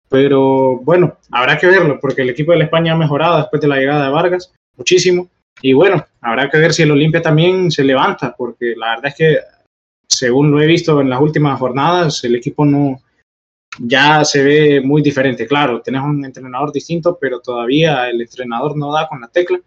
Pero 0.09 0.77
bueno, 0.77 1.17
habrá 1.31 1.57
que 1.57 1.67
verlo, 1.67 1.99
porque 1.99 2.21
el 2.21 2.29
equipo 2.29 2.53
de 2.53 2.59
la 2.59 2.63
España 2.65 2.93
ha 2.93 2.97
mejorado 2.97 3.37
después 3.37 3.61
de 3.61 3.67
la 3.67 3.75
llegada 3.75 4.05
de 4.05 4.11
Vargas 4.11 4.53
muchísimo. 4.77 5.29
Y 5.61 5.73
bueno, 5.73 6.05
habrá 6.21 6.49
que 6.49 6.57
ver 6.57 6.73
si 6.73 6.83
el 6.83 6.91
Olimpia 6.91 7.21
también 7.21 7.71
se 7.71 7.83
levanta, 7.83 8.35
porque 8.37 8.75
la 8.77 8.91
verdad 8.91 9.07
es 9.07 9.15
que, 9.15 9.39
según 10.07 10.51
lo 10.51 10.61
he 10.61 10.67
visto 10.67 11.01
en 11.01 11.09
las 11.09 11.19
últimas 11.19 11.59
jornadas, 11.59 12.23
el 12.23 12.35
equipo 12.35 12.65
no 12.65 13.01
ya 13.79 14.25
se 14.25 14.43
ve 14.43 14.81
muy 14.81 15.01
diferente. 15.01 15.47
Claro, 15.47 15.81
tenemos 15.81 16.09
un 16.09 16.25
entrenador 16.25 16.71
distinto, 16.71 17.17
pero 17.19 17.39
todavía 17.39 18.09
el 18.09 18.21
entrenador 18.21 18.77
no 18.77 18.91
da 18.91 19.07
con 19.07 19.21
la 19.21 19.27
tecla 19.27 19.59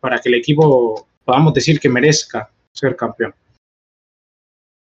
para 0.00 0.18
que 0.18 0.28
el 0.28 0.36
equipo 0.36 1.08
podamos 1.24 1.54
decir 1.54 1.80
que 1.80 1.88
merezca 1.88 2.50
ser 2.72 2.94
campeón. 2.96 3.34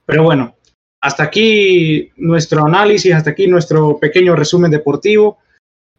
Pero 0.05 0.23
bueno, 0.23 0.55
hasta 1.01 1.23
aquí 1.23 2.11
nuestro 2.17 2.65
análisis, 2.65 3.13
hasta 3.13 3.31
aquí 3.31 3.47
nuestro 3.47 3.97
pequeño 3.99 4.35
resumen 4.35 4.71
deportivo. 4.71 5.39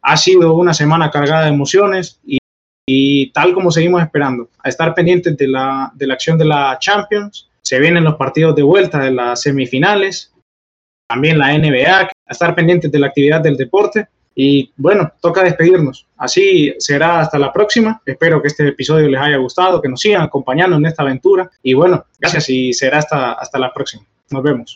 Ha 0.01 0.17
sido 0.17 0.53
una 0.53 0.73
semana 0.73 1.11
cargada 1.11 1.43
de 1.43 1.49
emociones 1.49 2.19
y 2.25 2.38
y 2.91 3.29
tal 3.33 3.53
como 3.53 3.69
seguimos 3.69 4.01
esperando, 4.01 4.49
a 4.63 4.67
estar 4.67 4.95
pendientes 4.95 5.37
de 5.37 5.47
la, 5.47 5.91
de 5.93 6.07
la 6.07 6.15
acción 6.15 6.39
de 6.39 6.45
la 6.45 6.75
Champions. 6.79 7.47
Se 7.61 7.77
vienen 7.77 8.03
los 8.03 8.15
partidos 8.15 8.55
de 8.55 8.63
vuelta 8.63 8.97
de 8.97 9.11
las 9.11 9.43
semifinales, 9.43 10.33
también 11.07 11.37
la 11.37 11.55
NBA, 11.55 11.99
a 11.99 12.09
estar 12.27 12.55
pendientes 12.55 12.91
de 12.91 12.97
la 12.97 13.05
actividad 13.05 13.41
del 13.41 13.57
deporte. 13.57 14.07
Y 14.33 14.71
bueno, 14.75 15.11
toca 15.21 15.43
despedirnos. 15.43 16.07
Así 16.17 16.73
será 16.79 17.19
hasta 17.19 17.37
la 17.37 17.53
próxima. 17.53 18.01
Espero 18.03 18.41
que 18.41 18.47
este 18.47 18.67
episodio 18.67 19.07
les 19.07 19.21
haya 19.21 19.37
gustado, 19.37 19.79
que 19.79 19.89
nos 19.89 20.01
sigan 20.01 20.23
acompañando 20.23 20.75
en 20.77 20.87
esta 20.87 21.03
aventura. 21.03 21.47
Y 21.61 21.75
bueno, 21.75 22.03
gracias 22.19 22.49
y 22.49 22.73
será 22.73 22.97
hasta, 22.97 23.33
hasta 23.33 23.59
la 23.59 23.71
próxima. 23.71 24.03
Nos 24.31 24.41
vemos. 24.41 24.67